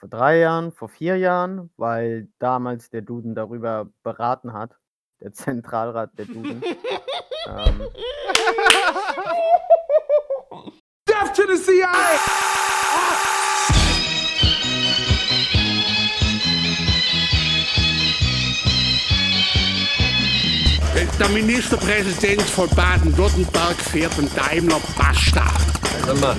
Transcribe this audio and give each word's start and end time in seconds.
vor 0.00 0.08
drei 0.08 0.38
Jahren, 0.38 0.72
vor 0.72 0.88
vier 0.88 1.16
Jahren, 1.18 1.70
weil 1.76 2.28
damals 2.38 2.88
der 2.88 3.02
Duden 3.02 3.34
darüber 3.34 3.90
beraten 4.02 4.54
hat, 4.54 4.76
der 5.20 5.32
Zentralrat 5.34 6.10
der 6.18 6.24
Duden. 6.24 6.62
ähm, 7.46 7.82
Death 11.06 11.34
to 11.36 11.42
the 11.46 11.62
CIA! 11.62 11.88
Der 21.18 21.28
Ministerpräsident 21.28 22.40
von 22.40 22.68
Baden-Württemberg 22.70 23.76
fährt 23.76 24.18
einen 24.18 24.34
Daimler 24.34 24.80
Basta. 24.96 25.69
Sag 26.06 26.20
mal, 26.20 26.36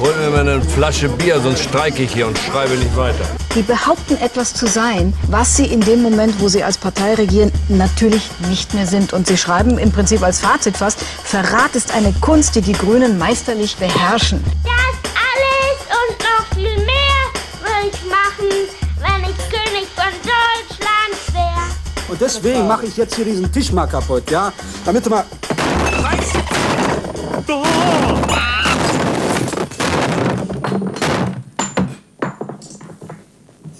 hol 0.00 0.14
mir 0.16 0.30
mal 0.30 0.40
eine 0.40 0.60
Flasche 0.62 1.08
Bier, 1.08 1.40
sonst 1.40 1.62
streike 1.64 2.02
ich 2.02 2.12
hier 2.12 2.26
und 2.26 2.38
schreibe 2.38 2.74
nicht 2.74 2.96
weiter. 2.96 3.24
Die 3.54 3.62
behaupten 3.62 4.16
etwas 4.16 4.54
zu 4.54 4.66
sein, 4.66 5.12
was 5.28 5.56
sie 5.56 5.66
in 5.66 5.80
dem 5.80 6.02
Moment, 6.02 6.40
wo 6.40 6.48
sie 6.48 6.64
als 6.64 6.78
Partei 6.78 7.14
regieren, 7.14 7.52
natürlich 7.68 8.28
nicht 8.48 8.74
mehr 8.74 8.86
sind. 8.86 9.12
Und 9.12 9.26
sie 9.26 9.36
schreiben 9.36 9.78
im 9.78 9.92
Prinzip 9.92 10.22
als 10.22 10.40
Fazit 10.40 10.76
fast, 10.76 10.98
Verrat 11.22 11.74
ist 11.74 11.94
eine 11.94 12.12
Kunst, 12.20 12.56
die 12.56 12.60
die 12.60 12.72
Grünen 12.72 13.18
meisterlich 13.18 13.76
beherrschen. 13.76 14.42
Das 14.64 14.72
alles 15.14 15.78
und 16.00 16.18
noch 16.20 16.46
viel 16.54 16.84
mehr 16.84 17.20
würde 17.60 17.92
ich 17.92 18.10
machen, 18.10 18.50
wenn 19.00 19.30
ich 19.30 19.36
König 19.48 19.86
von 19.94 20.12
Deutschland 20.22 21.32
wäre. 21.32 22.08
Und 22.08 22.20
deswegen 22.20 22.66
mache 22.66 22.86
ich 22.86 22.96
jetzt 22.96 23.14
hier 23.14 23.24
diesen 23.24 23.52
Tisch 23.52 23.70
mal 23.70 23.86
kaputt, 23.86 24.30
ja? 24.30 24.52
Damit 24.84 25.06
du 25.06 25.10
mal. 25.10 25.24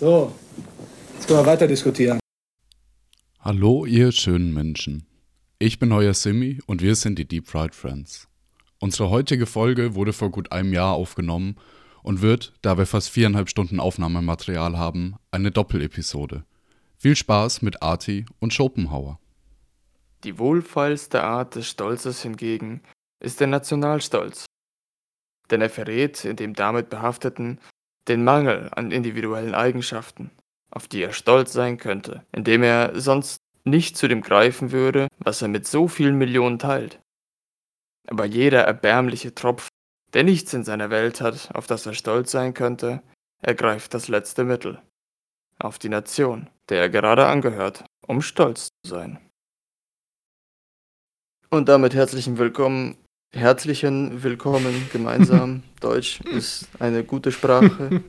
So, 0.04 0.34
jetzt 1.14 1.26
können 1.26 1.38
wir 1.38 1.46
weiter 1.46 1.66
diskutieren. 1.66 2.20
Hallo, 3.40 3.86
ihr 3.86 4.12
schönen 4.12 4.52
Menschen. 4.52 5.06
Ich 5.58 5.78
bin 5.78 5.92
euer 5.92 6.12
Simi 6.12 6.60
und 6.66 6.82
wir 6.82 6.94
sind 6.94 7.18
die 7.18 7.26
Deep 7.26 7.48
Fried 7.48 7.74
Friends. 7.74 8.28
Unsere 8.80 9.08
heutige 9.08 9.46
Folge 9.46 9.94
wurde 9.94 10.12
vor 10.12 10.30
gut 10.30 10.52
einem 10.52 10.74
Jahr 10.74 10.92
aufgenommen 10.92 11.56
und 12.02 12.20
wird, 12.20 12.52
da 12.60 12.76
wir 12.76 12.84
fast 12.84 13.08
viereinhalb 13.08 13.48
Stunden 13.48 13.80
Aufnahmematerial 13.80 14.76
haben, 14.76 15.14
eine 15.30 15.50
Doppelepisode. 15.50 16.44
Viel 16.98 17.16
Spaß 17.16 17.62
mit 17.62 17.82
Arti 17.82 18.26
und 18.40 18.52
Schopenhauer. 18.52 19.18
Die 20.22 20.38
wohlfeilste 20.38 21.24
Art 21.24 21.54
des 21.54 21.66
Stolzes 21.66 22.20
hingegen 22.20 22.82
ist 23.20 23.40
der 23.40 23.46
Nationalstolz. 23.46 24.44
Denn 25.50 25.62
er 25.62 25.70
verrät 25.70 26.26
in 26.26 26.36
dem 26.36 26.52
damit 26.52 26.90
behafteten 26.90 27.58
den 28.08 28.24
Mangel 28.24 28.70
an 28.72 28.90
individuellen 28.90 29.54
Eigenschaften, 29.54 30.30
auf 30.70 30.88
die 30.88 31.02
er 31.02 31.12
stolz 31.12 31.52
sein 31.52 31.78
könnte, 31.78 32.24
indem 32.32 32.62
er 32.62 32.98
sonst 33.00 33.38
nicht 33.64 33.96
zu 33.96 34.08
dem 34.08 34.20
greifen 34.20 34.72
würde, 34.72 35.08
was 35.18 35.40
er 35.42 35.48
mit 35.48 35.66
so 35.66 35.88
vielen 35.88 36.16
Millionen 36.16 36.58
teilt. 36.58 37.00
Aber 38.06 38.26
jeder 38.26 38.62
erbärmliche 38.62 39.34
Tropf, 39.34 39.68
der 40.12 40.24
nichts 40.24 40.52
in 40.52 40.64
seiner 40.64 40.90
Welt 40.90 41.20
hat, 41.20 41.54
auf 41.54 41.66
das 41.66 41.86
er 41.86 41.94
stolz 41.94 42.30
sein 42.30 42.52
könnte, 42.52 43.02
ergreift 43.40 43.94
das 43.94 44.08
letzte 44.08 44.44
Mittel. 44.44 44.80
Auf 45.58 45.78
die 45.78 45.88
Nation, 45.88 46.50
der 46.68 46.80
er 46.80 46.90
gerade 46.90 47.26
angehört, 47.26 47.84
um 48.06 48.20
stolz 48.20 48.68
zu 48.82 48.90
sein. 48.90 49.18
Und 51.50 51.68
damit 51.68 51.94
herzlichen 51.94 52.36
Willkommen, 52.36 52.98
herzlichen 53.34 54.22
Willkommen 54.22 54.88
gemeinsam. 54.92 55.62
Deutsch 55.80 56.20
ist 56.20 56.68
eine 56.78 57.02
gute 57.04 57.32
Sprache. 57.32 58.02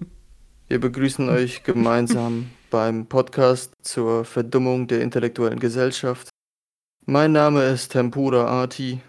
Wir 0.68 0.80
begrüßen 0.80 1.30
euch 1.30 1.64
gemeinsam 1.64 2.52
beim 2.70 3.08
Podcast 3.08 3.74
zur 3.82 4.24
Verdummung 4.26 4.88
der 4.88 5.02
intellektuellen 5.02 5.60
Gesellschaft. 5.60 6.30
Mein 7.06 7.32
Name 7.32 7.64
ist 7.66 7.90
Tempura 7.92 8.46
Arti. 8.46 9.02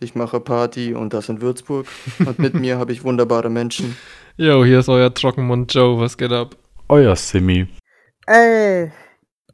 Ich 0.00 0.14
mache 0.14 0.40
Party 0.40 0.94
und 0.94 1.12
das 1.12 1.28
in 1.28 1.42
Würzburg. 1.42 1.86
Und 2.20 2.38
mit 2.38 2.54
mir 2.54 2.78
habe 2.78 2.92
ich 2.92 3.04
wunderbare 3.04 3.50
Menschen. 3.50 3.96
Yo, 4.36 4.64
hier 4.64 4.78
ist 4.78 4.88
euer 4.88 5.12
Trockenmund 5.12 5.74
Joe, 5.74 6.00
was 6.00 6.16
geht 6.16 6.32
ab? 6.32 6.56
Euer 6.88 7.14
Simi. 7.16 7.68
ey, 8.26 8.90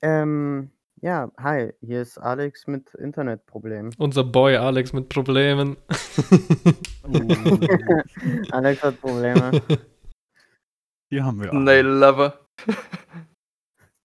ähm, 0.03 0.71
ja, 1.03 1.31
hi, 1.39 1.73
hier 1.81 2.03
ist 2.03 2.19
Alex 2.19 2.67
mit 2.67 2.93
Internetproblemen. 2.95 3.95
Unser 3.99 4.25
Boy 4.25 4.57
Alex 4.57 4.93
mit 4.93 5.09
Problemen. 5.09 5.77
Alex 8.51 8.83
hat 8.83 9.01
Probleme. 9.01 9.62
Die 11.12 11.23
haben 11.23 11.41
wir. 11.41 11.53
Nail 11.53 11.87
Lover. 11.87 12.41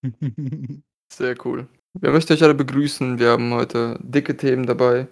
Sehr 1.13 1.35
cool. 1.45 1.67
Wir 1.99 2.11
möchten 2.11 2.33
euch 2.33 2.43
alle 2.43 2.55
begrüßen. 2.55 3.19
Wir 3.19 3.29
haben 3.29 3.53
heute 3.53 3.99
dicke 4.01 4.35
Themen 4.37 4.65
dabei. 4.65 5.07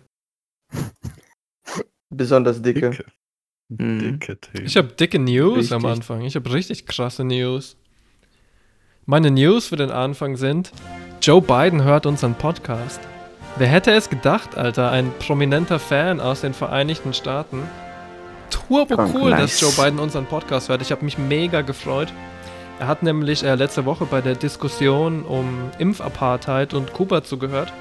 Besonders 2.09 2.61
dicke. 2.61 2.91
Dicke. 2.91 3.05
Mhm. 3.69 3.99
Dicke 3.99 4.39
Themen. 4.39 4.65
Ich 4.65 4.77
habe 4.77 4.89
dicke 4.89 5.19
News 5.19 5.71
am 5.71 5.85
Richtig. 5.85 5.97
Anfang. 5.97 6.21
Ich 6.21 6.35
habe 6.35 6.53
richtig 6.53 6.85
krasse 6.85 7.23
News. 7.23 7.77
Meine 9.05 9.31
News 9.31 9.67
für 9.67 9.77
den 9.77 9.91
Anfang 9.91 10.35
sind: 10.35 10.71
Joe 11.21 11.41
Biden 11.41 11.83
hört 11.83 12.05
unseren 12.05 12.33
Podcast. 12.33 13.01
Wer 13.57 13.67
hätte 13.67 13.91
es 13.91 14.09
gedacht, 14.09 14.57
Alter? 14.57 14.89
Ein 14.89 15.11
prominenter 15.19 15.77
Fan 15.77 16.21
aus 16.21 16.41
den 16.41 16.53
Vereinigten 16.53 17.13
Staaten. 17.13 17.63
Turbo 18.49 18.95
Krank, 18.95 19.13
cool, 19.13 19.31
nice. 19.31 19.59
dass 19.59 19.59
Joe 19.59 19.71
Biden 19.85 19.99
unseren 19.99 20.25
Podcast 20.25 20.69
hört. 20.69 20.81
Ich 20.81 20.93
habe 20.93 21.03
mich 21.03 21.17
mega 21.17 21.59
gefreut. 21.59 22.07
Er 22.79 22.87
hat 22.87 23.03
nämlich 23.03 23.43
äh, 23.43 23.53
letzte 23.55 23.83
Woche 23.83 24.05
bei 24.05 24.21
der 24.21 24.35
Diskussion 24.35 25.23
um 25.23 25.71
Impfapartheid 25.77 26.73
und 26.73 26.93
Kuba 26.93 27.21
zugehört. 27.21 27.73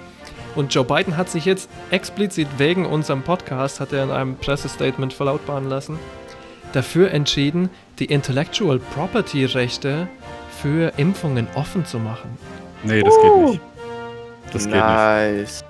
Und 0.57 0.75
Joe 0.75 0.85
Biden 0.85 1.17
hat 1.17 1.31
sich 1.31 1.45
jetzt 1.45 1.71
explizit 1.93 2.49
wegen 2.59 2.87
unserem 2.87 3.23
Podcast, 3.23 3.79
hat 3.79 3.93
er 3.93 4.03
in 4.03 4.11
einem 4.11 4.35
Pressestatement 4.35 5.13
verlautbaren 5.13 5.69
lassen, 5.69 5.97
dafür 6.73 7.13
entschieden, 7.13 7.71
die 8.01 8.07
Intellectual 8.07 8.81
Property 8.81 9.45
Rechte 9.45 10.09
für 10.61 10.93
Impfungen 10.97 11.47
offen 11.55 11.85
zu 11.87 12.01
machen. 12.01 12.37
Nee, 12.85 13.03
das 13.03 13.15
geht 13.23 13.37
nicht. 13.37 13.61
Das 14.53 14.65
geht 14.65 14.75
nicht. 14.75 14.85
nice. 14.85 15.65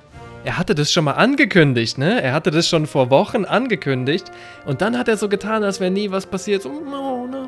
Er 0.45 0.57
hatte 0.57 0.75
das 0.75 0.93
schon 0.93 1.05
mal 1.05 1.13
angekündigt, 1.13 1.99
ne? 1.99 2.23
Er 2.23 2.33
hatte 2.33 2.51
das 2.51 2.69
schon 2.69 2.87
vor 2.87 3.11
Wochen 3.11 3.45
angekündigt. 3.45 4.31
Und 4.67 4.81
dann 4.81 4.97
hat 4.97 5.09
er 5.09 5.17
so 5.17 5.29
getan, 5.29 5.65
als 5.65 5.81
wäre 5.81 5.91
nie 5.91 6.11
was 6.11 6.27
passiert. 6.27 6.63
So, 6.63 6.71
no, 6.71 7.27
no, 7.27 7.47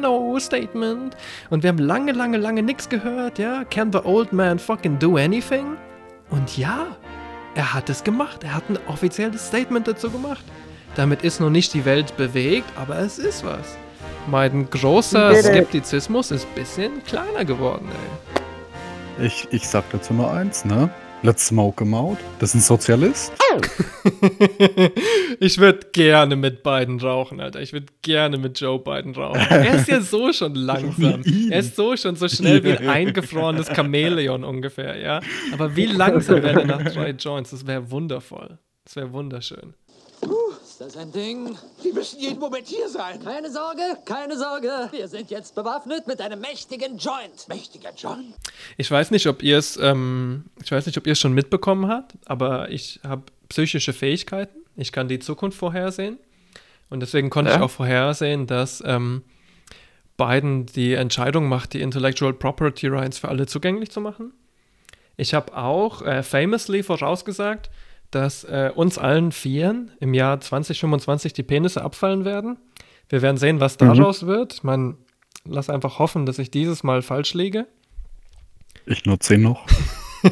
no 0.00 0.38
statement. 0.38 1.16
Und 1.50 1.62
wir 1.62 1.68
haben 1.68 1.78
lange, 1.78 2.12
lange, 2.12 2.38
lange 2.38 2.62
nichts 2.62 2.88
gehört, 2.88 3.38
ja? 3.38 3.64
Can 3.64 3.92
the 3.92 3.98
old 3.98 4.32
man 4.32 4.58
fucking 4.58 4.98
do 4.98 5.16
anything? 5.16 5.76
Und 6.30 6.56
ja, 6.56 6.86
er 7.54 7.74
hat 7.74 7.90
es 7.90 8.04
gemacht. 8.04 8.44
Er 8.44 8.54
hat 8.54 8.70
ein 8.70 8.78
offizielles 8.86 9.48
Statement 9.48 9.88
dazu 9.88 10.10
gemacht. 10.10 10.44
Damit 10.94 11.22
ist 11.22 11.40
noch 11.40 11.50
nicht 11.50 11.74
die 11.74 11.84
Welt 11.84 12.16
bewegt, 12.16 12.70
aber 12.76 12.98
es 12.98 13.18
ist 13.18 13.44
was. 13.44 13.76
Mein 14.30 14.68
großer. 14.70 15.34
Skeptizismus 15.34 16.30
ist 16.30 16.46
ein 16.46 16.54
bisschen 16.54 17.04
kleiner 17.04 17.44
geworden, 17.44 17.88
ey. 17.90 18.27
Ich, 19.20 19.48
ich 19.50 19.66
sag 19.66 19.90
dazu 19.90 20.14
nur 20.14 20.30
eins, 20.30 20.64
ne? 20.64 20.88
Let's 21.24 21.48
smoke 21.48 21.82
him 21.82 21.94
out. 21.94 22.18
Das 22.38 22.50
ist 22.50 22.54
ein 22.54 22.60
Sozialist. 22.60 23.32
ich 25.40 25.58
würde 25.58 25.88
gerne 25.92 26.36
mit 26.36 26.62
Biden 26.62 27.00
rauchen, 27.00 27.40
Alter. 27.40 27.60
Ich 27.60 27.72
würde 27.72 27.86
gerne 28.02 28.38
mit 28.38 28.60
Joe 28.60 28.78
Biden 28.78 29.16
rauchen. 29.16 29.40
Er 29.50 29.74
ist 29.74 29.88
ja 29.88 30.00
so 30.00 30.32
schon 30.32 30.54
langsam. 30.54 31.24
Er 31.50 31.58
ist 31.58 31.74
so 31.74 31.96
schon 31.96 32.14
so 32.14 32.28
schnell 32.28 32.62
wie 32.62 32.78
ein 32.78 32.88
eingefrorenes 32.88 33.66
Chamäleon 33.74 34.44
ungefähr, 34.44 34.96
ja. 34.96 35.20
Aber 35.52 35.74
wie 35.74 35.86
langsam 35.86 36.40
wäre 36.44 36.60
er 36.60 36.66
nach 36.66 36.84
drei 36.84 37.10
Joints? 37.10 37.50
Das 37.50 37.66
wäre 37.66 37.90
wundervoll. 37.90 38.58
Das 38.84 38.94
wäre 38.94 39.12
wunderschön. 39.12 39.74
Ist 40.78 40.94
das 40.94 40.96
ein 40.96 41.10
Ding? 41.10 41.58
Die 41.82 41.90
müssen 41.90 42.20
jeden 42.20 42.38
Moment 42.38 42.68
hier 42.68 42.88
sein. 42.88 43.20
Keine 43.24 43.50
Sorge, 43.50 43.82
keine 44.04 44.38
Sorge. 44.38 44.70
Wir 44.92 45.08
sind 45.08 45.28
jetzt 45.28 45.56
bewaffnet 45.56 46.06
mit 46.06 46.20
einem 46.20 46.40
mächtigen 46.40 46.98
Joint. 46.98 47.48
Mächtiger 47.48 47.90
John. 47.96 48.32
Ich 48.76 48.88
weiß 48.88 49.10
nicht, 49.10 49.26
ob 49.26 49.42
ihr 49.42 49.58
es, 49.58 49.76
ähm, 49.76 50.44
ich 50.62 50.70
weiß 50.70 50.86
nicht, 50.86 50.96
ob 50.96 51.04
ihr 51.08 51.14
es 51.14 51.18
schon 51.18 51.32
mitbekommen 51.32 51.88
habt, 51.88 52.12
aber 52.26 52.70
ich 52.70 53.00
habe 53.02 53.22
psychische 53.48 53.92
Fähigkeiten. 53.92 54.56
Ich 54.76 54.92
kann 54.92 55.08
die 55.08 55.18
Zukunft 55.18 55.58
vorhersehen. 55.58 56.16
Und 56.90 57.00
deswegen 57.00 57.28
konnte 57.28 57.50
ich 57.50 57.56
Ja? 57.56 57.64
auch 57.64 57.70
vorhersehen, 57.72 58.46
dass 58.46 58.80
ähm, 58.86 59.24
Biden 60.16 60.66
die 60.66 60.94
Entscheidung 60.94 61.48
macht, 61.48 61.72
die 61.72 61.80
Intellectual 61.80 62.32
Property 62.34 62.86
Rights 62.86 63.18
für 63.18 63.28
alle 63.30 63.46
zugänglich 63.48 63.90
zu 63.90 64.00
machen. 64.00 64.32
Ich 65.16 65.34
habe 65.34 65.56
auch 65.56 66.02
äh, 66.02 66.22
famously 66.22 66.84
vorausgesagt, 66.84 67.68
dass 68.10 68.44
äh, 68.44 68.70
uns 68.74 68.98
allen 68.98 69.32
Vieren 69.32 69.90
im 70.00 70.14
Jahr 70.14 70.40
2025 70.40 71.32
die 71.32 71.42
Penisse 71.42 71.82
abfallen 71.82 72.24
werden. 72.24 72.58
Wir 73.08 73.22
werden 73.22 73.36
sehen, 73.36 73.60
was 73.60 73.76
daraus 73.76 74.26
wird. 74.26 74.64
Man, 74.64 74.96
lass 75.44 75.70
einfach 75.70 75.98
hoffen, 75.98 76.26
dass 76.26 76.38
ich 76.38 76.50
dieses 76.50 76.82
Mal 76.82 77.02
falsch 77.02 77.34
liege. 77.34 77.66
Ich 78.86 79.04
nutze 79.04 79.34
ihn 79.34 79.42
noch. 79.42 79.66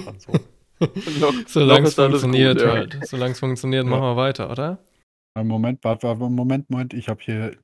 Also, 0.04 0.32
Solange 1.46 1.86
es 1.86 1.94
funktioniert 1.94 2.58
gut, 2.58 2.66
ja. 2.66 2.72
halt. 2.72 2.98
Solange 3.04 3.32
es 3.32 3.38
funktioniert, 3.38 3.84
Ja. 3.84 3.90
machen 3.90 4.02
wir 4.02 4.16
weiter, 4.16 4.50
oder? 4.50 4.78
einen 5.34 5.48
Moment, 5.48 5.84
warte, 5.84 6.08
warte, 6.08 6.28
Moment, 6.28 6.68
Moment. 6.70 6.92
Ich 6.92 7.08
habe 7.08 7.20
hier. 7.22 7.56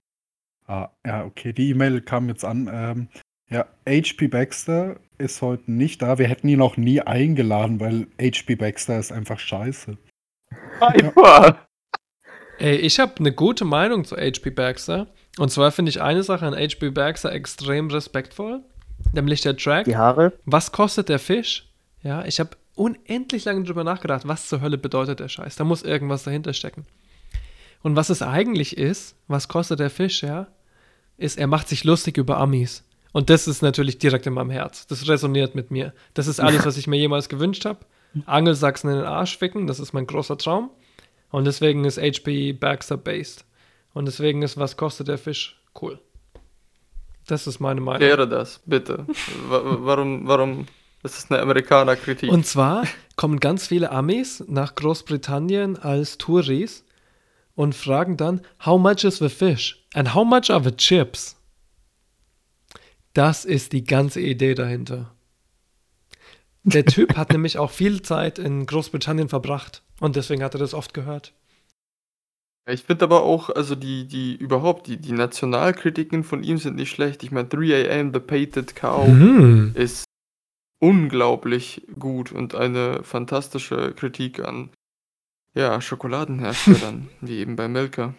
Ah, 0.67 0.89
ja, 1.05 1.25
okay, 1.25 1.53
die 1.53 1.71
E-Mail 1.71 2.01
kam 2.01 2.29
jetzt 2.29 2.45
an. 2.45 2.71
Ähm, 2.73 3.09
Ja, 3.51 3.67
HP 3.87 4.29
Baxter 4.29 4.99
ist 5.23 5.41
heute 5.41 5.71
nicht 5.71 6.03
da. 6.03 6.19
Wir 6.19 6.29
hätten 6.29 6.49
ihn 6.49 6.61
auch 6.61 6.77
nie 6.77 7.01
eingeladen, 7.01 7.81
weil 7.81 8.09
HP 8.21 8.57
Baxter 8.57 8.99
ist 8.99 9.13
einfach 9.13 9.39
scheiße. 9.39 9.97
Einfach. 10.81 11.57
Ey, 12.59 12.77
ich 12.77 13.01
habe 13.01 13.15
eine 13.19 13.33
gute 13.33 13.65
Meinung 13.65 14.05
zu 14.05 14.17
H.P. 14.17 14.51
Baxter. 14.51 15.07
Und 15.39 15.51
zwar 15.51 15.73
finde 15.73 15.91
ich 15.91 16.03
eine 16.03 16.23
Sache 16.23 16.47
an 16.47 16.55
H.P. 16.55 16.91
Baxter 16.91 17.33
extrem 17.33 17.91
respektvoll, 17.91 18.61
nämlich 19.13 19.41
der 19.41 19.57
Track. 19.57 19.85
Die 19.87 19.97
Haare? 19.97 20.33
Was 20.45 20.73
kostet 20.73 21.09
der 21.09 21.19
Fisch? 21.19 21.69
Ja, 22.03 22.25
ich 22.25 22.39
habe 22.41 22.51
unendlich 22.75 23.45
lange 23.45 23.65
drüber 23.65 23.85
nachgedacht, 23.85 24.29
was 24.29 24.49
zur 24.49 24.61
Hölle 24.61 24.79
bedeutet 24.79 25.21
der 25.21 25.29
Scheiß. 25.29 25.57
Da 25.57 25.65
muss 25.65 25.83
irgendwas 25.83 26.25
dahinter 26.25 26.53
stecken. 26.53 26.85
Und 27.83 27.97
was 27.97 28.11
es 28.11 28.23
eigentlich 28.23 28.77
ist, 28.77 29.17
was 29.29 29.49
kostet 29.49 29.81
der 29.81 29.91
Fisch, 29.91 30.23
ja, 30.23 30.47
ist, 31.17 31.39
er 31.39 31.47
macht 31.47 31.69
sich 31.69 31.85
lustig 31.85 32.17
über 32.17 32.39
Amis. 32.39 32.85
Und 33.13 33.29
das 33.31 33.47
ist 33.47 33.63
natürlich 33.63 33.99
direkt 33.99 34.27
in 34.27 34.33
meinem 34.33 34.51
Herz. 34.51 34.87
Das 34.87 35.07
resoniert 35.09 35.55
mit 35.55 35.71
mir. 35.71 35.93
Das 36.15 36.27
ist 36.27 36.41
alles, 36.41 36.65
was 36.65 36.77
ich 36.79 36.87
mir 36.87 36.97
jemals 36.99 37.29
gewünscht 37.29 37.65
habe. 37.67 37.81
Angelsachsen 38.27 38.91
in 38.91 38.97
den 38.97 39.05
Arsch 39.07 39.37
ficken, 39.39 39.67
das 39.67 39.81
ist 39.81 39.93
mein 39.93 40.07
großer 40.07 40.37
Traum. 40.39 40.71
Und 41.31 41.45
deswegen 41.45 41.85
ist 41.85 41.99
HP 41.99 42.53
Baxter 42.53 42.97
based. 42.97 43.45
Und 43.95 44.07
deswegen 44.07 44.43
ist, 44.43 44.57
was 44.59 44.77
kostet 44.77 45.09
der 45.09 45.19
Fisch? 45.19 45.61
Cool. 45.81 45.99
Das 47.27 47.47
ist 47.47 47.61
meine 47.61 47.81
Meinung. 47.81 48.01
Kläre 48.01 48.29
das, 48.29 48.61
bitte. 48.67 49.07
Wa- 49.49 49.63
Warum, 49.65 50.27
warum 50.27 50.67
ist 51.03 51.17
das 51.17 51.31
eine 51.31 51.41
Amerikaner-Kritik? 51.41 52.31
Und 52.31 52.47
zwar 52.47 52.85
kommen 53.17 53.41
ganz 53.41 53.67
viele 53.69 53.91
Amis 53.91 54.43
nach 54.49 54.75
Großbritannien 54.75 55.79
als 55.79 56.19
Touris 56.19 56.85
und 57.55 57.75
fragen 57.75 58.17
dann, 58.17 58.41
how 58.65 58.81
much 58.81 59.05
is 59.05 59.19
the 59.19 59.29
fish? 59.29 59.85
And 59.95 60.15
how 60.15 60.25
much 60.27 60.51
are 60.51 60.63
the 60.65 60.73
chips? 60.73 61.37
Das 63.15 63.45
ist 63.45 63.73
die 63.73 63.85
ganze 63.85 64.21
Idee 64.21 64.55
dahinter. 64.55 65.15
Der 66.65 66.85
Typ 66.85 67.17
hat 67.17 67.31
nämlich 67.33 67.59
auch 67.59 67.71
viel 67.71 68.03
Zeit 68.03 68.39
in 68.39 68.67
Großbritannien 68.67 69.29
verbracht 69.29 69.83
und 70.01 70.17
deswegen 70.17 70.43
hat 70.43 70.55
er 70.55 70.61
das 70.61 70.75
oft 70.75 70.95
gehört. 70.95 71.35
Ich 72.71 72.85
finde 72.85 73.05
aber 73.07 73.23
auch, 73.25 73.51
also 73.51 73.75
die, 73.75 74.07
die 74.07 74.37
überhaupt, 74.37 74.87
die, 74.87 74.97
die 74.97 75.13
Nationalkritiken 75.13 76.23
von 76.23 76.45
ihm 76.45 76.59
sind 76.59 76.77
nicht 76.77 76.91
schlecht. 76.91 77.25
Ich 77.25 77.33
meine, 77.33 77.49
3am 77.49 78.13
The 78.13 78.21
Painted 78.21 78.77
Cow 78.77 79.09
Mhm. 79.09 79.73
ist 79.75 80.05
unglaublich 80.81 81.83
gut 81.99 82.31
und 82.31 82.55
eine 82.55 83.03
fantastische 83.03 83.93
Kritik 83.95 84.41
an 84.41 84.71
ja, 85.55 85.81
Schokoladenherstellern, 85.81 87.09
wie 87.21 87.39
eben 87.39 87.57
bei 87.57 87.67
Milka. 87.69 88.15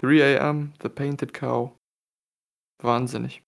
3am 0.00 0.68
The 0.80 0.88
Painted 0.88 1.34
Cow. 1.34 1.72
Wahnsinnig. 2.82 3.42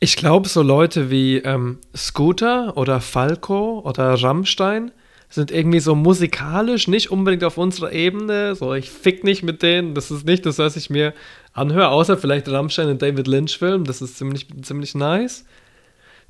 Ich 0.00 0.16
glaube, 0.16 0.48
so 0.48 0.62
Leute 0.62 1.10
wie 1.10 1.38
ähm, 1.38 1.78
Scooter 1.96 2.76
oder 2.76 3.00
Falco 3.00 3.80
oder 3.80 4.14
Rammstein 4.14 4.92
sind 5.28 5.50
irgendwie 5.50 5.80
so 5.80 5.94
musikalisch 5.94 6.88
nicht 6.88 7.10
unbedingt 7.10 7.44
auf 7.44 7.58
unserer 7.58 7.92
Ebene. 7.92 8.54
So, 8.54 8.74
ich 8.74 8.90
fick 8.90 9.24
nicht 9.24 9.42
mit 9.42 9.62
denen. 9.62 9.94
Das 9.94 10.10
ist 10.10 10.24
nicht 10.24 10.46
das, 10.46 10.58
was 10.58 10.76
ich 10.76 10.88
mir 10.88 11.14
anhöre, 11.52 11.88
außer 11.88 12.16
vielleicht 12.16 12.48
Rammstein 12.48 12.88
in 12.88 12.98
David 12.98 13.26
Lynch-Film. 13.26 13.84
Das 13.84 14.00
ist 14.00 14.16
ziemlich, 14.16 14.46
ziemlich 14.62 14.94
nice. 14.94 15.44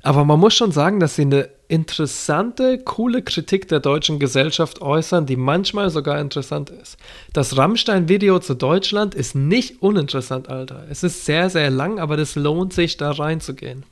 Aber 0.01 0.23
man 0.23 0.39
muss 0.39 0.55
schon 0.55 0.71
sagen, 0.71 0.99
dass 0.99 1.15
sie 1.15 1.23
eine 1.23 1.49
interessante, 1.67 2.79
coole 2.79 3.21
Kritik 3.21 3.67
der 3.67 3.79
deutschen 3.79 4.17
Gesellschaft 4.17 4.81
äußern, 4.81 5.25
die 5.25 5.35
manchmal 5.35 5.89
sogar 5.89 6.19
interessant 6.19 6.69
ist. 6.69 6.97
Das 7.33 7.57
Rammstein-Video 7.57 8.39
zu 8.39 8.55
Deutschland 8.55 9.13
ist 9.13 9.35
nicht 9.35 9.81
uninteressant, 9.81 10.47
Alter. 10.47 10.87
Es 10.89 11.03
ist 11.03 11.25
sehr, 11.25 11.49
sehr 11.49 11.69
lang, 11.69 11.99
aber 11.99 12.15
das 12.15 12.35
lohnt 12.35 12.73
sich, 12.73 12.97
da 12.97 13.11
reinzugehen. 13.11 13.85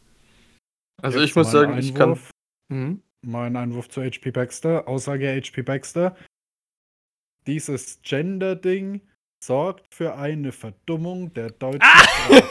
Also 1.02 1.20
Jetzt 1.20 1.30
ich 1.30 1.36
muss 1.36 1.52
sagen, 1.52 1.78
ich 1.78 1.94
kann. 1.94 2.12
Einwurf. 2.12 2.32
Mhm. 2.70 3.02
Mein 3.26 3.56
Einwurf 3.56 3.90
zu 3.90 4.02
HP 4.02 4.32
Baxter. 4.32 4.88
Aussage 4.88 5.28
HP 5.28 5.62
Baxter. 5.62 6.16
Dieses 7.46 8.02
Gender-Ding 8.02 9.02
sorgt 9.44 9.94
für 9.94 10.16
eine 10.16 10.52
Verdummung 10.52 11.34
der 11.34 11.52
deutschen 11.52 11.82
Sprache. 11.84 12.44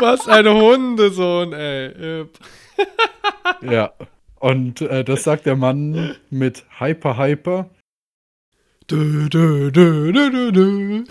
Was 0.00 0.28
ein 0.28 0.48
Hundesohn, 0.48 1.52
ey. 1.52 2.26
Ja. 3.62 3.92
Und 4.38 4.82
äh, 4.82 5.04
das 5.04 5.24
sagt 5.24 5.46
der 5.46 5.56
Mann 5.56 6.16
mit 6.30 6.64
Hyper 6.78 7.16
Hyper. 7.16 7.70
Dö, 8.90 9.28
dö, 9.28 9.70
dö, 9.70 10.12
dö, 10.12 10.52
dö. 10.52 11.04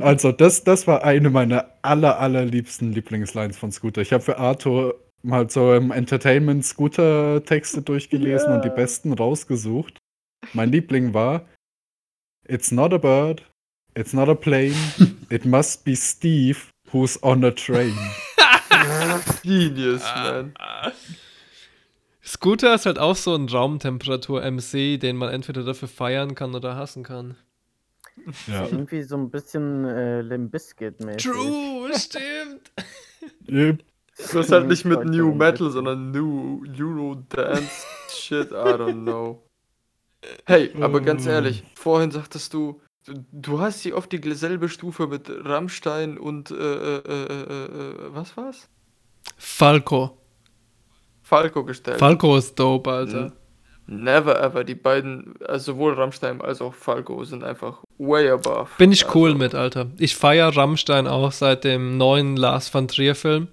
Also 0.00 0.30
das, 0.30 0.62
das 0.62 0.86
war 0.86 1.02
eine 1.02 1.30
meiner 1.30 1.70
aller, 1.82 2.20
allerliebsten 2.20 2.92
Lieblingslines 2.92 3.56
von 3.56 3.72
Scooter. 3.72 4.02
Ich 4.02 4.12
habe 4.12 4.22
für 4.22 4.38
Arthur 4.38 5.00
mal 5.22 5.48
so 5.50 5.74
im 5.74 5.90
Entertainment 5.90 6.64
Scooter-Texte 6.64 7.82
durchgelesen 7.82 8.52
und 8.52 8.64
die 8.64 8.70
besten 8.70 9.12
rausgesucht. 9.12 9.98
Mein 10.52 10.70
Liebling 10.70 11.14
war 11.14 11.46
It's 12.46 12.70
not 12.70 12.92
a 12.92 12.98
bird, 12.98 13.42
it's 13.94 14.12
not 14.12 14.28
a 14.28 14.34
plane, 14.34 14.76
it 15.30 15.46
must 15.46 15.84
be 15.84 15.96
Steve 15.96 16.58
who's 16.94 17.22
on 17.22 17.44
a 17.44 17.50
train. 17.50 17.98
Genius, 19.42 20.02
man. 20.02 20.54
Scooter 22.24 22.74
ist 22.74 22.86
halt 22.86 22.98
auch 22.98 23.16
so 23.16 23.34
ein 23.34 23.48
Raumtemperatur-MC, 23.48 24.98
den 24.98 25.16
man 25.16 25.30
entweder 25.30 25.64
dafür 25.64 25.88
feiern 25.88 26.34
kann 26.34 26.54
oder 26.54 26.76
hassen 26.76 27.02
kann. 27.02 27.36
Ja. 28.46 28.64
Irgendwie 28.64 29.02
so 29.02 29.16
ein 29.16 29.30
bisschen 29.30 29.84
äh, 29.84 30.22
Limp 30.22 30.54
Bizkit-mäßig. 30.54 31.30
True, 31.30 31.90
stimmt. 31.98 32.70
Yep. 33.48 33.84
Das 34.16 34.34
ist 34.34 34.52
halt 34.52 34.68
nicht 34.68 34.84
mit 34.84 35.04
New 35.04 35.34
Metal, 35.34 35.70
sondern 35.70 36.12
New 36.12 36.64
Euro 36.78 37.16
Dance 37.28 37.84
Shit, 38.08 38.52
I 38.52 38.54
don't 38.54 39.02
know. 39.02 39.42
Hey, 40.46 40.72
aber 40.80 41.00
ganz 41.00 41.26
ehrlich, 41.26 41.64
vorhin 41.74 42.10
sagtest 42.10 42.54
du, 42.54 42.80
du, 43.04 43.24
du 43.32 43.60
hast 43.60 43.82
sie 43.82 43.92
auf 43.92 44.06
dieselbe 44.06 44.68
Stufe 44.68 45.06
mit 45.06 45.30
Rammstein 45.30 46.18
und 46.18 46.50
äh, 46.50 46.54
äh, 46.54 46.98
äh, 46.98 47.22
äh, 47.22 47.64
äh, 47.64 48.14
was 48.14 48.36
war's? 48.36 48.68
Falco. 49.36 50.18
Falco 51.22 51.64
gestellt. 51.64 51.98
Falco 51.98 52.36
ist 52.36 52.58
dope, 52.58 52.90
Alter. 52.90 53.32
Never 53.86 54.40
ever. 54.40 54.64
Die 54.64 54.74
beiden, 54.74 55.34
also 55.46 55.72
sowohl 55.72 55.94
Rammstein 55.94 56.40
als 56.40 56.62
auch 56.62 56.74
Falco, 56.74 57.24
sind 57.24 57.44
einfach 57.44 57.82
way 57.98 58.30
above. 58.30 58.70
Bin 58.78 58.92
ich 58.92 59.14
cool 59.14 59.34
mit, 59.34 59.54
Alter. 59.54 59.90
Ich 59.98 60.16
feiere 60.16 60.56
Rammstein 60.56 61.06
auch 61.06 61.32
seit 61.32 61.64
dem 61.64 61.96
neuen 61.96 62.36
Lars 62.36 62.72
van 62.72 62.88
Trier 62.88 63.14
Film. 63.14 63.48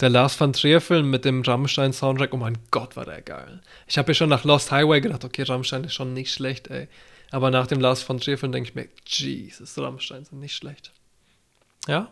Der 0.00 0.10
Lars 0.10 0.40
van 0.40 0.52
Trier 0.52 0.80
Film 0.80 1.10
mit 1.10 1.24
dem 1.24 1.42
Rammstein 1.42 1.92
Soundtrack, 1.92 2.32
oh 2.32 2.36
mein 2.36 2.58
Gott, 2.70 2.96
war 2.96 3.04
der 3.04 3.20
geil. 3.20 3.60
Ich 3.88 3.98
habe 3.98 4.10
ja 4.10 4.14
schon 4.14 4.28
nach 4.28 4.44
Lost 4.44 4.70
Highway 4.70 5.00
gedacht, 5.00 5.24
okay, 5.24 5.42
Rammstein 5.42 5.82
ist 5.82 5.94
schon 5.94 6.14
nicht 6.14 6.32
schlecht, 6.32 6.68
ey. 6.68 6.86
Aber 7.30 7.50
nach 7.50 7.66
dem 7.66 7.80
Lars 7.80 8.08
van 8.08 8.18
Trier 8.18 8.38
Film 8.38 8.52
denke 8.52 8.70
ich 8.70 8.74
mir, 8.74 8.88
Jesus, 9.06 9.78
Rammstein 9.78 10.24
sind 10.24 10.40
nicht 10.40 10.54
schlecht. 10.54 10.92
Ja? 11.86 12.10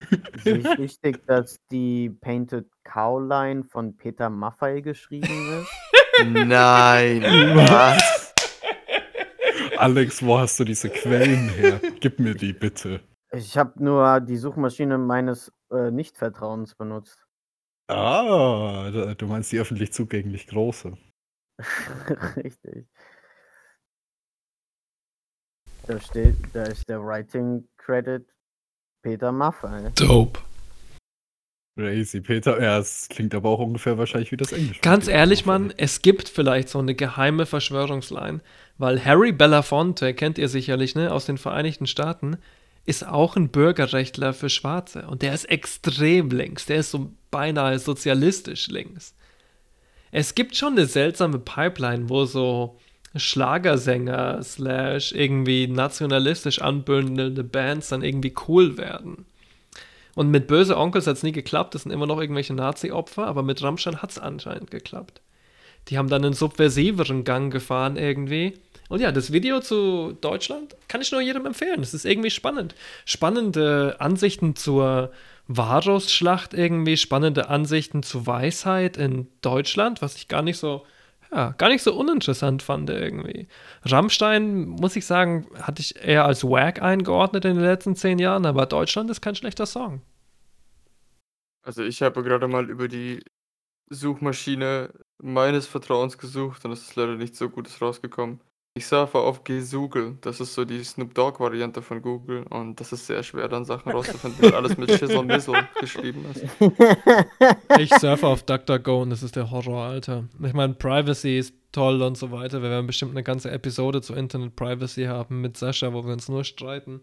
Sehe 0.42 0.58
ich 0.58 0.78
richtig, 0.78 1.26
dass 1.26 1.60
die 1.70 2.10
Painted 2.10 2.66
Cow 2.84 3.20
Line 3.20 3.64
von 3.64 3.96
Peter 3.96 4.30
Maffay 4.30 4.82
geschrieben 4.82 5.62
ist? 5.62 6.24
Nein, 6.26 7.22
was? 7.56 8.34
Alex, 9.78 10.24
wo 10.24 10.38
hast 10.38 10.60
du 10.60 10.64
diese 10.64 10.90
Quellen 10.90 11.48
her? 11.50 11.80
Gib 12.00 12.20
mir 12.20 12.34
die 12.34 12.52
bitte. 12.52 13.00
Ich 13.32 13.56
habe 13.56 13.82
nur 13.82 14.20
die 14.20 14.36
Suchmaschine 14.36 14.98
meines 14.98 15.50
äh, 15.72 15.90
Nichtvertrauens 15.90 16.74
benutzt. 16.74 17.26
Ah, 17.88 18.90
du 18.90 19.26
meinst 19.26 19.50
die 19.50 19.58
öffentlich 19.58 19.92
zugänglich 19.92 20.46
große. 20.46 20.96
Richtig. 22.36 22.86
Da 25.86 25.98
steht, 26.00 26.36
da 26.52 26.62
ist 26.64 26.88
der 26.88 27.04
Writing 27.04 27.68
Credit 27.76 28.24
Peter 29.02 29.32
Maffay. 29.32 29.90
Dope. 29.96 30.40
Crazy, 31.76 32.20
Peter. 32.20 32.62
Ja, 32.62 32.78
es 32.78 33.08
klingt 33.08 33.34
aber 33.34 33.48
auch 33.48 33.58
ungefähr 33.58 33.96
wahrscheinlich 33.96 34.30
wie 34.30 34.36
das 34.36 34.52
Englisch. 34.52 34.80
Ganz 34.82 35.08
ehrlich, 35.08 35.46
Mann, 35.46 35.72
es 35.76 36.02
gibt 36.02 36.28
vielleicht 36.28 36.68
so 36.68 36.78
eine 36.78 36.94
geheime 36.94 37.46
Verschwörungsline, 37.46 38.40
weil 38.78 39.02
Harry 39.04 39.32
Belafonte, 39.32 40.12
kennt 40.12 40.38
ihr 40.38 40.48
sicherlich, 40.48 40.94
ne, 40.94 41.10
aus 41.10 41.24
den 41.24 41.38
Vereinigten 41.38 41.86
Staaten, 41.86 42.36
ist 42.84 43.06
auch 43.06 43.36
ein 43.36 43.48
Bürgerrechtler 43.48 44.34
für 44.34 44.50
Schwarze 44.50 45.06
und 45.06 45.22
der 45.22 45.32
ist 45.32 45.44
extrem 45.44 46.30
links, 46.30 46.66
der 46.66 46.78
ist 46.78 46.90
so 46.90 47.12
beinahe 47.30 47.78
sozialistisch 47.78 48.68
links. 48.68 49.14
Es 50.14 50.34
gibt 50.34 50.54
schon 50.56 50.74
eine 50.74 50.84
seltsame 50.84 51.38
Pipeline, 51.38 52.10
wo 52.10 52.26
so 52.26 52.78
Schlagersänger 53.16 54.42
slash 54.42 55.12
irgendwie 55.12 55.66
nationalistisch 55.66 56.60
anbündelnde 56.60 57.42
Bands 57.42 57.88
dann 57.88 58.02
irgendwie 58.02 58.34
cool 58.46 58.76
werden. 58.76 59.24
Und 60.14 60.30
mit 60.30 60.46
Böse 60.48 60.76
Onkels 60.76 61.06
hat 61.06 61.16
es 61.16 61.22
nie 61.22 61.32
geklappt, 61.32 61.74
das 61.74 61.84
sind 61.84 61.92
immer 61.92 62.06
noch 62.06 62.20
irgendwelche 62.20 62.52
Nazi-Opfer, 62.52 63.26
aber 63.26 63.42
mit 63.42 63.62
Rammstein 63.62 64.02
hat 64.02 64.10
es 64.10 64.18
anscheinend 64.18 64.70
geklappt. 64.70 65.22
Die 65.88 65.96
haben 65.96 66.10
dann 66.10 66.24
einen 66.24 66.34
subversiveren 66.34 67.24
Gang 67.24 67.50
gefahren 67.50 67.96
irgendwie. 67.96 68.52
Und 68.90 69.00
ja, 69.00 69.10
das 69.12 69.32
Video 69.32 69.60
zu 69.60 70.12
Deutschland 70.20 70.76
kann 70.88 71.00
ich 71.00 71.10
nur 71.10 71.22
jedem 71.22 71.46
empfehlen. 71.46 71.80
Es 71.80 71.94
ist 71.94 72.04
irgendwie 72.04 72.30
spannend. 72.30 72.74
Spannende 73.06 73.96
Ansichten 73.98 74.56
zur 74.56 75.10
Varusschlacht 75.48 76.54
irgendwie, 76.54 76.96
spannende 76.96 77.48
Ansichten 77.48 78.02
zu 78.02 78.26
Weisheit 78.26 78.96
in 78.96 79.28
Deutschland, 79.40 80.02
was 80.02 80.16
ich 80.16 80.28
gar 80.28 80.42
nicht 80.42 80.58
so, 80.58 80.86
ja, 81.32 81.50
gar 81.52 81.68
nicht 81.68 81.82
so 81.82 81.94
uninteressant 81.94 82.62
fand 82.62 82.90
irgendwie. 82.90 83.48
Rammstein, 83.84 84.68
muss 84.68 84.96
ich 84.96 85.06
sagen, 85.06 85.46
hatte 85.60 85.82
ich 85.82 85.96
eher 85.96 86.24
als 86.24 86.44
Wack 86.44 86.80
eingeordnet 86.80 87.44
in 87.44 87.54
den 87.54 87.64
letzten 87.64 87.96
zehn 87.96 88.18
Jahren, 88.18 88.46
aber 88.46 88.66
Deutschland 88.66 89.10
ist 89.10 89.20
kein 89.20 89.34
schlechter 89.34 89.66
Song. 89.66 90.02
Also 91.64 91.82
ich 91.82 92.02
habe 92.02 92.22
gerade 92.22 92.48
mal 92.48 92.68
über 92.68 92.88
die 92.88 93.22
Suchmaschine 93.88 94.90
meines 95.22 95.66
Vertrauens 95.66 96.18
gesucht 96.18 96.64
und 96.64 96.72
es 96.72 96.82
ist 96.82 96.96
leider 96.96 97.16
nicht 97.16 97.36
so 97.36 97.48
Gutes 97.48 97.80
rausgekommen. 97.80 98.40
Ich 98.74 98.86
surfe 98.86 99.18
auf 99.18 99.44
Gesugel. 99.44 100.16
Das 100.22 100.40
ist 100.40 100.54
so 100.54 100.64
die 100.64 100.82
Snoop 100.82 101.14
Dogg-Variante 101.14 101.82
von 101.82 102.00
Google 102.00 102.44
und 102.48 102.80
das 102.80 102.90
ist 102.92 103.06
sehr 103.06 103.22
schwer, 103.22 103.46
dann 103.46 103.66
Sachen 103.66 103.92
rauszufinden, 103.92 104.42
weil 104.42 104.54
alles 104.54 104.78
mit 104.78 104.90
Shizzle 104.90 105.22
Mizzle 105.22 105.68
geschrieben 105.80 106.24
ist. 106.30 106.46
Ich 107.78 107.92
surfe 107.96 108.26
auf 108.26 108.44
DuckDuckGo 108.44 109.02
und 109.02 109.10
das 109.10 109.22
ist 109.22 109.36
der 109.36 109.50
Horror, 109.50 109.84
Alter. 109.84 110.24
Ich 110.42 110.54
meine, 110.54 110.72
Privacy 110.72 111.38
ist 111.38 111.54
toll 111.72 112.00
und 112.00 112.16
so 112.16 112.30
weiter. 112.30 112.62
Wir 112.62 112.70
werden 112.70 112.86
bestimmt 112.86 113.10
eine 113.10 113.22
ganze 113.22 113.50
Episode 113.50 114.00
zu 114.00 114.14
Internet 114.14 114.56
Privacy 114.56 115.04
haben 115.04 115.42
mit 115.42 115.58
Sascha, 115.58 115.92
wo 115.92 116.06
wir 116.06 116.12
uns 116.14 116.30
nur 116.30 116.44
streiten. 116.44 117.02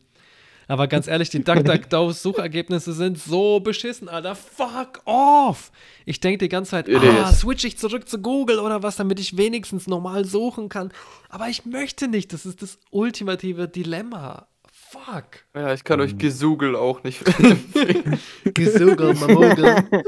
Aber 0.70 0.88
ganz 0.88 1.08
ehrlich, 1.08 1.32
die 1.32 1.44
DuckDuckGo-Suchergebnisse 1.44 2.94
sind 2.94 3.18
so 3.18 3.60
beschissen, 3.60 4.08
Alter. 4.08 4.36
Fuck 4.36 5.02
off! 5.06 5.72
Ich 6.06 6.20
denke 6.20 6.38
die 6.38 6.50
ganze 6.50 6.72
Zeit, 6.72 6.88
It 6.88 7.02
ah, 7.02 7.30
is. 7.32 7.40
switch 7.40 7.66
ich 7.66 7.80
zurück 7.80 8.08
zu 8.08 8.22
Google 8.22 8.60
oder 8.60 8.84
was, 8.84 8.96
damit 8.96 9.20
ich 9.20 9.36
wenigstens 9.36 9.88
normal 9.88 10.26
suchen 10.26 10.70
kann. 10.70 10.92
Aber 11.28 11.50
ich 11.50 11.66
möchte 11.66 12.08
nicht. 12.08 12.32
Das 12.34 12.46
ist 12.46 12.62
das 12.62 12.78
ultimative 12.92 13.68
Dilemma. 13.68 14.48
Fuck. 14.72 15.44
Ja, 15.56 15.74
ich 15.74 15.84
kann 15.84 16.02
euch 16.02 16.20
Gesugel 16.20 16.76
auch 16.76 17.04
nicht 17.04 17.26
Gesugel, 18.54 19.16
Mamogel. 19.16 20.06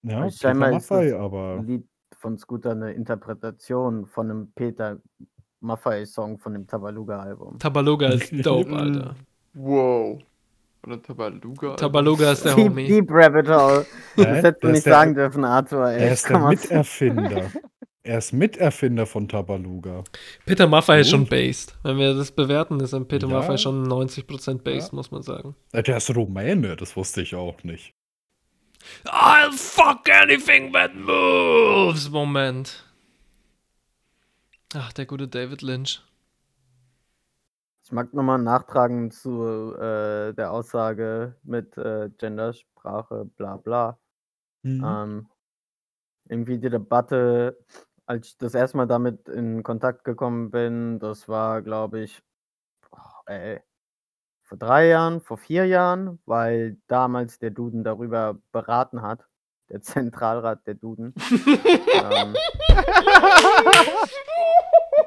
Ja, 0.04 0.28
Scheinbar 0.28 0.70
Peter 0.80 1.04
ist 1.04 1.12
aber 1.14 1.62
Lied 1.64 1.86
von 2.18 2.36
Scooter 2.36 2.72
eine 2.72 2.92
Interpretation 2.92 4.06
von 4.06 4.28
einem 4.28 4.52
Peter 4.52 5.00
Maffay-Song 5.62 6.38
von 6.38 6.52
dem 6.52 6.66
Tabaluga-Album. 6.66 7.58
Tabaluga 7.58 8.08
ist 8.08 8.30
dope, 8.46 8.70
Alter. 8.74 9.14
Wow. 9.54 10.20
Oder 10.86 11.00
Tabaluga. 11.02 11.76
Tabaluga 11.76 12.32
ist 12.32 12.44
der 12.44 12.54
Deep, 12.56 12.64
Homie. 12.70 12.88
Deep 12.88 13.06
Rabbit 13.10 13.48
Hole. 13.48 13.86
Das 14.16 14.26
hättest 14.42 14.64
du 14.64 14.68
nicht 14.68 14.86
der- 14.86 14.92
sagen 14.92 15.14
dürfen, 15.14 15.44
Arthur. 15.44 15.88
Ey. 15.90 16.02
er 16.02 16.12
ist 16.12 16.28
der 16.28 16.38
Miterfinder. 16.38 17.50
Er 18.04 18.18
ist 18.18 18.32
Miterfinder 18.32 19.06
von 19.06 19.28
Tabaluga. 19.28 20.02
Peter 20.44 20.66
Maffay 20.66 21.02
ist 21.02 21.10
schon 21.10 21.24
based. 21.24 21.76
Wenn 21.84 21.98
wir 21.98 22.14
das 22.14 22.32
bewerten, 22.32 22.80
ist 22.80 22.94
ein 22.94 23.06
Peter 23.06 23.28
Ja. 23.28 23.34
Maffay 23.34 23.56
schon 23.58 23.86
90% 23.86 24.62
based, 24.64 24.92
muss 24.92 25.12
man 25.12 25.22
sagen. 25.22 25.54
Äh, 25.70 25.84
Der 25.84 25.98
ist 25.98 26.12
Rumäne, 26.12 26.74
das 26.74 26.96
wusste 26.96 27.22
ich 27.22 27.36
auch 27.36 27.62
nicht. 27.62 27.94
I'll 29.04 29.52
fuck 29.52 30.10
anything 30.10 30.72
that 30.72 30.90
moves. 30.96 32.10
Moment. 32.10 32.84
Ach, 34.74 34.92
der 34.92 35.04
gute 35.04 35.28
David 35.28 35.60
Lynch. 35.60 36.02
Ich 37.84 37.92
mag 37.92 38.14
nochmal 38.14 38.38
nachtragen 38.38 39.10
zu 39.10 39.74
äh, 39.74 40.32
der 40.32 40.50
Aussage 40.50 41.36
mit 41.42 41.76
äh, 41.76 42.08
Gendersprache, 42.16 43.26
bla 43.36 43.58
bla. 43.58 43.98
Mhm. 44.62 44.84
Ähm, 44.84 45.28
irgendwie 46.28 46.58
die 46.58 46.70
Debatte, 46.70 47.58
als 48.06 48.28
ich 48.28 48.38
das 48.38 48.54
erste 48.54 48.78
Mal 48.78 48.86
damit 48.86 49.28
in 49.28 49.62
Kontakt 49.62 50.04
gekommen 50.04 50.50
bin, 50.50 50.98
das 51.00 51.28
war, 51.28 51.60
glaube 51.60 52.00
ich, 52.00 52.22
boah, 52.90 53.22
ey, 53.26 53.60
vor 54.42 54.56
drei 54.56 54.88
Jahren, 54.88 55.20
vor 55.20 55.36
vier 55.36 55.66
Jahren, 55.66 56.18
weil 56.24 56.78
damals 56.86 57.38
der 57.38 57.50
Duden 57.50 57.84
darüber 57.84 58.38
beraten 58.52 59.02
hat, 59.02 59.26
der 59.68 59.82
Zentralrat 59.82 60.66
der 60.66 60.74
Duden. 60.74 61.14
ähm, 61.30 62.34
äh, 62.68 62.76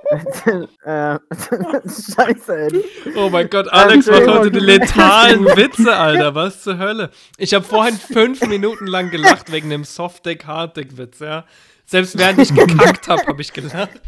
Scheiße, 0.86 2.56
ey. 2.56 2.84
Oh 3.16 3.30
mein 3.30 3.50
Gott, 3.50 3.68
Alex 3.70 4.06
macht 4.08 4.28
heute 4.28 4.52
die 4.52 4.60
letalen 4.60 5.46
Witze, 5.46 5.96
Alter. 5.96 6.36
Was 6.36 6.62
zur 6.62 6.78
Hölle? 6.78 7.10
Ich 7.38 7.54
habe 7.54 7.66
vorhin 7.66 7.96
fünf 7.96 8.46
Minuten 8.48 8.86
lang 8.88 9.10
gelacht 9.10 9.52
wegen 9.52 9.70
dem 9.70 9.84
Softdick-Harddick-Witz, 9.84 11.20
ja. 11.20 11.46
Selbst 11.86 12.18
während 12.18 12.40
ich 12.40 12.54
gekackt 12.54 13.08
habe, 13.08 13.26
habe 13.28 13.42
ich 13.42 13.54
gelacht. 13.54 14.02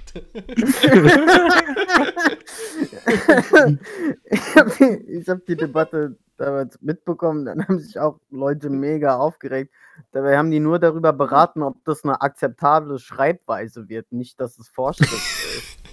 ich 4.25 4.55
habe 4.55 4.71
die, 4.79 5.19
ich 5.19 5.29
hab 5.29 5.45
die 5.45 5.55
Debatte 5.55 6.17
damals 6.37 6.79
mitbekommen, 6.81 7.45
dann 7.45 7.67
haben 7.67 7.79
sich 7.79 7.99
auch 7.99 8.19
Leute 8.29 8.69
mega 8.69 9.17
aufgeregt. 9.17 9.73
Dabei 10.11 10.37
haben 10.37 10.51
die 10.51 10.59
nur 10.59 10.79
darüber 10.79 11.13
beraten, 11.13 11.63
ob 11.63 11.83
das 11.85 12.03
eine 12.03 12.21
akzeptable 12.21 12.99
Schreibweise 12.99 13.89
wird, 13.89 14.11
nicht, 14.11 14.39
dass 14.39 14.57
es 14.57 14.69
Vorschrift 14.69 15.13
ist. 15.13 15.86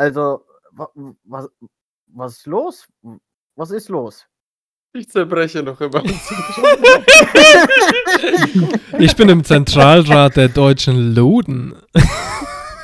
Also, 0.00 0.46
wa, 0.72 0.88
was, 1.24 1.50
was 2.06 2.38
ist 2.38 2.46
los? 2.46 2.88
Was 3.54 3.70
ist 3.70 3.90
los? 3.90 4.26
Ich 4.94 5.10
zerbreche 5.10 5.62
noch 5.62 5.78
immer. 5.82 6.02
Ich 8.98 9.14
bin 9.16 9.28
im 9.28 9.44
Zentralrat 9.44 10.36
der 10.36 10.48
deutschen 10.48 11.14
Luden. 11.14 11.74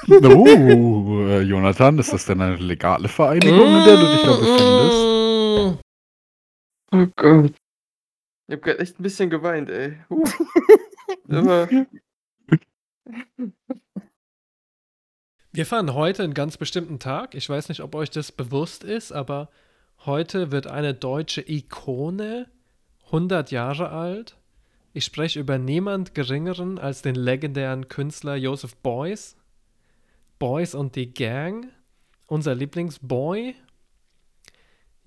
Oh, 0.08 1.26
äh, 1.26 1.40
Jonathan, 1.40 1.98
ist 1.98 2.12
das 2.12 2.26
denn 2.26 2.42
eine 2.42 2.56
legale 2.56 3.08
Vereinigung, 3.08 3.78
in 3.78 3.84
der 3.84 3.96
du 3.96 4.06
dich 4.12 4.22
da 4.22 4.36
befindest? 4.36 5.82
Oh 6.92 7.06
Gott. 7.16 7.54
Ich 8.46 8.54
hab 8.54 8.62
grad 8.62 8.78
echt 8.78 9.00
ein 9.00 9.02
bisschen 9.02 9.30
geweint, 9.30 9.70
ey. 9.70 9.96
Huh. 10.10 10.24
Aber 11.30 11.68
Wir 15.56 15.64
fahren 15.64 15.94
heute 15.94 16.22
einen 16.22 16.34
ganz 16.34 16.58
bestimmten 16.58 16.98
Tag. 16.98 17.34
Ich 17.34 17.48
weiß 17.48 17.70
nicht, 17.70 17.80
ob 17.80 17.94
euch 17.94 18.10
das 18.10 18.30
bewusst 18.30 18.84
ist, 18.84 19.10
aber 19.10 19.48
heute 20.04 20.52
wird 20.52 20.66
eine 20.66 20.92
deutsche 20.92 21.40
Ikone 21.50 22.46
100 23.06 23.50
Jahre 23.52 23.88
alt. 23.88 24.36
Ich 24.92 25.06
spreche 25.06 25.40
über 25.40 25.56
niemand 25.56 26.14
Geringeren 26.14 26.78
als 26.78 27.00
den 27.00 27.14
legendären 27.14 27.88
Künstler 27.88 28.36
Joseph 28.36 28.76
Beuys. 28.76 29.34
Beuys 30.38 30.74
und 30.74 30.94
die 30.94 31.14
Gang. 31.14 31.68
Unser 32.26 32.54
Lieblingsboy. 32.54 33.54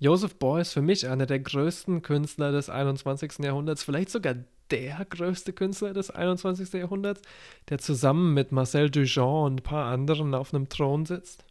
Joseph 0.00 0.34
Beuys 0.34 0.72
für 0.72 0.82
mich 0.82 1.06
einer 1.06 1.26
der 1.26 1.38
größten 1.38 2.02
Künstler 2.02 2.50
des 2.50 2.68
21. 2.68 3.38
Jahrhunderts, 3.38 3.84
vielleicht 3.84 4.10
sogar 4.10 4.34
der 4.70 5.04
größte 5.04 5.52
Künstler 5.52 5.92
des 5.92 6.10
21. 6.10 6.72
Jahrhunderts, 6.72 7.22
der 7.68 7.78
zusammen 7.78 8.34
mit 8.34 8.52
Marcel 8.52 8.90
Duchamp 8.90 9.46
und 9.46 9.60
ein 9.60 9.62
paar 9.62 9.92
anderen 9.92 10.34
auf 10.34 10.54
einem 10.54 10.68
Thron 10.68 11.06
sitzt. 11.06 11.44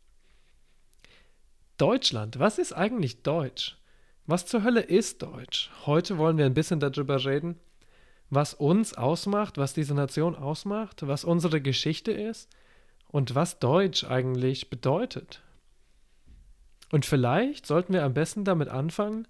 Deutschland, 1.78 2.40
was 2.40 2.58
ist 2.58 2.74
eigentlich 2.74 3.24
Deutsch? 3.24 3.78
Was 4.28 4.46
zur 4.46 4.64
Hölle 4.64 4.82
ist 4.82 5.22
Deutsch? 5.24 5.72
Heute 5.86 6.18
wollen 6.18 6.38
wir 6.38 6.46
ein 6.46 6.54
bisschen 6.54 6.80
darüber 6.80 7.24
reden, 7.24 7.58
was 8.30 8.54
uns 8.54 8.94
ausmacht, 8.94 9.58
was 9.58 9.74
diese 9.74 9.96
Nation 9.96 10.36
ausmacht, 10.36 11.08
was 11.08 11.24
unsere 11.24 11.62
Geschichte 11.62 12.12
ist 12.12 12.50
und 13.08 13.34
was 13.34 13.60
Deutsch 13.60 14.04
eigentlich 14.04 14.70
bedeutet. 14.70 15.42
Und 16.92 17.06
vielleicht 17.06 17.66
sollten 17.66 17.94
wir 17.94 18.04
am 18.04 18.14
besten 18.14 18.44
damit 18.44 18.70
anfangen, 18.70 19.28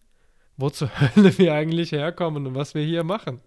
wo 0.58 0.69
zur 0.69 0.89
Hölle 1.15 1.38
wir 1.38 1.53
eigentlich 1.53 1.91
herkommen 1.91 2.48
und 2.48 2.55
was 2.55 2.74
wir 2.74 2.84
hier 2.84 3.03
machen. 3.03 3.41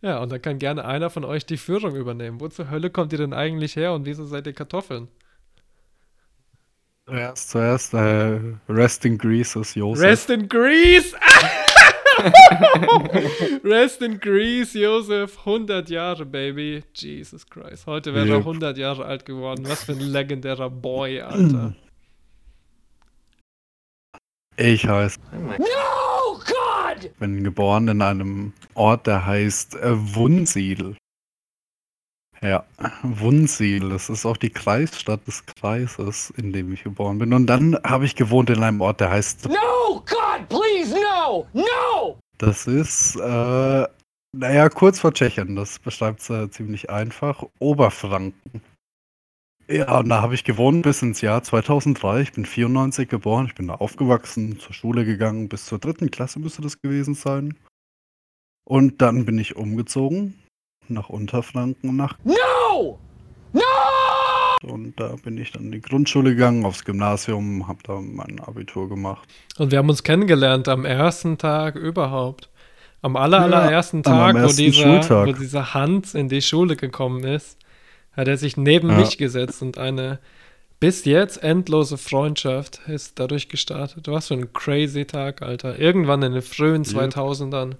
Ja, 0.00 0.18
und 0.18 0.30
dann 0.30 0.40
kann 0.40 0.58
gerne 0.58 0.84
einer 0.84 1.10
von 1.10 1.24
euch 1.24 1.44
die 1.44 1.56
Führung 1.56 1.96
übernehmen. 1.96 2.40
Wo 2.40 2.48
zur 2.48 2.70
Hölle 2.70 2.90
kommt 2.90 3.12
ihr 3.12 3.18
denn 3.18 3.32
eigentlich 3.32 3.74
her 3.76 3.92
und 3.92 4.06
wieso 4.06 4.24
seid 4.26 4.46
ihr 4.46 4.52
Kartoffeln? 4.52 5.08
Zuerst, 7.06 7.50
zuerst, 7.50 7.94
äh, 7.94 8.38
Rest 8.68 9.04
in 9.04 9.16
Greece 9.18 9.56
ist 9.56 9.74
Josef. 9.74 10.04
Rest 10.04 10.30
in 10.30 10.48
Greece! 10.48 11.14
Rest 13.64 14.02
in 14.02 14.18
Greece, 14.20 14.74
Josef. 14.74 15.38
100 15.38 15.88
Jahre, 15.88 16.26
Baby. 16.26 16.82
Jesus 16.94 17.46
Christ. 17.48 17.86
Heute 17.86 18.12
wäre 18.14 18.26
er 18.28 18.34
Yep. 18.36 18.46
100 18.46 18.76
Jahre 18.78 19.04
alt 19.04 19.24
geworden. 19.24 19.64
Was 19.68 19.84
für 19.84 19.92
ein 19.92 20.00
legendärer 20.00 20.68
Boy, 20.68 21.20
Alter. 21.22 21.74
Ich 24.56 24.86
heiße, 24.86 25.18
No, 25.32 25.64
God! 27.00 27.18
bin 27.18 27.44
geboren 27.44 27.88
in 27.88 28.02
einem 28.02 28.52
Ort, 28.74 29.06
der 29.06 29.26
heißt 29.26 29.76
äh, 29.76 30.14
Wunsiedel. 30.14 30.96
Ja, 32.40 32.64
Wunsiedel. 33.02 33.90
Das 33.90 34.08
ist 34.08 34.24
auch 34.24 34.36
die 34.36 34.50
Kreisstadt 34.50 35.26
des 35.26 35.44
Kreises, 35.44 36.32
in 36.36 36.52
dem 36.52 36.72
ich 36.72 36.84
geboren 36.84 37.18
bin. 37.18 37.32
Und 37.32 37.46
dann 37.46 37.76
habe 37.84 38.04
ich 38.04 38.14
gewohnt 38.14 38.50
in 38.50 38.62
einem 38.62 38.80
Ort, 38.80 39.00
der 39.00 39.10
heißt 39.10 39.48
No, 39.48 40.04
God, 40.06 40.48
please, 40.48 40.94
no! 40.94 41.46
No! 41.52 42.18
Das 42.38 42.66
ist 42.68 43.16
äh, 43.16 43.86
Naja, 44.32 44.68
kurz 44.68 45.00
vor 45.00 45.12
Tschechien, 45.12 45.56
das 45.56 45.78
beschreibt 45.78 46.20
es 46.20 46.30
äh, 46.30 46.50
ziemlich 46.50 46.90
einfach. 46.90 47.42
Oberfranken. 47.58 48.62
Ja, 49.70 49.98
und 49.98 50.08
da 50.08 50.22
habe 50.22 50.34
ich 50.34 50.44
gewohnt 50.44 50.82
bis 50.82 51.02
ins 51.02 51.20
Jahr 51.20 51.42
2003. 51.42 52.22
Ich 52.22 52.32
bin 52.32 52.46
94 52.46 53.08
geboren, 53.08 53.46
ich 53.46 53.54
bin 53.54 53.68
da 53.68 53.74
aufgewachsen, 53.74 54.58
zur 54.58 54.72
Schule 54.72 55.04
gegangen, 55.04 55.48
bis 55.48 55.66
zur 55.66 55.78
dritten 55.78 56.10
Klasse 56.10 56.38
müsste 56.38 56.62
das 56.62 56.80
gewesen 56.80 57.14
sein. 57.14 57.54
Und 58.64 59.02
dann 59.02 59.26
bin 59.26 59.38
ich 59.38 59.56
umgezogen 59.56 60.34
nach 60.88 61.10
Unterfranken, 61.10 61.96
nach 61.96 62.16
No! 62.24 62.98
No! 63.52 63.60
und 64.62 64.98
da 64.98 65.14
bin 65.22 65.38
ich 65.38 65.52
dann 65.52 65.64
in 65.66 65.72
die 65.72 65.80
Grundschule 65.82 66.30
gegangen, 66.30 66.64
aufs 66.64 66.84
Gymnasium, 66.84 67.68
habe 67.68 67.78
da 67.84 68.00
mein 68.00 68.40
Abitur 68.40 68.88
gemacht. 68.88 69.28
Und 69.58 69.70
wir 69.70 69.78
haben 69.78 69.88
uns 69.88 70.02
kennengelernt 70.02 70.66
am 70.68 70.84
ersten 70.84 71.36
Tag 71.38 71.76
überhaupt. 71.76 72.48
Am 73.02 73.16
aller, 73.16 73.38
Ja, 73.38 73.44
allerersten 73.44 73.98
am 73.98 74.02
Tag, 74.02 74.34
wo, 74.34 74.38
ersten 74.38 74.56
dieser, 74.56 74.82
Schultag. 74.82 75.28
wo 75.28 75.32
dieser 75.32 75.74
Hans 75.74 76.14
in 76.14 76.28
die 76.28 76.42
Schule 76.42 76.74
gekommen 76.74 77.22
ist, 77.22 77.58
hat 78.18 78.28
er 78.28 78.36
sich 78.36 78.56
neben 78.56 78.90
Ja. 78.90 78.98
mich 78.98 79.16
gesetzt 79.16 79.62
und 79.62 79.78
eine 79.78 80.18
bis 80.80 81.04
jetzt 81.04 81.42
endlose 81.42 81.96
Freundschaft 81.98 82.80
ist 82.88 83.18
dadurch 83.18 83.48
gestartet. 83.48 84.06
Was 84.08 84.28
für 84.28 84.34
ein 84.34 84.52
crazy 84.52 85.04
Tag, 85.06 85.40
Alter. 85.42 85.78
Irgendwann 85.78 86.22
in 86.22 86.32
den 86.32 86.42
frühen 86.42 86.84
Ja. 86.84 86.90
2000ern. 86.90 87.76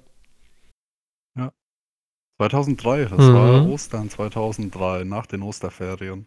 2003, 2.41 3.07
das 3.07 3.19
Mhm. 3.19 3.35
war 3.35 3.69
Ostern 3.69 4.09
2003, 4.11 5.03
nach 5.03 5.27
den 5.27 5.43
Osterferien. 5.43 6.27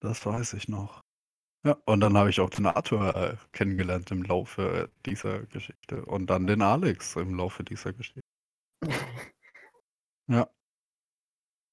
Das 0.00 0.24
weiß 0.24 0.54
ich 0.54 0.66
noch. 0.68 1.02
Ja, 1.64 1.76
und 1.84 2.00
dann 2.00 2.16
habe 2.16 2.30
ich 2.30 2.40
auch 2.40 2.48
den 2.48 2.64
Arthur 2.66 3.14
äh, 3.14 3.36
kennengelernt 3.52 4.10
im 4.10 4.22
Laufe 4.22 4.90
dieser 5.04 5.40
Geschichte 5.44 6.06
und 6.06 6.28
dann 6.28 6.46
den 6.46 6.62
Alex 6.62 7.16
im 7.16 7.34
Laufe 7.36 7.64
dieser 7.64 7.92
Geschichte. 7.92 8.22
Ja. 10.28 10.48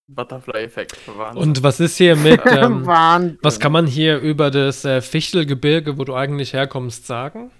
Butterfly-Effekt. 0.09 0.97
Und 1.35 1.63
was 1.63 1.79
ist 1.79 1.97
hier 1.97 2.15
mit, 2.15 2.41
ähm, 2.45 2.85
was 3.41 3.59
kann 3.59 3.71
man 3.71 3.85
hier 3.85 4.19
über 4.19 4.51
das 4.51 4.83
äh, 4.85 5.01
Fichtelgebirge, 5.01 5.97
wo 5.97 6.03
du 6.03 6.15
eigentlich 6.15 6.53
herkommst, 6.53 7.05
sagen? 7.05 7.51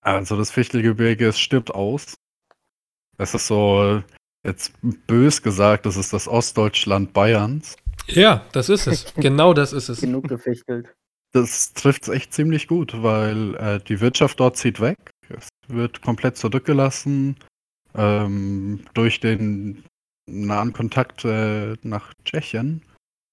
Also 0.00 0.36
das 0.36 0.50
Fichtelgebirge, 0.50 1.28
es 1.28 1.38
stirbt 1.38 1.72
aus. 1.72 2.14
Es 3.18 3.34
ist 3.34 3.46
so, 3.46 4.02
jetzt 4.44 4.72
bös 5.06 5.42
gesagt, 5.42 5.86
das 5.86 5.96
ist 5.96 6.12
das 6.12 6.26
Ostdeutschland 6.26 7.12
Bayerns. 7.12 7.76
Ja, 8.08 8.44
das 8.52 8.68
ist 8.68 8.86
es. 8.86 9.14
genau 9.16 9.54
das 9.54 9.72
ist 9.72 9.88
es. 9.88 10.00
Genug 10.00 10.28
gefichtelt. 10.28 10.92
Das 11.32 11.72
trifft 11.72 12.02
es 12.02 12.08
echt 12.08 12.34
ziemlich 12.34 12.66
gut, 12.66 13.02
weil 13.02 13.54
äh, 13.56 13.80
die 13.80 14.00
Wirtschaft 14.00 14.40
dort 14.40 14.56
zieht 14.56 14.80
weg. 14.80 14.98
Es 15.28 15.48
wird 15.68 16.02
komplett 16.02 16.36
zurückgelassen. 16.36 17.36
Ähm, 17.94 18.84
durch 18.94 19.20
den 19.20 19.84
nahen 20.26 20.72
Kontakt 20.72 21.24
äh, 21.24 21.76
nach 21.82 22.14
Tschechien 22.24 22.82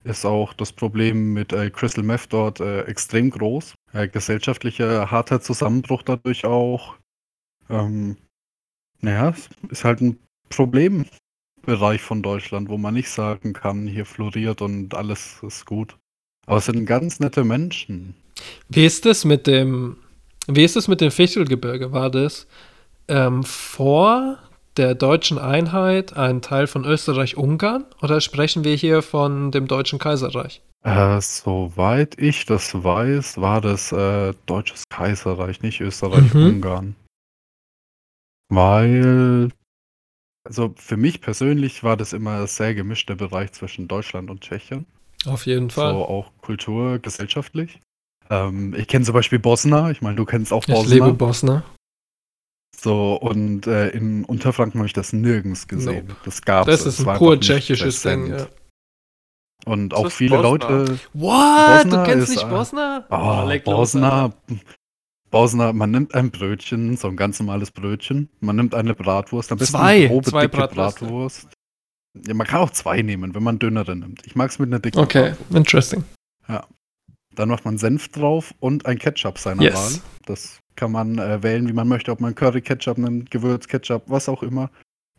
ist 0.03 0.25
auch 0.25 0.53
das 0.53 0.71
Problem 0.71 1.33
mit 1.33 1.51
äh, 1.51 1.69
Crystal 1.69 2.03
Meth 2.03 2.31
dort 2.31 2.59
äh, 2.59 2.83
extrem 2.83 3.29
groß. 3.29 3.75
Äh, 3.93 4.07
gesellschaftlicher 4.07 5.11
harter 5.11 5.41
Zusammenbruch 5.41 6.03
dadurch 6.03 6.45
auch. 6.45 6.95
Ähm, 7.69 8.17
naja, 9.01 9.33
ist 9.69 9.83
halt 9.83 10.01
ein 10.01 10.17
Problembereich 10.49 12.01
von 12.01 12.23
Deutschland, 12.23 12.69
wo 12.69 12.77
man 12.77 12.93
nicht 12.93 13.09
sagen 13.09 13.53
kann, 13.53 13.87
hier 13.87 14.05
floriert 14.05 14.61
und 14.61 14.93
alles 14.95 15.39
ist 15.43 15.65
gut. 15.65 15.97
Aber 16.45 16.57
es 16.57 16.65
sind 16.65 16.85
ganz 16.85 17.19
nette 17.19 17.43
Menschen. 17.43 18.15
Wie 18.69 18.85
ist 18.85 19.05
es 19.05 19.25
mit 19.25 19.47
dem, 19.47 19.97
wie 20.47 20.63
ist 20.63 20.77
es 20.77 20.87
mit 20.87 21.01
dem 21.01 21.11
Fichtelgebirge? 21.11 21.91
War 21.91 22.09
das 22.09 22.47
ähm, 23.07 23.43
vor 23.43 24.39
der 24.77 24.95
deutschen 24.95 25.37
Einheit 25.37 26.15
ein 26.15 26.41
Teil 26.41 26.67
von 26.67 26.85
Österreich-Ungarn 26.85 27.85
oder 28.01 28.21
sprechen 28.21 28.63
wir 28.63 28.75
hier 28.75 29.01
von 29.01 29.51
dem 29.51 29.67
Deutschen 29.67 29.99
Kaiserreich? 29.99 30.61
Äh, 30.83 31.19
soweit 31.19 32.17
ich 32.17 32.45
das 32.45 32.83
weiß, 32.83 33.41
war 33.41 33.59
das 33.59 33.91
äh, 33.91 34.33
Deutsches 34.45 34.83
Kaiserreich, 34.89 35.61
nicht 35.61 35.81
Österreich-Ungarn. 35.81 36.95
Weil, 38.49 39.49
also 40.47 40.73
für 40.77 40.97
mich 40.97 41.21
persönlich 41.21 41.83
war 41.83 41.97
das 41.97 42.13
immer 42.13 42.41
ein 42.41 42.47
sehr 42.47 42.73
gemischter 42.73 43.15
Bereich 43.15 43.51
zwischen 43.51 43.87
Deutschland 43.87 44.29
und 44.29 44.41
Tschechien. 44.41 44.85
Auf 45.25 45.45
jeden 45.45 45.69
Fall. 45.69 45.93
So 45.93 46.05
auch 46.05 46.31
Kultur, 46.41 46.99
gesellschaftlich. 46.99 47.81
Ähm, 48.29 48.73
ich 48.75 48.87
kenne 48.87 49.03
zum 49.05 49.13
Beispiel 49.13 49.39
Bosna, 49.39 49.91
ich 49.91 50.01
meine, 50.01 50.15
du 50.15 50.25
kennst 50.25 50.53
auch 50.53 50.63
Ich 50.67 50.73
Bosna. 50.73 50.93
lebe 50.93 51.13
Bosna. 51.13 51.63
So, 52.81 53.15
und 53.15 53.67
äh, 53.67 53.89
in 53.89 54.23
Unterfranken 54.25 54.79
habe 54.79 54.87
ich 54.87 54.93
das 54.93 55.11
nirgends 55.11 55.67
gesehen. 55.67 56.07
Nope. 56.07 56.19
Das 56.25 56.41
gab 56.41 56.65
Das 56.67 56.81
es. 56.81 56.85
ist 56.87 56.99
es 56.99 57.05
war 57.05 57.13
ein 57.15 57.19
pur 57.19 57.39
tschechisches 57.39 58.01
Ding, 58.03 58.27
ja. 58.31 58.47
Und 59.65 59.93
auch 59.93 60.05
ist 60.05 60.13
viele 60.13 60.37
Bosna? 60.37 60.49
Leute. 60.49 60.99
What? 61.13 61.83
Bosna 61.83 61.83
du 61.83 62.03
kennst 62.09 62.29
ist, 62.29 62.35
nicht 62.37 62.49
Bosna? 62.49 63.05
Oh, 63.09 63.45
leg 63.47 63.65
los, 63.65 63.91
Bosna. 63.93 64.31
Bosna, 65.29 65.73
man 65.73 65.91
nimmt 65.91 66.15
ein 66.15 66.31
Brötchen, 66.31 66.95
so 66.95 67.09
ein 67.09 67.17
ganz 67.17 67.39
normales 67.39 67.69
Brötchen. 67.71 68.29
Man 68.39 68.55
nimmt 68.55 68.73
eine 68.73 68.95
Bratwurst, 68.95 69.51
am 69.51 69.57
besten 69.57 69.73
Zwei, 69.77 69.95
eine 69.97 70.07
grobe, 70.07 70.29
zwei 70.29 70.41
dicke 70.47 70.57
Bratwürste. 70.57 70.99
Bratwurst. 71.05 71.47
Ja, 72.25 72.33
man 72.33 72.47
kann 72.47 72.61
auch 72.61 72.71
zwei 72.71 73.01
nehmen, 73.01 73.35
wenn 73.35 73.43
man 73.43 73.59
dünnere 73.59 73.95
nimmt. 73.95 74.25
Ich 74.25 74.35
mag 74.35 74.49
es 74.49 74.57
mit 74.57 74.69
einer 74.69 74.79
dicken 74.79 74.99
Okay, 74.99 75.29
Bratwurst. 75.31 75.55
interesting. 75.55 76.03
Ja. 76.47 76.65
Dann 77.35 77.49
macht 77.49 77.63
man 77.65 77.77
Senf 77.77 78.07
drauf 78.09 78.53
und 78.59 78.85
ein 78.85 78.97
Ketchup 78.97 79.37
seiner 79.37 79.61
Yes. 79.61 79.75
Wahl. 79.75 80.01
Das 80.25 80.59
kann 80.79 80.91
man 80.91 81.17
äh, 81.19 81.43
wählen, 81.43 81.67
wie 81.67 81.73
man 81.73 81.87
möchte, 81.87 82.11
ob 82.11 82.21
man 82.21 82.33
Curry-Ketchup 82.33 82.97
nimmt, 82.97 83.29
Gewürz-Ketchup, 83.31 84.03
was 84.07 84.29
auch 84.29 84.41
immer. 84.43 84.69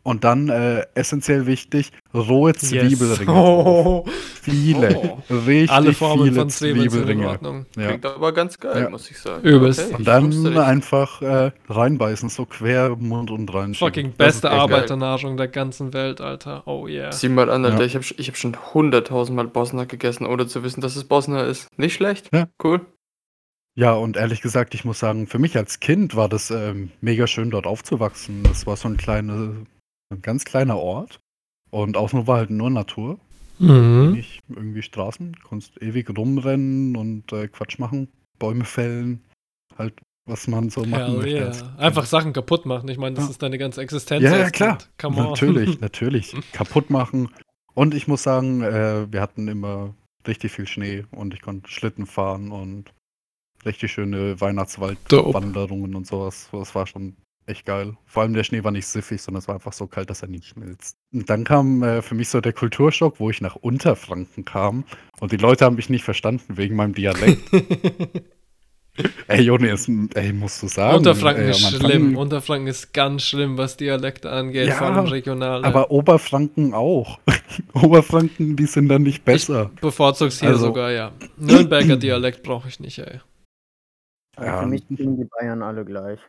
Und 0.03 0.23
dann, 0.23 0.49
äh, 0.49 0.87
essentiell 0.95 1.45
wichtig, 1.45 1.91
rohe 2.11 2.53
Zwiebelringe. 2.55 3.25
drauf. 3.25 4.05
Oh. 4.05 4.05
Viele. 4.41 4.97
Oh. 4.97 5.19
Richtig 5.45 5.69
Alle 5.69 5.93
Formen 5.93 6.23
viele 6.23 6.35
von 6.39 6.49
Zwiebeln 6.49 6.89
sind 6.89 7.01
in 7.01 7.05
Zwiebelringe. 7.05 7.27
Ordnung. 7.29 7.65
Ja. 7.77 7.89
Klingt 7.89 8.05
aber 8.07 8.31
ganz 8.33 8.59
geil, 8.59 8.81
Ja. 8.81 8.89
muss 8.89 9.11
ich 9.11 9.19
sagen. 9.19 9.47
Übelst. 9.47 9.93
Und 9.93 10.07
dann 10.07 10.57
einfach 10.57 11.21
äh, 11.21 11.51
reinbeißen, 11.69 12.29
so 12.29 12.47
quer 12.47 12.87
im 12.99 13.09
Mund 13.09 13.29
und 13.29 13.53
rein. 13.53 13.75
Fucking 13.75 14.13
Das 14.17 14.37
ist 14.37 14.41
beste. 14.41 14.49
Arbeiternahrung 14.49 15.37
der 15.37 15.47
ganzen 15.49 15.93
Welt, 15.93 16.19
Alter. 16.19 16.63
Oh 16.65 16.87
yeah. 16.87 17.11
Sieh 17.11 17.29
mal 17.29 17.51
an, 17.51 17.63
Alter, 17.63 17.81
Ja. 17.81 17.85
ich 17.85 17.93
habe 17.93 18.05
ich 18.17 18.27
hab 18.27 18.35
schon 18.37 18.57
hunderttausendmal 18.73 19.47
Bosna 19.49 19.83
gegessen, 19.83 20.25
ohne 20.25 20.47
zu 20.47 20.63
wissen, 20.63 20.81
dass 20.81 20.95
es 20.95 21.03
Bosna 21.03 21.43
ist. 21.43 21.67
Nicht 21.77 21.93
schlecht. 21.93 22.29
Ja. 22.33 22.47
Cool. 22.63 22.81
Ja, 23.75 23.93
und 23.93 24.17
ehrlich 24.17 24.41
gesagt, 24.41 24.73
ich 24.75 24.83
muss 24.83 24.99
sagen, 24.99 25.27
für 25.27 25.39
mich 25.39 25.55
als 25.57 25.79
Kind 25.79 26.15
war 26.15 26.27
das 26.27 26.51
ähm, 26.51 26.91
mega 26.99 27.25
schön, 27.27 27.51
dort 27.51 27.65
aufzuwachsen. 27.65 28.43
Das 28.43 28.65
war 28.67 28.75
so 28.75 28.89
ein, 28.89 28.97
kleine, 28.97 29.65
ein 30.11 30.21
ganz 30.21 30.43
kleiner 30.43 30.77
Ort. 30.77 31.19
Und 31.69 31.95
außen 31.95 32.27
war 32.27 32.37
halt 32.37 32.49
nur 32.49 32.69
Natur. 32.69 33.17
Mhm. 33.59 34.11
Nicht 34.13 34.41
irgendwie 34.49 34.81
Straßen. 34.81 35.37
Konntest 35.43 35.81
ewig 35.81 36.09
rumrennen 36.17 36.97
und 36.97 37.31
äh, 37.31 37.47
Quatsch 37.47 37.79
machen. 37.79 38.09
Bäume 38.39 38.65
fällen. 38.65 39.23
Halt, 39.77 39.93
was 40.27 40.47
man 40.47 40.69
so 40.69 40.81
machen 40.83 41.05
Hell 41.05 41.17
möchte. 41.17 41.29
yeah. 41.63 41.75
Einfach 41.77 42.05
Sachen 42.05 42.33
kaputt 42.33 42.65
machen. 42.65 42.89
Ich 42.89 42.97
meine, 42.97 43.15
das 43.15 43.25
Ja. 43.25 43.31
ist 43.31 43.41
deine 43.41 43.57
ganze 43.57 43.81
Existenz. 43.81 44.21
Ja, 44.23 44.35
ja, 44.37 44.49
klar. 44.49 44.79
Natürlich, 45.01 45.79
natürlich. 45.79 46.35
Kaputt 46.51 46.89
machen. 46.89 47.29
Und 47.73 47.93
ich 47.93 48.07
muss 48.09 48.23
sagen, 48.23 48.61
äh, 48.63 49.09
wir 49.11 49.21
hatten 49.21 49.47
immer 49.47 49.93
richtig 50.27 50.51
viel 50.51 50.67
Schnee 50.67 51.05
und 51.11 51.33
ich 51.33 51.41
konnte 51.41 51.69
Schlitten 51.71 52.05
fahren 52.05 52.51
und 52.51 52.91
richtig 53.65 53.91
schöne. 53.91 54.39
Weihnachtswaldwanderungen 54.41 55.95
und 55.95 56.07
sowas. 56.07 56.49
Das 56.51 56.73
war 56.75 56.87
schon 56.87 57.15
echt 57.47 57.65
geil. 57.65 57.95
Vor 58.05 58.23
allem 58.23 58.33
der 58.33 58.43
Schnee 58.43 58.63
war 58.63 58.71
nicht 58.71 58.85
siffig, 58.87 59.21
sondern 59.21 59.39
es 59.39 59.47
war 59.47 59.55
einfach 59.55 59.73
so 59.73 59.87
kalt, 59.87 60.09
dass 60.09 60.21
er 60.21 60.27
nicht 60.29 60.45
schmilzt. 60.45 60.95
Und 61.13 61.29
dann 61.29 61.43
kam 61.43 61.81
äh, 61.83 62.01
für 62.01 62.15
mich 62.15 62.29
so 62.29 62.39
der 62.39 62.53
Kulturschock, 62.53 63.19
wo 63.19 63.29
ich 63.29 63.41
nach 63.41 63.55
Unterfranken 63.55 64.45
kam 64.45 64.85
und 65.19 65.31
die 65.31 65.37
Leute 65.37 65.65
haben 65.65 65.75
mich 65.75 65.89
nicht 65.89 66.03
verstanden 66.03 66.57
wegen 66.57 66.75
meinem 66.75 66.93
Dialekt. 66.93 67.41
ey, 69.27 69.41
Joni, 69.41 69.69
es, 69.69 69.89
ey, 70.13 70.33
musst 70.33 70.61
du 70.61 70.67
sagen. 70.67 70.97
Unterfranken 70.97 71.45
ey, 71.45 71.49
ist 71.51 71.65
am 71.65 71.73
Anfang- 71.73 71.89
schlimm. 71.89 72.17
Unterfranken 72.17 72.67
ist 72.67 72.93
ganz 72.93 73.23
schlimm, 73.23 73.57
was 73.57 73.75
Dialekte 73.77 74.29
angeht, 74.29 74.67
Ja, 74.67 74.75
vor 74.75 74.87
allem 74.87 75.05
regional. 75.07 75.65
Aber 75.65 75.91
Oberfranken 75.91 76.73
auch. 76.73 77.19
Oberfranken, 77.73 78.55
die 78.55 78.65
sind 78.65 78.87
dann 78.89 79.03
nicht 79.03 79.25
besser. 79.25 79.71
Bevorzug's 79.81 80.39
hier 80.39 80.49
Also- 80.49 80.67
sogar, 80.67 80.91
ja. 80.91 81.11
Nürnberger 81.37 81.97
Dialekt 81.97 82.43
brauche 82.43 82.67
ich 82.67 82.79
nicht, 82.79 82.99
ey. 82.99 83.19
Also 84.35 84.49
Ja. 84.49 84.61
Für 84.61 84.67
mich 84.67 84.87
klingen 84.87 85.17
die 85.17 85.25
Bayern 85.25 85.61
alle 85.61 85.85
gleich. 85.85 86.19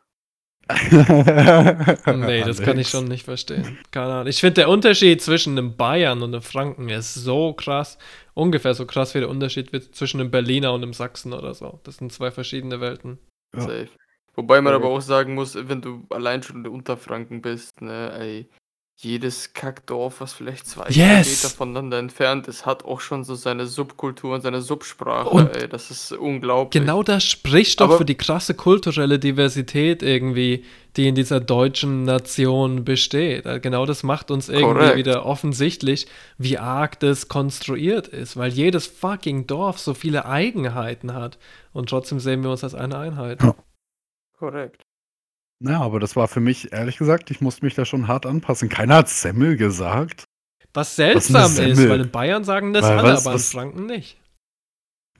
Nee, 2.06 2.42
das 2.44 2.62
kann 2.62 2.78
ich 2.78 2.88
schon 2.88 3.06
nicht 3.06 3.24
verstehen. 3.24 3.78
Keine 3.90 4.12
Ahnung. 4.12 4.26
Ich 4.28 4.40
finde, 4.40 4.54
der 4.54 4.68
Unterschied 4.68 5.20
zwischen 5.20 5.58
einem 5.58 5.76
Bayern 5.76 6.22
und 6.22 6.34
einem 6.34 6.42
Franken 6.42 6.88
ist 6.88 7.14
so 7.14 7.52
krass. 7.52 7.98
Ungefähr 8.34 8.74
so 8.74 8.86
krass 8.86 9.14
wie 9.14 9.20
der 9.20 9.28
Unterschied 9.28 9.72
wird 9.72 9.94
zwischen 9.94 10.20
einem 10.20 10.30
Berliner 10.30 10.72
und 10.72 10.82
einem 10.82 10.92
Sachsen 10.92 11.32
oder 11.32 11.54
so. 11.54 11.80
Das 11.84 11.96
sind 11.96 12.12
zwei 12.12 12.30
verschiedene 12.30 12.80
Welten. 12.80 13.18
Ja. 13.54 13.62
Safe. 13.62 13.88
Wobei 14.34 14.60
man 14.62 14.72
Ja, 14.72 14.78
aber 14.78 14.88
auch 14.88 15.00
sagen 15.00 15.34
muss, 15.34 15.56
wenn 15.56 15.82
du 15.82 16.06
allein 16.10 16.42
schon 16.42 16.64
in 16.64 16.70
Unterfranken 16.70 17.42
bist, 17.42 17.82
ne, 17.82 18.12
ey, 18.18 18.48
jedes 18.94 19.52
Kackdorf, 19.52 20.20
was 20.20 20.32
vielleicht 20.32 20.66
zwei 20.66 20.84
Yes! 20.88 20.94
Kilometer 21.26 21.48
voneinander 21.56 21.98
entfernt 21.98 22.46
ist, 22.46 22.66
hat 22.66 22.84
auch 22.84 23.00
schon 23.00 23.24
so 23.24 23.34
seine 23.34 23.66
Subkultur 23.66 24.34
und 24.34 24.42
seine 24.42 24.60
Subsprache. 24.60 25.28
Und 25.28 25.56
ey, 25.56 25.68
das 25.68 25.90
ist 25.90 26.12
unglaublich. 26.12 26.80
Genau 26.80 27.02
das 27.02 27.24
spricht 27.24 27.80
doch 27.80 27.86
Aber- 27.86 27.98
für 27.98 28.04
die 28.04 28.14
krasse 28.16 28.54
kulturelle 28.54 29.18
Diversität 29.18 30.04
irgendwie, 30.04 30.64
die 30.96 31.08
in 31.08 31.16
dieser 31.16 31.40
deutschen 31.40 32.04
Nation 32.04 32.84
besteht. 32.84 33.44
Also 33.46 33.60
Genau 33.60 33.86
das 33.86 34.04
macht 34.04 34.30
uns 34.30 34.48
irgendwie 34.48 34.74
Korrekt. 34.74 34.96
wieder 34.96 35.26
offensichtlich, 35.26 36.06
wie 36.38 36.58
arg 36.58 37.00
das 37.00 37.26
konstruiert 37.28 38.06
ist, 38.06 38.36
weil 38.36 38.52
jedes 38.52 38.86
fucking 38.86 39.48
Dorf 39.48 39.78
so 39.80 39.94
viele 39.94 40.26
Eigenheiten 40.26 41.12
hat 41.14 41.38
und 41.72 41.88
trotzdem 41.88 42.20
sehen 42.20 42.44
wir 42.44 42.50
uns 42.50 42.62
als 42.62 42.74
eine 42.76 42.96
Einheit. 42.98 43.40
Korrekt. 44.38 44.82
Ja, 45.64 45.80
aber 45.80 46.00
das 46.00 46.16
war 46.16 46.26
für 46.28 46.40
mich, 46.40 46.72
ehrlich 46.72 46.96
gesagt, 46.98 47.30
ich 47.30 47.40
musste 47.40 47.64
mich 47.64 47.74
da 47.74 47.84
schon 47.84 48.08
hart 48.08 48.26
anpassen. 48.26 48.68
Keiner 48.68 48.96
hat 48.96 49.08
Semmel 49.08 49.56
gesagt. 49.56 50.24
Was 50.74 50.74
Was 50.74 50.88
ist 50.90 50.96
seltsam 50.96 51.44
ist, 51.44 51.56
Semmel? 51.56 51.90
weil 51.90 52.00
in 52.00 52.10
Bayern 52.10 52.44
sagen 52.44 52.72
das 52.72 52.84
Weil 52.84 52.98
alle, 52.98 53.12
was- 53.12 53.26
aber 53.26 53.34
in 53.34 53.38
was- 53.40 53.50
Franken 53.52 53.86
nicht. 53.86 54.18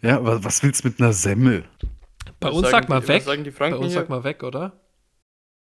Ja, 0.00 0.24
was, 0.24 0.42
was 0.42 0.62
willst 0.62 0.82
du 0.84 0.88
mit 0.88 1.00
einer 1.00 1.12
Semmel? 1.12 1.64
Bei 2.40 2.48
Was 2.48 2.54
uns 2.56 2.62
sagen 2.62 2.72
sagt 2.72 2.88
mal 2.88 2.96
die- 3.00 3.02
was 3.02 3.08
weg. 3.08 3.22
sagen 3.22 3.44
die 3.44 3.50
Bei 3.50 3.74
uns 3.76 3.92
sagt 3.92 4.08
mal 4.08 4.24
weg, 4.24 4.42
oder? 4.42 4.72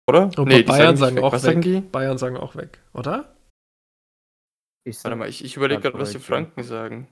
Oder? 0.08 0.23
Und 0.25 0.38
Nee, 0.39 0.43
bei 0.45 0.58
die 0.58 0.63
Bayern 0.63 0.97
sagen 0.97 0.97
sagen 0.97 1.15
weg. 1.17 1.23
auch 1.23 1.32
Was 1.34 1.43
weg. 1.43 1.49
sagen 1.49 1.62
die? 1.62 1.82
Bayern 1.82 2.17
sagen 2.17 2.38
auch 2.38 2.55
weg, 2.55 2.79
oder? 2.93 3.36
Ich 4.84 5.03
Warte 5.03 5.15
mal, 5.15 5.29
ich, 5.29 5.43
ich 5.43 5.55
überlege 5.55 5.82
gerade, 5.82 5.97
was 5.99 6.12
die. 6.12 6.19
Franken 6.19 6.63
sagen. 6.63 7.08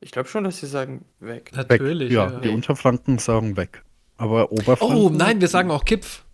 Ich 0.00 0.10
glaube 0.10 0.28
schon, 0.28 0.44
dass 0.44 0.58
sie 0.58 0.66
sagen 0.66 1.04
weg. 1.20 1.50
Weg. 1.52 1.56
Natürlich. 1.56 2.12
ja, 2.12 2.30
ja. 2.30 2.40
die 2.40 2.48
Unterfranken 2.48 3.18
sagen 3.18 3.56
weg. 3.56 3.84
Aber 4.16 4.50
Oberfranken. 4.52 4.96
Oh 4.96 5.10
nein, 5.10 5.40
wir 5.40 5.48
sagen 5.48 5.70
auch 5.70 5.84
Kipf. 5.84 6.24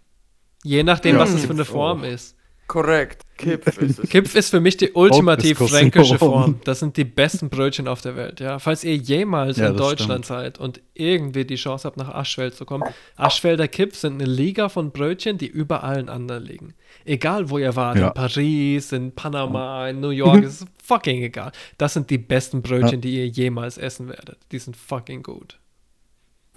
Je 0.64 0.82
nachdem, 0.82 1.16
Ja, 1.16 1.20
was 1.22 1.32
das 1.32 1.42
für 1.42 1.50
eine 1.50 1.58
Kipf 1.62 1.68
Form 1.70 2.00
auch. 2.02 2.06
ist. 2.06 2.34
Korrekt. 2.66 3.22
Kipf 3.38 3.78
ist 3.78 3.98
es. 3.98 4.10
Kipf 4.10 4.34
ist 4.34 4.50
für 4.50 4.60
mich 4.60 4.76
die 4.76 4.90
ultimativ 4.92 5.56
fränkische 5.56 6.18
Form. 6.18 6.60
Das 6.64 6.80
sind 6.80 6.98
die 6.98 7.04
besten 7.04 7.48
Brötchen 7.48 7.88
auf 7.88 8.02
der 8.02 8.14
Welt. 8.14 8.40
Ja, 8.40 8.58
falls 8.58 8.84
ihr 8.84 8.94
jemals 8.96 9.56
Ja, 9.56 9.68
in 9.68 9.76
Deutschland 9.78 10.26
stimmt. 10.26 10.26
seid 10.26 10.58
und 10.58 10.82
irgendwie 10.92 11.46
die 11.46 11.54
Chance 11.54 11.88
habt, 11.88 11.96
nach 11.96 12.10
Aschfeld 12.10 12.54
zu 12.56 12.66
kommen, 12.66 12.84
Aschfelder 13.16 13.68
Kipf 13.68 13.96
sind 13.96 14.14
eine 14.20 14.26
Liga 14.30 14.68
von 14.68 14.90
Brötchen, 14.90 15.38
die 15.38 15.46
über 15.46 15.82
allen 15.82 16.10
anderen 16.10 16.44
liegen. 16.44 16.74
Egal, 17.06 17.48
wo 17.48 17.56
ihr 17.56 17.74
wart, 17.74 17.96
Ja. 17.96 18.08
in 18.08 18.14
Paris, 18.14 18.92
in 18.92 19.12
Panama, 19.14 19.88
in 19.88 20.00
New 20.00 20.10
York, 20.10 20.42
ist 20.42 20.66
fucking 20.84 21.22
egal. 21.22 21.52
Das 21.78 21.94
sind 21.94 22.10
die 22.10 22.18
besten 22.18 22.60
Brötchen, 22.60 22.90
Ja. 22.90 22.96
die 22.98 23.16
ihr 23.16 23.28
jemals 23.28 23.78
essen 23.78 24.08
werdet. 24.10 24.36
Die 24.52 24.58
sind 24.58 24.76
fucking 24.76 25.22
gut. 25.22 25.58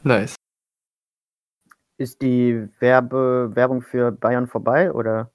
Nice. 0.03 0.35
Ist 2.01 2.23
die 2.23 2.67
Werbe 2.79 3.51
Werbung 3.53 3.83
für 3.83 4.11
Bayern 4.11 4.47
vorbei 4.47 4.91
oder? 4.91 5.31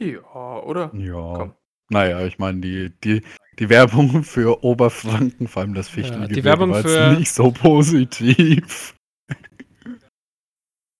Ja, 0.00 0.60
oder? 0.62 0.94
Ja. 0.94 1.34
Komm. 1.36 1.54
Naja, 1.88 2.24
ich 2.24 2.38
meine, 2.38 2.60
die, 2.60 2.90
die, 3.02 3.24
die 3.58 3.68
Werbung 3.68 4.22
für 4.22 4.62
Oberfranken, 4.62 5.48
vor 5.48 5.62
allem 5.62 5.74
das 5.74 5.88
Ja, 5.88 5.94
Fichtelgebirge, 5.94 6.34
die 6.34 6.44
Werbung 6.44 6.70
war 6.70 6.78
jetzt 6.82 6.92
für- 6.92 7.18
nicht 7.18 7.32
so 7.32 7.50
positiv. 7.50 8.94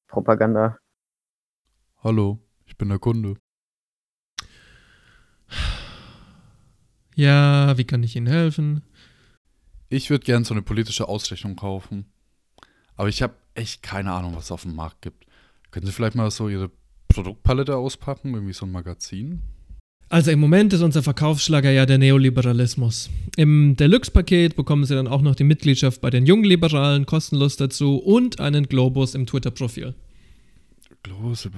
Propaganda. 0.08 0.76
Hallo, 2.02 2.40
ich 2.66 2.76
bin 2.76 2.88
der 2.88 2.98
Kunde. 2.98 3.36
Ja, 7.14 7.78
wie 7.78 7.84
kann 7.84 8.02
ich 8.02 8.16
Ihnen 8.16 8.26
helfen? 8.26 8.82
Ich 9.88 10.10
würde 10.10 10.24
gern 10.24 10.42
so 10.42 10.54
eine 10.54 10.62
politische 10.62 11.06
Ausrechnung 11.06 11.54
kaufen. 11.54 12.11
Aber 12.96 13.08
ich 13.08 13.22
habe 13.22 13.34
echt 13.54 13.82
keine 13.82 14.12
Ahnung, 14.12 14.34
was 14.36 14.44
es 14.44 14.52
auf 14.52 14.62
dem 14.62 14.74
Markt 14.74 15.02
gibt. 15.02 15.26
Können 15.70 15.86
Sie 15.86 15.92
vielleicht 15.92 16.14
mal 16.14 16.30
so 16.30 16.48
Ihre 16.48 16.70
Produktpalette 17.08 17.76
auspacken? 17.76 18.34
Irgendwie 18.34 18.52
so 18.52 18.66
ein 18.66 18.72
Magazin? 18.72 19.42
Also 20.08 20.30
im 20.30 20.40
Moment 20.40 20.74
ist 20.74 20.82
unser 20.82 21.02
Verkaufsschlager 21.02 21.70
ja 21.70 21.86
der 21.86 21.96
Neoliberalismus. 21.96 23.08
Im 23.36 23.76
Deluxe-Paket 23.76 24.56
bekommen 24.56 24.84
Sie 24.84 24.94
dann 24.94 25.08
auch 25.08 25.22
noch 25.22 25.34
die 25.34 25.44
Mitgliedschaft 25.44 26.02
bei 26.02 26.10
den 26.10 26.26
Jungliberalen 26.26 27.06
kostenlos 27.06 27.56
dazu 27.56 27.96
und 27.96 28.38
einen 28.38 28.68
Globus 28.68 29.14
im 29.14 29.24
Twitter-Profil. 29.24 29.94
Globus, 31.02 31.48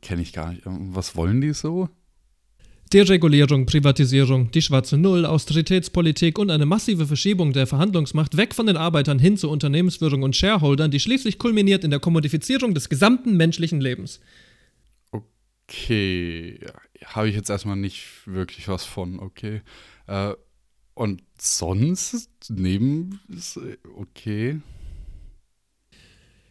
kenne 0.00 0.22
ich 0.22 0.32
gar 0.32 0.52
nicht. 0.52 0.62
Was 0.64 1.16
wollen 1.16 1.42
die 1.42 1.52
so? 1.52 1.90
Deregulierung, 2.92 3.66
Privatisierung, 3.66 4.50
die 4.52 4.62
schwarze 4.62 4.96
Null, 4.96 5.26
Austeritätspolitik 5.26 6.38
und 6.38 6.50
eine 6.50 6.66
massive 6.66 7.06
Verschiebung 7.06 7.52
der 7.52 7.66
Verhandlungsmacht 7.66 8.36
weg 8.36 8.54
von 8.54 8.66
den 8.66 8.76
Arbeitern 8.76 9.18
hin 9.18 9.36
zur 9.36 9.50
Unternehmensführung 9.50 10.22
und 10.22 10.36
Shareholdern, 10.36 10.92
die 10.92 11.00
schließlich 11.00 11.38
kulminiert 11.38 11.82
in 11.82 11.90
der 11.90 11.98
Kommodifizierung 11.98 12.74
des 12.74 12.88
gesamten 12.88 13.36
menschlichen 13.36 13.80
Lebens. 13.80 14.20
Okay, 15.10 16.60
habe 17.04 17.28
ich 17.28 17.34
jetzt 17.34 17.50
erstmal 17.50 17.76
nicht 17.76 18.04
wirklich 18.24 18.68
was 18.68 18.84
von, 18.84 19.18
okay. 19.18 19.62
Äh, 20.06 20.34
und 20.94 21.22
sonst 21.38 22.30
neben, 22.48 23.20
okay. 23.96 24.60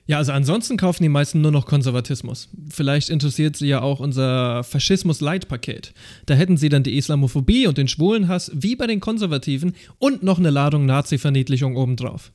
Ja, 0.08 0.18
also 0.18 0.34
ansonsten 0.34 0.78
kaufen 0.78 1.02
die 1.02 1.10
meisten 1.10 1.42
nur 1.42 1.52
noch 1.52 1.66
Konservatismus. 1.66 2.50
Vielleicht 2.70 3.10
interessiert 3.10 3.56
sie 3.58 3.68
ja 3.68 3.82
auch 3.82 4.00
unser 4.00 4.64
Faschismus-Light-Paket. 4.64 5.94
Da 6.28 6.36
hätten 6.36 6.58
sie 6.58 6.70
dann 6.70 6.84
die 6.84 6.96
Islamophobie 6.98 7.66
und 7.66 7.80
den 7.80 7.88
Schwulenhass 7.88 8.52
wie 8.54 8.76
bei 8.76 8.86
den 8.86 9.00
Konservativen 9.00 9.76
und 9.98 10.22
noch 10.22 10.38
eine 10.38 10.52
Ladung 10.52 10.86
Nazi-Verniedlichung 10.86 11.76
obendrauf. 11.76 12.32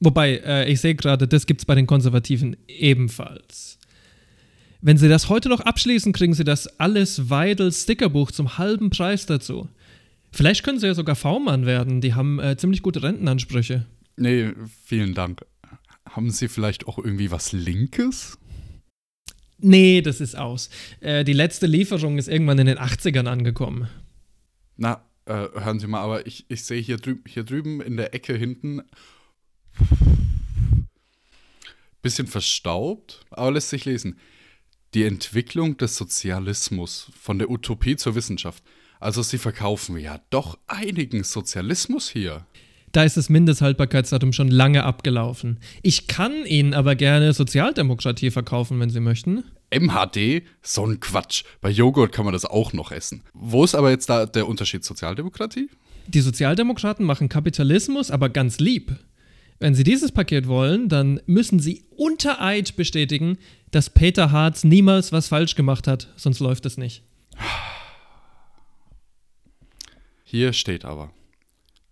Wobei, 0.00 0.38
äh, 0.44 0.70
ich 0.70 0.80
sehe 0.80 0.96
gerade, 0.96 1.28
das 1.28 1.46
gibt's 1.46 1.64
bei 1.64 1.76
den 1.76 1.86
Konservativen 1.86 2.56
ebenfalls. 2.66 3.78
Wenn 4.80 4.96
sie 4.96 5.08
das 5.08 5.28
heute 5.28 5.48
noch 5.48 5.60
abschließen, 5.60 6.12
kriegen 6.12 6.34
sie 6.34 6.44
das 6.44 6.80
Alles 6.80 7.30
Weidel 7.30 7.72
Stickerbuch 7.72 8.32
zum 8.32 8.58
halben 8.58 8.90
Preis 8.90 9.26
dazu. 9.26 9.68
Vielleicht 10.32 10.64
können 10.64 10.78
sie 10.78 10.86
ja 10.86 10.94
sogar 10.94 11.16
V-Mann 11.16 11.64
werden, 11.64 12.00
die 12.00 12.14
haben 12.14 12.38
äh, 12.38 12.56
ziemlich 12.56 12.82
gute 12.82 13.02
Rentenansprüche. 13.02 13.86
Nee, 14.16 14.52
vielen 14.84 15.14
Dank. 15.14 15.44
Haben 16.10 16.30
Sie 16.30 16.48
vielleicht 16.48 16.86
auch 16.86 16.98
irgendwie 16.98 17.30
was 17.30 17.52
Linkes? 17.52 18.38
Nee, 19.58 20.02
das 20.02 20.20
ist 20.20 20.36
aus. 20.36 20.70
Äh, 21.00 21.24
die 21.24 21.32
letzte 21.32 21.66
Lieferung 21.66 22.18
ist 22.18 22.28
irgendwann 22.28 22.58
in 22.58 22.66
den 22.66 22.78
80ern 22.78 23.26
angekommen. 23.26 23.88
Na, 24.76 25.02
äh, 25.26 25.32
hören 25.32 25.80
Sie 25.80 25.86
mal, 25.86 26.00
aber 26.00 26.26
ich, 26.26 26.46
ich 26.48 26.64
sehe 26.64 26.80
hier, 26.80 26.96
drüb, 26.96 27.28
hier 27.28 27.44
drüben 27.44 27.80
in 27.80 27.96
der 27.96 28.14
Ecke 28.14 28.34
hinten 28.34 28.82
bisschen 32.02 32.26
verstaubt, 32.26 33.26
aber 33.30 33.52
lässt 33.52 33.70
sich 33.70 33.84
lesen. 33.84 34.18
Die 34.94 35.04
Entwicklung 35.04 35.76
des 35.76 35.96
Sozialismus 35.96 37.10
von 37.18 37.38
der 37.38 37.50
Utopie 37.50 37.96
zur 37.96 38.14
Wissenschaft. 38.14 38.62
Also 39.00 39.22
Sie 39.22 39.38
verkaufen 39.38 39.98
ja 39.98 40.20
doch 40.30 40.58
einigen 40.66 41.24
Sozialismus 41.24 42.08
hier. 42.08 42.46
Da 42.92 43.04
ist 43.04 43.16
das 43.16 43.28
Mindesthaltbarkeitsdatum 43.28 44.32
schon 44.32 44.48
lange 44.48 44.84
abgelaufen. 44.84 45.58
Ich 45.82 46.06
kann 46.06 46.46
Ihnen 46.46 46.74
aber 46.74 46.94
gerne 46.94 47.32
Sozialdemokratie 47.32 48.30
verkaufen, 48.30 48.80
wenn 48.80 48.90
Sie 48.90 49.00
möchten. 49.00 49.44
MHD? 49.70 50.42
So 50.62 50.86
ein 50.86 51.00
Quatsch. 51.00 51.44
Bei 51.60 51.68
Joghurt 51.70 52.12
kann 52.12 52.24
man 52.24 52.32
das 52.32 52.44
auch 52.44 52.72
noch 52.72 52.90
essen. 52.90 53.22
Wo 53.34 53.64
ist 53.64 53.74
aber 53.74 53.90
jetzt 53.90 54.08
da 54.08 54.26
der 54.26 54.48
Unterschied 54.48 54.84
Sozialdemokratie? 54.84 55.68
Die 56.06 56.20
Sozialdemokraten 56.20 57.04
machen 57.04 57.28
Kapitalismus, 57.28 58.10
aber 58.10 58.30
ganz 58.30 58.58
lieb. 58.58 58.96
Wenn 59.60 59.74
Sie 59.74 59.84
dieses 59.84 60.12
Paket 60.12 60.46
wollen, 60.46 60.88
dann 60.88 61.20
müssen 61.26 61.58
Sie 61.58 61.84
unter 61.96 62.40
Eid 62.40 62.76
bestätigen, 62.76 63.36
dass 63.70 63.90
Peter 63.90 64.30
Harz 64.30 64.64
niemals 64.64 65.12
was 65.12 65.28
falsch 65.28 65.54
gemacht 65.54 65.86
hat, 65.86 66.08
sonst 66.16 66.38
läuft 66.38 66.64
es 66.64 66.78
nicht. 66.78 67.02
Hier 70.24 70.52
steht 70.52 70.84
aber: 70.84 71.10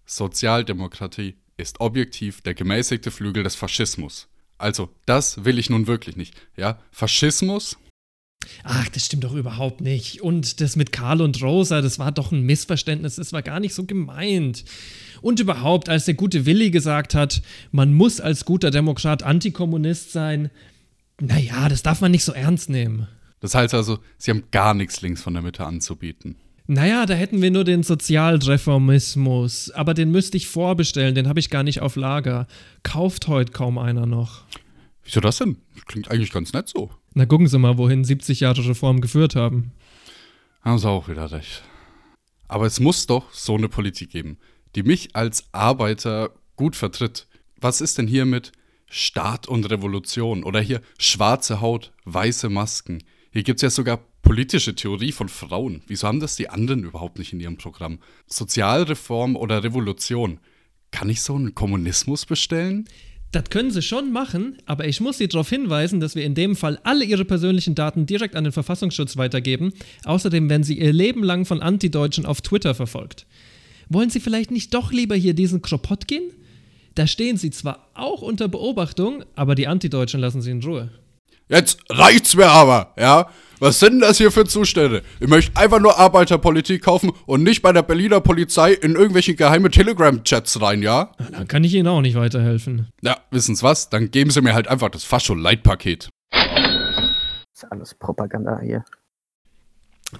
Sozialdemokratie 0.07 1.35
ist 1.57 1.81
objektiv 1.81 2.41
der 2.41 2.55
gemäßigte 2.55 3.11
Flügel 3.11 3.43
des 3.43 3.57
Faschismus. 3.57 4.29
Also, 4.59 4.89
das 5.05 5.45
will 5.45 5.59
ich 5.59 5.69
nun 5.69 5.87
wirklich 5.87 6.17
nicht. 6.17 6.35
Ja, 6.57 6.79
Faschismus? 6.91 7.77
Ach, 8.63 8.89
das 8.89 9.07
stimmt 9.07 9.25
doch 9.25 9.35
überhaupt 9.35 9.81
nicht. 9.81 10.23
Und 10.23 10.61
das 10.61 10.77
mit 10.77 10.93
Karl 10.93 11.21
und 11.21 11.43
Rosa, 11.43 11.83
das 11.83 11.99
war 11.99 12.13
doch 12.13 12.33
ein 12.33 12.43
Missverständnis, 12.43 13.17
das 13.17 13.33
war 13.33 13.43
gar 13.43 13.61
nicht 13.61 13.75
so 13.75 13.85
gemeint. 13.85 14.65
Und 15.21 15.41
überhaupt, 15.41 15.89
als 15.89 16.05
der 16.05 16.15
gute 16.15 16.47
Willi 16.47 16.71
gesagt 16.71 17.15
hat, 17.15 17.43
man 17.73 17.93
muss 17.93 18.21
als 18.21 18.45
guter 18.45 18.71
Demokrat 18.71 19.23
Antikommunist 19.23 20.13
sein, 20.13 20.51
naja, 21.21 21.69
das 21.69 21.83
darf 21.83 22.01
man 22.01 22.11
nicht 22.11 22.25
so 22.25 22.33
ernst 22.33 22.69
nehmen. 22.69 23.09
Das 23.41 23.55
heißt 23.55 23.75
also, 23.75 23.99
sie 24.19 24.31
haben 24.31 24.45
gar 24.51 24.75
nichts 24.75 25.01
links 25.03 25.23
von 25.23 25.35
der 25.35 25.43
Mitte 25.43 25.65
anzubieten. 25.65 26.37
Naja, 26.69 27.07
da 27.07 27.15
hätten 27.15 27.43
wir 27.43 27.51
nur 27.51 27.65
den 27.65 27.85
Sozialreformismus, 27.85 29.71
aber 29.71 29.95
den 29.95 30.11
müsste 30.11 30.37
ich 30.37 30.49
vorbestellen, 30.49 31.15
den 31.15 31.29
habe 31.29 31.39
ich 31.39 31.49
gar 31.49 31.63
nicht 31.63 31.81
auf 31.81 31.95
Lager. 31.95 32.49
Kauft 32.83 33.29
heute 33.29 33.53
kaum 33.53 33.79
einer 33.79 34.07
noch. 34.07 34.43
Wieso 35.05 35.21
das 35.21 35.39
denn? 35.39 35.59
Klingt 35.87 36.11
eigentlich 36.11 36.33
ganz 36.33 36.53
nett 36.53 36.69
so. 36.69 36.91
Na, 37.15 37.25
gucken 37.25 37.47
Sie 37.47 37.59
mal, 37.59 37.79
wohin 37.79 38.03
70 38.03 38.41
Jahre 38.41 38.67
Reform 38.67 39.01
geführt 39.01 39.37
haben. 39.37 39.71
Haben 40.63 40.79
sie 40.79 40.89
auch 40.89 41.09
wieder 41.09 41.31
recht. 41.31 41.63
Aber 42.49 42.67
es 42.67 42.81
muss 42.81 43.07
doch 43.07 43.33
so 43.33 43.55
eine 43.55 43.69
Politik 43.69 44.11
geben, 44.11 44.37
die 44.75 44.83
mich 44.83 45.15
als 45.15 45.45
Arbeiter 45.53 46.31
gut 46.57 46.75
vertritt. 46.75 47.29
Was 47.61 47.81
ist 47.81 47.99
denn 47.99 48.09
hier 48.09 48.25
mit 48.25 48.51
Staat 48.91 49.47
und 49.47 49.71
Revolution 49.71 50.43
oder 50.43 50.61
hier 50.61 50.81
schwarze 50.99 51.61
Haut, 51.61 51.93
weiße 52.05 52.49
Masken? 52.49 53.05
Hier 53.37 53.43
gibt 53.43 53.59
es 53.59 53.63
ja 53.63 53.69
sogar 53.69 53.99
politische 54.23 54.75
Theorie 54.75 55.13
von 55.13 55.29
Frauen. 55.29 55.83
Wieso 55.89 56.09
haben 56.09 56.21
das 56.21 56.37
die 56.37 56.49
anderen 56.49 56.85
überhaupt 56.85 57.19
nicht 57.19 57.35
in 57.35 57.41
ihrem 57.41 57.59
Programm? 57.59 57.99
Sozialreform 58.29 59.37
oder 59.37 59.63
Revolution. 59.63 60.39
Kann 60.91 61.11
ich 61.11 61.21
so 61.21 61.35
einen 61.35 61.55
Kommunismus 61.55 62.25
bestellen? 62.25 62.89
Das 63.33 63.51
können 63.51 63.71
sie 63.71 63.83
schon 63.83 64.11
machen, 64.11 64.57
aber 64.65 64.89
ich 64.89 65.03
muss 65.03 65.19
Sie 65.19 65.29
darauf 65.29 65.51
hinweisen, 65.51 66.01
dass 66.01 66.15
wir 66.15 66.25
in 66.25 66.35
dem 66.35 66.57
Fall 66.57 66.81
alle 66.83 67.05
Ihre 67.05 67.27
persönlichen 67.27 67.75
Daten 67.75 68.07
direkt 68.07 68.37
an 68.37 68.45
den 68.45 68.55
Verfassungsschutz 68.55 69.19
weitergeben. 69.19 69.75
Außerdem 70.05 70.49
werden 70.49 70.65
Sie 70.65 70.79
Ihr 70.79 70.95
Leben 70.95 71.23
lang 71.23 71.45
von 71.45 71.61
Antideutschen 71.61 72.25
auf 72.25 72.41
Twitter 72.41 72.75
verfolgt. 72.75 73.27
Wollen 73.91 74.09
Sie 74.09 74.21
vielleicht 74.21 74.51
nicht 74.51 74.73
doch 74.73 74.93
lieber 74.93 75.15
hier 75.15 75.35
diesen 75.35 75.61
Kropotkin? 75.61 76.23
Da 76.95 77.07
stehen 77.07 77.37
Sie 77.37 77.51
zwar 77.51 77.91
auch 77.93 78.23
unter 78.23 78.49
Beobachtung, 78.49 79.25
aber 79.35 79.55
die 79.55 79.67
Antideutschen 79.67 80.23
lassen 80.23 80.41
Sie 80.41 80.53
in 80.53 80.63
Ruhe. 80.63 80.91
Jetzt 81.49 81.79
reicht's 81.89 82.35
mir 82.35 82.49
aber, 82.49 82.93
ja? 82.99 83.29
Was 83.59 83.79
sind 83.81 83.93
denn 83.93 84.01
das 84.01 84.19
hier 84.19 84.31
für 84.31 84.45
Zustände? 84.45 85.03
Ich 85.19 85.29
möchte 85.29 85.57
einfach 85.57 85.81
nur 85.81 85.97
Arbeiterpolitik 85.99 86.83
kaufen 86.83 87.13
und 87.25 87.43
nicht 87.43 87.63
bei 87.63 87.73
der 87.73 87.83
Berliner 87.83 88.21
Polizei 88.21 88.73
in 88.73 88.97
irgendwelche 88.97 89.35
geheime 89.35 89.71
Telegram-Chats 89.71 90.61
rein, 90.61 90.83
ja? 90.83 91.13
Da 91.31 91.45
kann 91.45 91.65
ich 91.65 91.73
Ihnen 91.73 91.89
auch 91.89 92.03
nicht 92.03 92.17
weiterhelfen. 92.17 92.89
Ja, 93.01 93.17
wissen's 93.31 93.63
was? 93.63 93.89
Dann 93.89 94.11
geben 94.11 94.31
Sie 94.31 94.43
mir 94.43 94.53
halt 94.55 94.69
einfach 94.69 94.91
das 94.91 95.05
Fascho-Leitpaket. 95.05 96.11
Ist 97.55 97.65
alles 97.71 97.95
Propaganda 97.95 98.61
hier. 98.61 98.85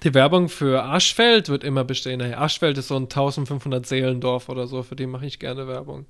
Die 0.03 0.15
Werbung 0.15 0.49
für 0.49 0.85
Aschfeld 0.85 1.49
wird 1.49 1.63
immer 1.63 1.85
bestehen. 1.85 2.21
Hey, 2.21 2.35
Aschfeld 2.35 2.79
ist 2.79 2.89
so 2.89 2.97
ein 2.97 3.05
1500 3.05 3.85
Seelendorf 3.85 4.49
oder 4.49 4.67
so, 4.67 4.83
für 4.83 4.97
die 4.97 5.07
mache 5.07 5.27
ich 5.27 5.39
gerne 5.39 5.69
Werbung. 5.69 6.07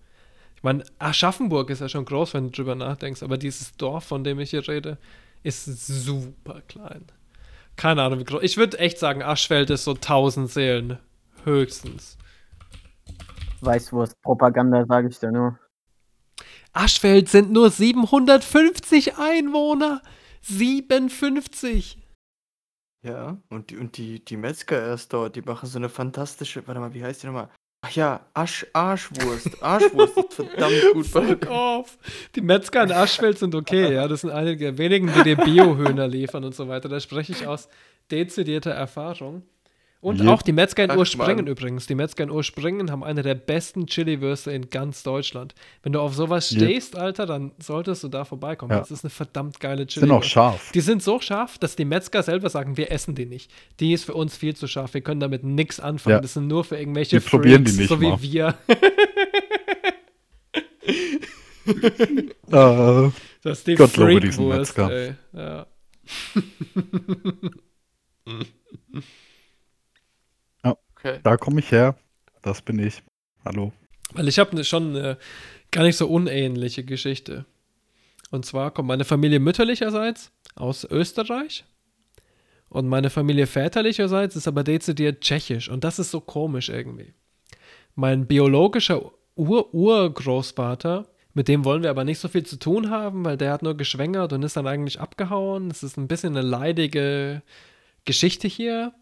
Ich 0.57 0.63
meine, 0.63 0.85
Aschaffenburg 0.99 1.71
ist 1.71 1.81
ja 1.81 1.89
schon 1.89 2.05
groß, 2.05 2.35
wenn 2.35 2.47
du 2.47 2.51
drüber 2.51 2.75
nachdenkst, 2.75 3.23
aber 3.23 3.39
dieses 3.39 3.77
Dorf, 3.77 4.05
von 4.05 4.25
dem 4.25 4.41
ich 4.41 4.51
hier 4.51 4.67
rede, 4.67 4.99
ist 5.43 5.65
super 5.65 6.63
klein. 6.67 7.05
Keine 7.77 8.03
Ahnung, 8.03 8.19
wie 8.21 8.25
groß. 8.25 8.43
Ich 8.43 8.57
würde 8.57 8.79
echt 8.79 8.99
sagen, 8.99 9.23
Aschfeld 9.23 9.71
ist 9.71 9.85
so 9.85 9.93
1000 9.95 10.51
Seelen. 10.51 10.99
Höchstens. 11.45 12.17
Weißwurst-Propaganda, 13.61 14.87
sage 14.87 15.09
ich 15.09 15.19
dir 15.19 15.31
nur. 15.31 15.59
Aschfeld 16.73 17.29
sind 17.29 17.53
nur 17.53 17.71
750 17.71 19.19
Einwohner. 19.19 20.03
57. 20.43 21.99
Ja, 23.03 23.37
und 23.51 23.71
die, 23.71 23.77
und 23.77 23.97
die, 23.97 24.25
die 24.25 24.37
Metzger 24.37 24.85
erst 24.85 25.13
dort, 25.13 25.37
die 25.37 25.43
machen 25.43 25.69
so 25.69 25.79
eine 25.79 25.89
fantastische, 25.89 26.67
warte 26.67 26.81
mal, 26.81 26.93
wie 26.93 27.05
heißt 27.05 27.23
die 27.23 27.27
nochmal? 27.27 27.49
Ach 27.87 27.91
ja, 27.93 28.21
Asch, 28.35 28.67
Arschwurst. 28.73 29.63
Arschwurst 29.63 30.17
ist 30.17 30.35
verdammt 30.35 30.83
gut. 30.93 31.07
Fuck 31.07 31.49
off. 31.49 31.99
Die 32.35 32.41
Metzger 32.41 32.83
in 32.83 32.91
Aschfeld 32.91 33.39
sind 33.39 33.55
okay, 33.55 33.95
ja. 33.95 34.09
Das 34.09 34.23
sind 34.23 34.31
einige 34.31 34.65
der 34.65 34.79
wenigen, 34.79 35.13
die 35.13 35.23
dir 35.23 35.37
Biohöhner 35.37 36.09
liefern 36.09 36.43
und 36.43 36.55
so 36.55 36.67
weiter. 36.67 36.89
Da 36.89 36.99
spreche 36.99 37.31
ich 37.31 37.47
aus 37.47 37.69
dezidierter 38.11 38.73
Erfahrung. 38.73 39.43
Und 40.07 40.21
Ja. 40.21 40.33
auch 40.33 40.43
die 40.43 40.53
Metzger 40.53 40.85
in 40.85 40.97
Urspringen 40.97 41.49
übrigens. 41.49 41.87
Die 41.89 41.97
Metzger 41.97 42.23
in 42.23 42.31
Urspringen 42.31 42.93
haben 42.93 43.03
eine 43.03 43.23
der 43.23 43.35
besten 43.35 43.87
Chili-Würste 43.87 44.53
in 44.53 44.71
ganz 44.71 45.03
Deutschland. 45.03 45.53
Wenn 45.83 45.93
du 45.95 46.01
auf 46.01 46.15
sowas 46.15 46.49
Ja. 46.53 46.61
stehst, 46.61 46.95
Alter, 46.97 47.27
dann 47.27 47.51
solltest 47.59 48.05
du 48.05 48.09
da 48.09 48.25
vorbeikommen. 48.25 48.71
Ja. 48.71 48.79
Das 48.79 48.93
ist 48.93 49.03
eine 49.05 49.11
verdammt 49.11 49.59
geile 49.59 49.85
Chili. 49.89 50.07
Sind 50.07 50.13
auch 50.15 50.23
scharf. 50.23 50.71
Die 50.71 50.81
sind 50.81 51.03
so 51.03 51.19
scharf, 51.21 51.59
dass 51.59 51.75
die 51.75 51.85
Metzger 51.85 52.23
selber 52.23 52.49
sagen, 52.51 52.77
wir 52.77 52.93
essen 52.93 53.17
die 53.17 53.27
nicht. 53.27 53.51
Die 53.81 53.93
ist 53.93 54.05
für 54.05 54.15
uns 54.15 54.37
viel 54.37 54.55
zu 54.55 54.69
scharf. 54.69 54.95
Wir 54.95 55.01
können 55.01 55.19
damit 55.19 55.43
nichts 55.43 55.81
anfangen. 55.81 56.15
Ja. 56.15 56.21
Das 56.21 56.35
sind 56.35 56.47
nur 56.47 56.63
für 56.63 56.77
irgendwelche 56.79 57.19
Die 57.19 57.29
probieren 57.29 57.65
die 57.65 57.73
Freaks, 57.73 57.79
nicht 57.81 57.89
so 57.89 58.01
wie 58.01 58.09
mal. 58.11 58.23
wir. 58.23 58.55
Äh, 61.67 63.11
Das 63.43 63.59
ist 63.59 63.67
die 63.67 63.75
Gott 63.75 63.97
lobe 63.97 64.21
diesen 64.21 64.49
Freakwurst, 64.49 64.79
Metzger. 64.79 64.93
ey. 64.93 65.15
Ja. 65.33 65.67
Okay. 71.07 71.21
da 71.23 71.37
komme 71.37 71.61
ich 71.61 71.71
her. 71.71 71.95
Das 72.43 72.63
bin 72.63 72.79
ich. 72.79 73.03
Hallo. 73.45 73.73
Weil 74.13 74.29
ich 74.29 74.39
habe 74.39 74.65
schon 74.65 74.97
eine 74.97 75.19
gar 75.71 75.85
nicht 75.85 75.97
so 75.97 76.09
unähnliche 76.09 76.85
Geschichte. 76.85 77.45
Und 78.31 78.45
zwar 78.45 78.73
kommt 78.73 78.89
meine 78.89 79.05
Familie 79.05 79.39
mütterlicherseits 79.39 80.33
aus 80.57 80.85
Österreich. 80.85 81.65
Und 82.69 82.89
meine 82.89 83.11
Familie 83.11 83.47
väterlicherseits 83.47 84.35
ist 84.35 84.49
aber 84.49 84.65
dezidiert 84.65 85.21
tschechisch. 85.21 85.69
Und 85.69 85.85
das 85.85 86.01
ist 86.01 86.11
so 86.11 86.21
komisch 86.21 86.69
irgendwie. 86.69 87.15
Mein 87.95 88.27
biologischer 88.27 89.13
Ur-Urgroßvater, 89.37 91.07
mit 91.35 91.47
dem 91.47 91.65
wollen 91.65 91.85
wir 91.85 91.91
aber 91.91 92.05
nicht 92.05 92.19
so 92.19 92.27
viel 92.27 92.45
zu 92.45 92.59
tun 92.59 92.91
haben, 92.91 93.25
weil 93.25 93.37
der 93.37 93.53
hat 93.53 93.63
nur 93.63 93.77
geschwängert 93.77 94.33
und 94.33 94.43
ist 94.43 94.57
dann 94.57 94.67
eigentlich 94.67 95.01
abgehauen. 95.01 95.71
Es 95.71 95.85
ist 95.85 95.97
ein 95.97 96.09
bisschen 96.09 96.37
eine 96.37 96.47
leidige 96.47 97.43
Geschichte 98.05 98.49
hier. 98.49 98.93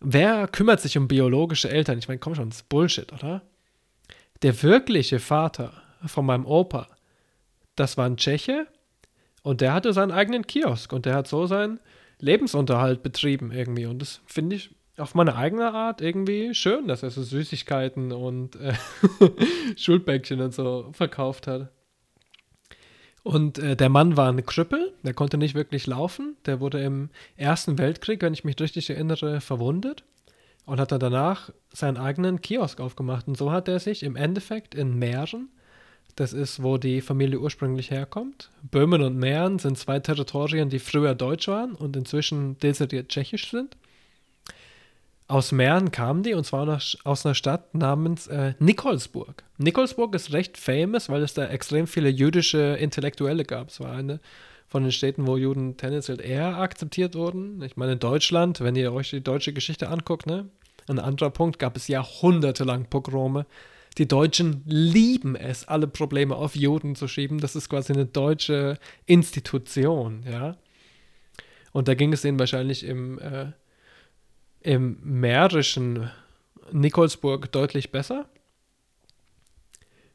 Wer 0.00 0.46
kümmert 0.48 0.80
sich 0.80 0.96
um 0.96 1.08
biologische 1.08 1.70
Eltern? 1.70 1.98
Ich 1.98 2.08
meine, 2.08 2.20
komm 2.20 2.34
schon, 2.34 2.50
das 2.50 2.58
ist 2.58 2.68
Bullshit, 2.68 3.12
oder? 3.12 3.42
Der 4.42 4.62
wirkliche 4.62 5.18
Vater 5.18 5.72
von 6.06 6.24
meinem 6.24 6.46
Opa, 6.46 6.86
das 7.74 7.96
war 7.96 8.06
ein 8.06 8.16
Tscheche 8.16 8.68
und 9.42 9.60
der 9.60 9.72
hatte 9.72 9.92
seinen 9.92 10.12
eigenen 10.12 10.46
Kiosk 10.46 10.92
und 10.92 11.06
der 11.06 11.14
hat 11.14 11.26
so 11.26 11.46
seinen 11.46 11.80
Lebensunterhalt 12.20 13.02
betrieben 13.02 13.50
irgendwie. 13.50 13.86
Und 13.86 14.00
das 14.00 14.20
finde 14.26 14.56
ich 14.56 14.70
auf 14.96 15.14
meine 15.14 15.36
eigene 15.36 15.72
Art 15.72 16.00
irgendwie 16.00 16.54
schön, 16.54 16.88
dass 16.88 17.02
er 17.02 17.10
so 17.10 17.22
Süßigkeiten 17.22 18.12
und 18.12 18.56
äh, 18.56 18.74
Schulbäckchen 19.76 20.40
und 20.40 20.54
so 20.54 20.90
verkauft 20.92 21.46
hat. 21.46 21.72
Und 23.28 23.58
äh, 23.58 23.76
der 23.76 23.90
Mann 23.90 24.16
war 24.16 24.32
ein 24.32 24.46
Krüppel, 24.46 24.94
der 25.02 25.12
konnte 25.12 25.36
nicht 25.36 25.54
wirklich 25.54 25.86
laufen. 25.86 26.34
Der 26.46 26.60
wurde 26.60 26.82
im 26.82 27.10
Ersten 27.36 27.76
Weltkrieg, 27.76 28.22
wenn 28.22 28.32
ich 28.32 28.42
mich 28.42 28.58
richtig 28.58 28.88
erinnere, 28.88 29.42
verwundet 29.42 30.02
und 30.64 30.80
hat 30.80 30.92
dann 30.92 31.00
danach 31.00 31.50
seinen 31.70 31.98
eigenen 31.98 32.40
Kiosk 32.40 32.80
aufgemacht. 32.80 33.28
Und 33.28 33.36
so 33.36 33.52
hat 33.52 33.68
er 33.68 33.80
sich 33.80 34.02
im 34.02 34.16
Endeffekt 34.16 34.74
in 34.74 34.98
Mähren, 34.98 35.50
das 36.16 36.32
ist, 36.32 36.62
wo 36.62 36.78
die 36.78 37.02
Familie 37.02 37.38
ursprünglich 37.38 37.90
herkommt. 37.90 38.50
Böhmen 38.62 39.02
und 39.02 39.18
Mähren 39.18 39.58
sind 39.58 39.76
zwei 39.76 39.98
Territorien, 39.98 40.70
die 40.70 40.78
früher 40.78 41.14
deutsch 41.14 41.48
waren 41.48 41.72
und 41.74 41.96
inzwischen 41.96 42.58
dezidiert 42.60 43.10
tschechisch 43.10 43.50
sind. 43.50 43.76
Aus 45.28 45.52
Mähren 45.52 45.90
kamen 45.90 46.22
die 46.22 46.32
und 46.32 46.44
zwar 46.44 46.66
aus 47.04 47.26
einer 47.26 47.34
Stadt 47.34 47.74
namens 47.74 48.28
äh, 48.28 48.54
Nikolsburg. 48.58 49.44
Nikolsburg 49.58 50.14
ist 50.14 50.32
recht 50.32 50.56
famous, 50.56 51.10
weil 51.10 51.22
es 51.22 51.34
da 51.34 51.46
extrem 51.46 51.86
viele 51.86 52.08
jüdische 52.08 52.78
Intellektuelle 52.80 53.44
gab. 53.44 53.68
Es 53.68 53.78
war 53.78 53.92
eine 53.92 54.20
von 54.68 54.82
den 54.82 54.92
Städten, 54.92 55.26
wo 55.26 55.36
Juden 55.36 55.76
tendenziell 55.76 56.20
eher 56.20 56.56
akzeptiert 56.56 57.14
wurden. 57.14 57.62
Ich 57.62 57.76
meine, 57.76 57.92
in 57.92 57.98
Deutschland, 57.98 58.60
wenn 58.60 58.74
ihr 58.74 58.92
euch 58.92 59.10
die 59.10 59.22
deutsche 59.22 59.52
Geschichte 59.52 59.88
anguckt, 59.88 60.26
ne? 60.26 60.48
Ein 60.86 60.98
anderer 60.98 61.30
Punkt, 61.30 61.58
gab 61.58 61.76
es 61.76 61.88
jahrhundertelang 61.88 62.86
Pogrome. 62.86 63.44
Die 63.98 64.08
Deutschen 64.08 64.62
lieben 64.64 65.36
es, 65.36 65.68
alle 65.68 65.88
Probleme 65.88 66.36
auf 66.36 66.56
Juden 66.56 66.94
zu 66.94 67.06
schieben. 67.06 67.38
Das 67.38 67.54
ist 67.54 67.68
quasi 67.68 67.92
eine 67.92 68.06
deutsche 68.06 68.78
Institution, 69.04 70.22
ja. 70.30 70.56
Und 71.72 71.88
da 71.88 71.94
ging 71.94 72.14
es 72.14 72.22
denen 72.22 72.38
wahrscheinlich 72.38 72.84
im, 72.84 73.18
äh, 73.18 73.52
im 74.68 74.98
mährischen 75.02 76.10
Nikolsburg 76.72 77.50
deutlich 77.52 77.90
besser. 77.90 78.26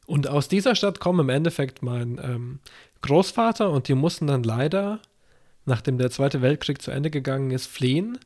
Und 0.06 0.28
aus 0.28 0.46
dieser 0.46 0.76
Stadt 0.76 1.00
kommen 1.00 1.18
im 1.18 1.28
Endeffekt 1.28 1.82
mein 1.82 2.20
ähm, 2.22 2.60
Großvater 3.00 3.68
und 3.68 3.88
die 3.88 3.96
mussten 3.96 4.28
dann 4.28 4.44
leider, 4.44 5.00
nachdem 5.64 5.98
der 5.98 6.12
Zweite 6.12 6.40
Weltkrieg 6.40 6.80
zu 6.80 6.92
Ende 6.92 7.10
gegangen 7.10 7.50
ist, 7.50 7.66
fliehen, 7.66 8.16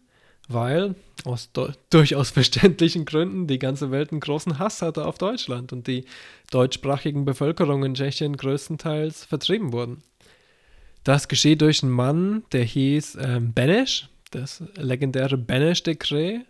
weil 0.49 0.97
aus 1.25 1.49
durchaus 1.91 2.29
verständlichen 2.29 3.07
Gründen 3.07 3.47
die 3.47 3.59
ganze 3.59 3.91
Welt 3.91 4.11
einen 4.11 4.21
großen 4.21 4.59
Hass 4.59 4.83
hatte 4.83 5.07
auf 5.07 5.17
Deutschland 5.17 5.73
und 5.73 5.87
die 5.87 6.05
deutschsprachigen 6.51 7.25
Bevölkerung 7.25 7.85
in 7.85 7.95
Tschechien 7.95 8.37
größtenteils 8.37 9.25
vertrieben 9.25 9.73
wurden. 9.73 10.03
Das 11.05 11.27
geschieht 11.27 11.62
durch 11.62 11.83
einen 11.83 11.93
Mann, 11.93 12.43
der 12.53 12.64
hieß 12.64 13.17
ähm, 13.19 13.55
Beneš, 13.55 14.11
das 14.31 14.62
legendäre 14.77 15.37
Beneš-Dekret 15.38 16.47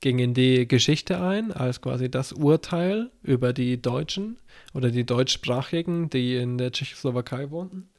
ging 0.00 0.18
in 0.18 0.34
die 0.34 0.66
Geschichte 0.66 1.20
ein, 1.20 1.52
als 1.52 1.80
quasi 1.80 2.10
das 2.10 2.32
Urteil 2.32 3.10
über 3.22 3.52
die 3.52 3.80
Deutschen 3.80 4.38
oder 4.72 4.90
die 4.90 5.04
Deutschsprachigen, 5.04 6.08
die 6.10 6.36
in 6.36 6.58
der 6.58 6.72
Tschechoslowakei 6.72 7.50
wohnten. 7.50 7.90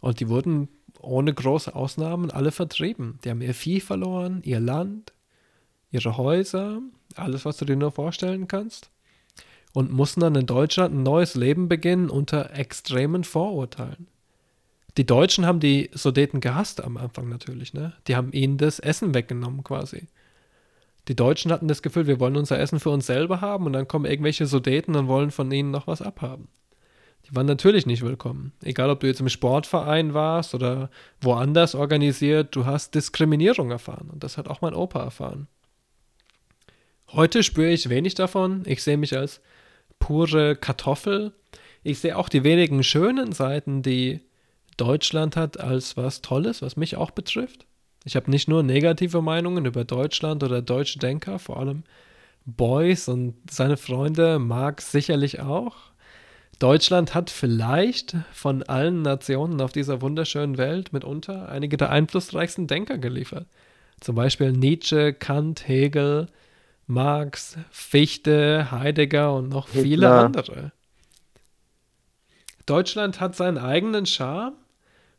Und 0.00 0.20
die 0.20 0.28
wurden 0.28 0.68
ohne 1.00 1.32
große 1.32 1.74
Ausnahmen 1.74 2.30
alle 2.30 2.50
vertrieben. 2.50 3.18
Die 3.24 3.30
haben 3.30 3.42
ihr 3.42 3.54
Vieh 3.54 3.80
verloren, 3.80 4.40
ihr 4.42 4.60
Land, 4.60 5.12
ihre 5.90 6.16
Häuser, 6.16 6.80
alles, 7.14 7.44
was 7.44 7.56
du 7.58 7.64
dir 7.64 7.76
nur 7.76 7.92
vorstellen 7.92 8.48
kannst. 8.48 8.90
Und 9.72 9.92
mussten 9.92 10.20
dann 10.20 10.34
in 10.34 10.46
Deutschland 10.46 10.94
ein 10.94 11.02
neues 11.02 11.34
Leben 11.34 11.68
beginnen 11.68 12.10
unter 12.10 12.54
extremen 12.54 13.24
Vorurteilen. 13.24 14.08
Die 14.96 15.06
Deutschen 15.06 15.44
haben 15.44 15.60
die 15.60 15.90
Sudeten 15.92 16.40
gehasst 16.40 16.82
am 16.82 16.96
Anfang 16.96 17.28
natürlich, 17.28 17.74
ne? 17.74 17.92
Die 18.06 18.16
haben 18.16 18.32
ihnen 18.32 18.56
das 18.56 18.78
Essen 18.78 19.14
weggenommen 19.14 19.62
quasi. 19.62 20.08
Die 21.08 21.14
Deutschen 21.14 21.52
hatten 21.52 21.68
das 21.68 21.82
Gefühl, 21.82 22.06
wir 22.06 22.18
wollen 22.18 22.36
unser 22.36 22.58
Essen 22.58 22.80
für 22.80 22.90
uns 22.90 23.06
selber 23.06 23.40
haben 23.40 23.66
und 23.66 23.74
dann 23.74 23.86
kommen 23.86 24.06
irgendwelche 24.06 24.46
Sudeten 24.46 24.96
und 24.96 25.06
wollen 25.06 25.30
von 25.30 25.50
ihnen 25.52 25.70
noch 25.70 25.86
was 25.86 26.02
abhaben. 26.02 26.48
Die 27.28 27.34
waren 27.34 27.46
natürlich 27.46 27.86
nicht 27.86 28.02
willkommen. 28.02 28.52
Egal, 28.62 28.88
ob 28.90 29.00
du 29.00 29.06
jetzt 29.06 29.20
im 29.20 29.28
Sportverein 29.28 30.14
warst 30.14 30.54
oder 30.54 30.90
woanders 31.20 31.74
organisiert, 31.74 32.54
du 32.54 32.66
hast 32.66 32.94
Diskriminierung 32.94 33.70
erfahren. 33.70 34.10
Und 34.12 34.22
das 34.22 34.38
hat 34.38 34.48
auch 34.48 34.60
mein 34.60 34.74
Opa 34.74 35.02
erfahren. 35.02 35.48
Heute 37.08 37.42
spüre 37.42 37.70
ich 37.70 37.88
wenig 37.88 38.14
davon. 38.14 38.62
Ich 38.66 38.82
sehe 38.82 38.96
mich 38.96 39.16
als 39.16 39.40
pure 39.98 40.56
Kartoffel. 40.56 41.32
Ich 41.82 41.98
sehe 41.98 42.16
auch 42.16 42.28
die 42.28 42.44
wenigen 42.44 42.82
schönen 42.82 43.32
Seiten, 43.32 43.82
die 43.82 44.20
Deutschland 44.76 45.36
hat, 45.36 45.60
als 45.60 45.96
was 45.96 46.22
Tolles, 46.22 46.62
was 46.62 46.76
mich 46.76 46.96
auch 46.96 47.10
betrifft. 47.10 47.66
Ich 48.04 48.14
habe 48.14 48.30
nicht 48.30 48.48
nur 48.48 48.62
negative 48.62 49.20
Meinungen 49.22 49.64
über 49.64 49.84
Deutschland 49.84 50.44
oder 50.44 50.62
deutsche 50.62 50.98
Denker, 50.98 51.38
vor 51.38 51.58
allem 51.58 51.82
Beuys 52.44 53.08
und 53.08 53.34
seine 53.50 53.76
Freunde 53.76 54.38
mag 54.38 54.80
sicherlich 54.80 55.40
auch. 55.40 55.74
Deutschland 56.58 57.14
hat 57.14 57.28
vielleicht 57.28 58.16
von 58.32 58.62
allen 58.62 59.02
Nationen 59.02 59.60
auf 59.60 59.72
dieser 59.72 60.00
wunderschönen 60.00 60.56
Welt 60.56 60.92
mitunter 60.92 61.48
einige 61.48 61.76
der 61.76 61.90
einflussreichsten 61.90 62.66
Denker 62.66 62.96
geliefert. 62.98 63.46
Zum 64.00 64.14
Beispiel 64.14 64.52
Nietzsche, 64.52 65.12
Kant, 65.12 65.66
Hegel, 65.66 66.28
Marx, 66.86 67.58
Fichte, 67.70 68.70
Heidegger 68.70 69.34
und 69.34 69.48
noch 69.48 69.68
Hitler. 69.68 69.82
viele 69.82 70.10
andere. 70.10 70.72
Deutschland 72.64 73.20
hat 73.20 73.36
seinen 73.36 73.58
eigenen 73.58 74.06
Charme 74.06 74.54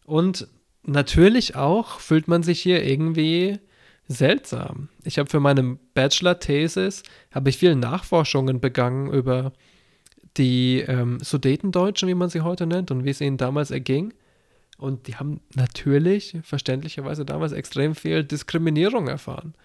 und 0.07 0.47
natürlich 0.83 1.57
auch 1.57 1.99
fühlt 1.99 2.29
man 2.29 2.41
sich 2.41 2.61
hier 2.61 2.83
irgendwie 2.83 3.59
seltsam. 4.07 4.87
Ich 5.03 5.19
habe 5.19 5.29
für 5.29 5.41
meine 5.41 5.77
Bachelor-Thesis 5.93 7.03
habe 7.31 7.49
ich 7.49 7.57
viele 7.57 7.75
Nachforschungen 7.75 8.61
begangen 8.61 9.11
über 9.11 9.51
die 10.37 10.79
ähm, 10.79 11.19
Sudetendeutschen, 11.21 12.07
wie 12.07 12.15
man 12.15 12.29
sie 12.29 12.39
heute 12.39 12.65
nennt, 12.65 12.89
und 12.89 13.03
wie 13.03 13.09
es 13.09 13.19
ihnen 13.19 13.35
damals 13.35 13.69
erging. 13.69 14.13
Und 14.77 15.07
die 15.07 15.17
haben 15.17 15.41
natürlich, 15.55 16.37
verständlicherweise 16.41 17.25
damals 17.25 17.51
extrem 17.51 17.93
viel 17.93 18.23
Diskriminierung 18.23 19.09
erfahren, 19.09 19.55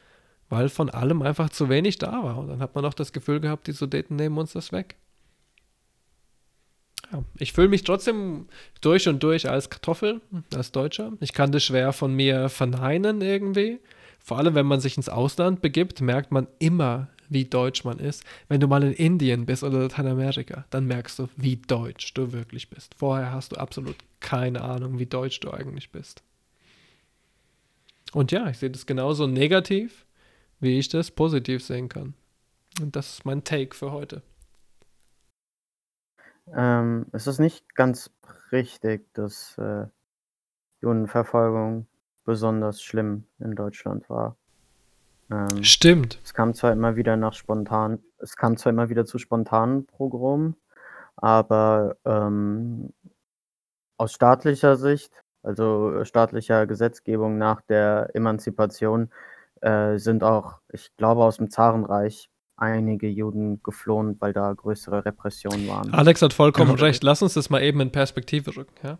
weil 0.48 0.68
von 0.68 0.90
allem 0.90 1.22
einfach 1.22 1.50
zu 1.50 1.68
wenig 1.68 1.98
da 1.98 2.24
war. 2.24 2.38
Und 2.38 2.48
dann 2.48 2.60
hat 2.60 2.74
man 2.74 2.84
auch 2.84 2.94
das 2.94 3.12
Gefühl 3.12 3.38
gehabt, 3.38 3.68
die 3.68 3.72
Sudeten 3.72 4.16
nehmen 4.16 4.38
uns 4.38 4.54
das 4.54 4.72
weg. 4.72 4.96
Ja, 7.12 7.22
ich 7.38 7.52
fühle 7.52 7.68
mich 7.68 7.84
trotzdem 7.84 8.46
durch 8.80 9.06
und 9.08 9.22
durch 9.22 9.48
als 9.48 9.70
Kartoffel, 9.70 10.20
als 10.54 10.72
Deutscher. 10.72 11.12
Ich 11.20 11.32
kann 11.32 11.52
das 11.52 11.62
schwer 11.62 11.92
von 11.92 12.14
mir 12.14 12.48
verneinen 12.48 13.20
irgendwie. 13.20 13.78
Vor 14.18 14.38
allem, 14.38 14.54
wenn 14.54 14.66
man 14.66 14.80
sich 14.80 14.96
ins 14.96 15.08
Ausland 15.08 15.60
begibt, 15.60 16.00
merkt 16.00 16.32
man 16.32 16.46
immer, 16.58 17.08
wie 17.28 17.44
deutsch 17.44 17.84
man 17.84 17.98
ist. 17.98 18.24
Wenn 18.48 18.60
du 18.60 18.68
mal 18.68 18.82
in 18.82 18.92
Indien 18.92 19.46
bist 19.46 19.62
oder 19.62 19.80
Lateinamerika, 19.80 20.64
dann 20.70 20.86
merkst 20.86 21.18
du, 21.18 21.28
wie 21.36 21.56
deutsch 21.56 22.14
du 22.14 22.32
wirklich 22.32 22.70
bist. 22.70 22.94
Vorher 22.94 23.32
hast 23.32 23.52
du 23.52 23.56
absolut 23.56 23.96
keine 24.20 24.62
Ahnung, 24.62 24.98
wie 24.98 25.06
deutsch 25.06 25.40
du 25.40 25.50
eigentlich 25.50 25.90
bist. 25.90 26.22
Und 28.12 28.30
ja, 28.32 28.48
ich 28.48 28.58
sehe 28.58 28.70
das 28.70 28.86
genauso 28.86 29.26
negativ, 29.26 30.04
wie 30.60 30.78
ich 30.78 30.88
das 30.88 31.10
positiv 31.10 31.64
sehen 31.64 31.88
kann. 31.88 32.14
Und 32.80 32.94
das 32.96 33.14
ist 33.14 33.24
mein 33.24 33.44
Take 33.44 33.74
für 33.74 33.90
heute. 33.90 34.22
Ähm, 36.54 37.06
es 37.12 37.26
ist 37.26 37.38
nicht 37.38 37.74
ganz 37.74 38.10
richtig, 38.50 39.12
dass 39.14 39.56
äh, 39.58 39.86
Judenverfolgung 40.80 41.86
besonders 42.24 42.82
schlimm 42.82 43.24
in 43.38 43.54
Deutschland 43.54 44.08
war. 44.10 44.36
Ähm, 45.30 45.62
Stimmt. 45.62 46.18
Es 46.24 46.34
kam 46.34 46.54
zwar 46.54 46.72
immer 46.72 46.96
wieder 46.96 47.16
nach 47.16 47.34
spontan 47.34 48.00
es 48.22 48.36
kam 48.36 48.56
zwar 48.56 48.70
immer 48.72 48.88
wieder 48.88 49.04
zu 49.04 49.18
spontanen 49.18 49.86
Pogromen, 49.86 50.56
aber, 51.16 51.96
ähm, 52.04 52.92
aus 53.98 54.12
staatlicher 54.12 54.76
Sicht, 54.76 55.12
also 55.42 56.04
staatlicher 56.04 56.66
Gesetzgebung 56.66 57.38
nach 57.38 57.60
der 57.62 58.10
Emanzipation, 58.14 59.10
äh, 59.60 59.98
sind 59.98 60.24
auch, 60.24 60.60
ich 60.72 60.96
glaube, 60.96 61.24
aus 61.24 61.36
dem 61.38 61.50
Zarenreich 61.50 62.30
einige 62.56 63.08
Juden 63.08 63.62
geflohen, 63.62 64.16
weil 64.20 64.32
da 64.32 64.52
größere 64.52 65.04
Repressionen 65.04 65.66
waren. 65.68 65.92
Alex 65.92 66.22
hat 66.22 66.32
vollkommen 66.32 66.74
recht. 66.76 67.02
Lass 67.02 67.22
uns 67.22 67.34
das 67.34 67.50
mal 67.50 67.62
eben 67.62 67.80
in 67.80 67.90
Perspektive 67.90 68.56
rücken, 68.56 68.74
ja? 68.82 68.98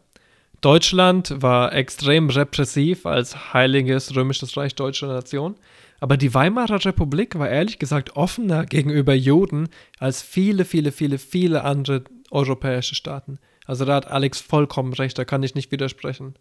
Deutschland 0.61 1.43
war 1.43 1.73
extrem 1.73 2.31
repressiv 2.31 3.05
als 3.05 3.53
heiliges 3.53 4.15
römisches 4.15 4.57
Reich 4.57 4.77
deutscher 4.77 5.09
Nation. 5.09 5.57
Aber 5.99 6.17
die 6.17 6.35
Weimarer 6.35 6.85
Republik 6.85 7.37
war 7.37 7.49
ehrlich 7.49 7.81
gesagt 7.81 8.17
offener 8.17 8.65
gegenüber 8.67 9.13
Juden 9.13 9.69
als 9.99 10.23
viele, 10.23 10.65
viele, 10.65 10.93
viele, 10.93 11.19
viele 11.19 11.65
andere 11.65 12.05
europäische 12.31 12.95
Staaten. 12.95 13.39
Also 13.67 13.85
da 13.85 13.97
hat 13.97 14.09
Alex 14.09 14.41
vollkommen 14.41 14.93
recht, 14.93 15.19
da 15.19 15.25
kann 15.25 15.43
ich 15.43 15.55
nicht 15.55 15.73
widersprechen. 15.73 16.35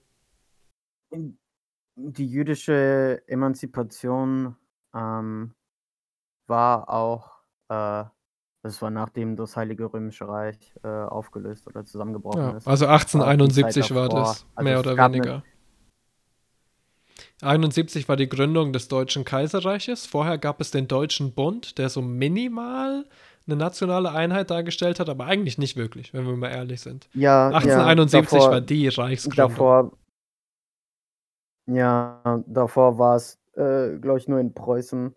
Die 1.96 2.28
jüdische 2.28 3.22
Emanzipation 3.28 4.56
ähm, 4.96 5.54
war 6.52 6.88
auch 6.88 7.32
äh, 7.70 8.04
das 8.64 8.80
war 8.82 8.92
nachdem 8.92 9.36
das 9.36 9.58
Heilige 9.58 9.92
Römische 9.92 10.28
Reich 10.28 10.76
äh, 10.84 10.88
aufgelöst 10.88 11.66
oder 11.68 11.84
zusammengebrochen 11.84 12.42
ja, 12.42 12.58
ist. 12.58 12.68
Also 12.68 12.86
1871 12.86 13.96
war 13.96 14.08
das, 14.08 14.46
also 14.56 14.64
mehr 14.64 14.80
oder 14.80 14.96
weniger. 14.98 15.44
71 17.42 18.08
war 18.08 18.18
die 18.18 18.30
Gründung 18.30 18.72
des 18.72 18.88
Deutschen 18.88 19.26
Kaiserreiches. 19.26 20.06
Vorher 20.06 20.38
gab 20.38 20.62
es 20.62 20.70
den 20.70 20.88
Deutschen 20.88 21.34
Bund, 21.34 21.80
der 21.80 21.90
so 21.90 22.04
minimal 22.04 23.06
eine 23.48 23.56
nationale 23.56 24.12
Einheit 24.12 24.52
dargestellt 24.52 25.00
hat, 25.00 25.10
aber 25.10 25.26
eigentlich 25.26 25.58
nicht 25.58 25.76
wirklich, 25.76 26.14
wenn 26.14 26.28
wir 26.28 26.38
mal 26.38 26.52
ehrlich 26.52 26.82
sind. 26.82 27.10
Ja, 27.16 27.48
1871 27.48 28.32
ja, 28.32 28.38
davor, 28.38 28.52
war 28.52 28.62
die 28.62 28.88
Reichsgründung. 28.88 29.50
Davor, 29.50 29.92
ja, 31.66 32.44
davor 32.46 33.00
war 33.00 33.16
es, 33.16 33.40
äh, 33.56 33.98
glaube 33.98 34.20
ich, 34.20 34.28
nur 34.28 34.40
in 34.40 34.54
Preußen. 34.54 35.16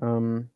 Ähm, 0.00 0.50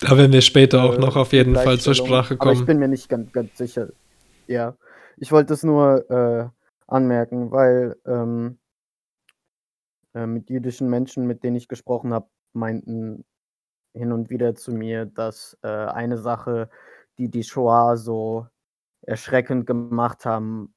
da 0.00 0.16
werden 0.16 0.32
wir 0.32 0.40
später 0.40 0.82
auch 0.82 0.98
noch 0.98 1.16
auf 1.16 1.32
jeden 1.32 1.54
Fall 1.54 1.78
zur 1.78 1.94
Sprache 1.94 2.36
kommen. 2.36 2.50
Aber 2.50 2.60
ich 2.60 2.66
bin 2.66 2.78
mir 2.78 2.88
nicht 2.88 3.08
ganz, 3.08 3.32
ganz 3.32 3.56
sicher. 3.56 3.88
Ja, 4.46 4.76
ich 5.16 5.30
wollte 5.30 5.54
es 5.54 5.62
nur 5.62 6.10
äh, 6.10 6.48
anmerken, 6.86 7.50
weil 7.50 7.96
ähm, 8.06 8.58
äh, 10.14 10.26
mit 10.26 10.50
jüdischen 10.50 10.88
Menschen, 10.88 11.26
mit 11.26 11.44
denen 11.44 11.56
ich 11.56 11.68
gesprochen 11.68 12.12
habe, 12.12 12.26
meinten 12.52 13.24
hin 13.94 14.12
und 14.12 14.30
wieder 14.30 14.54
zu 14.54 14.72
mir, 14.72 15.06
dass 15.06 15.56
äh, 15.62 15.68
eine 15.68 16.18
Sache, 16.18 16.68
die 17.18 17.28
die 17.28 17.44
Shoah 17.44 17.96
so 17.96 18.46
erschreckend 19.02 19.66
gemacht 19.66 20.24
haben 20.24 20.74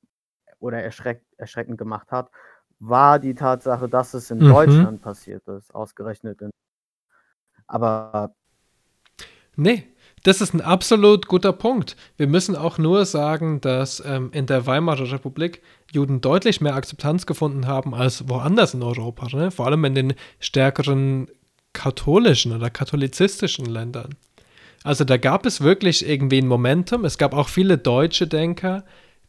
oder 0.60 0.82
erschreck, 0.82 1.24
erschreckend 1.38 1.78
gemacht 1.78 2.12
hat, 2.12 2.30
war 2.80 3.20
die 3.20 3.36
Tatsache, 3.36 3.88
dass 3.88 4.14
es 4.14 4.32
in 4.32 4.40
mhm. 4.40 4.50
Deutschland 4.50 5.02
passiert 5.02 5.48
ist, 5.48 5.74
ausgerechnet 5.74 6.42
in. 6.42 6.52
Aber 7.68 8.36
Nee, 9.56 9.84
das 10.24 10.42
ist 10.42 10.54
ein 10.54 10.62
absolut 10.62 11.28
guter 11.28 11.54
Punkt. 11.54 11.96
Wir 12.18 12.28
müssen 12.28 12.56
auch 12.56 12.78
nur 12.78 13.06
sagen, 13.06 13.62
dass 13.62 14.04
ähm, 14.06 14.32
in 14.34 14.48
der 14.48 14.66
Weimarer 14.66 15.12
Republik 15.12 15.62
Juden 15.92 16.20
deutlich 16.20 16.62
mehr 16.62 16.76
Akzeptanz 16.76 17.26
gefunden 17.26 17.68
haben 17.68 17.94
als 17.94 18.28
woanders 18.28 18.74
in 18.74 18.84
Europa, 18.84 19.28
ne? 19.36 19.52
vor 19.52 19.68
allem 19.68 19.86
in 19.86 19.96
den 19.96 20.14
stärkeren 20.40 21.28
katholischen 21.74 22.54
oder 22.54 22.70
katholizistischen 22.70 23.66
Ländern. 23.66 24.16
Also 24.84 25.04
da 25.04 25.18
gab 25.18 25.46
es 25.46 25.62
wirklich 25.62 26.08
irgendwie 26.08 26.40
ein 26.40 26.48
Momentum. 26.48 27.06
Es 27.06 27.18
gab 27.18 27.34
auch 27.34 27.50
viele 27.50 27.78
deutsche 27.78 28.28
Denker, 28.28 28.84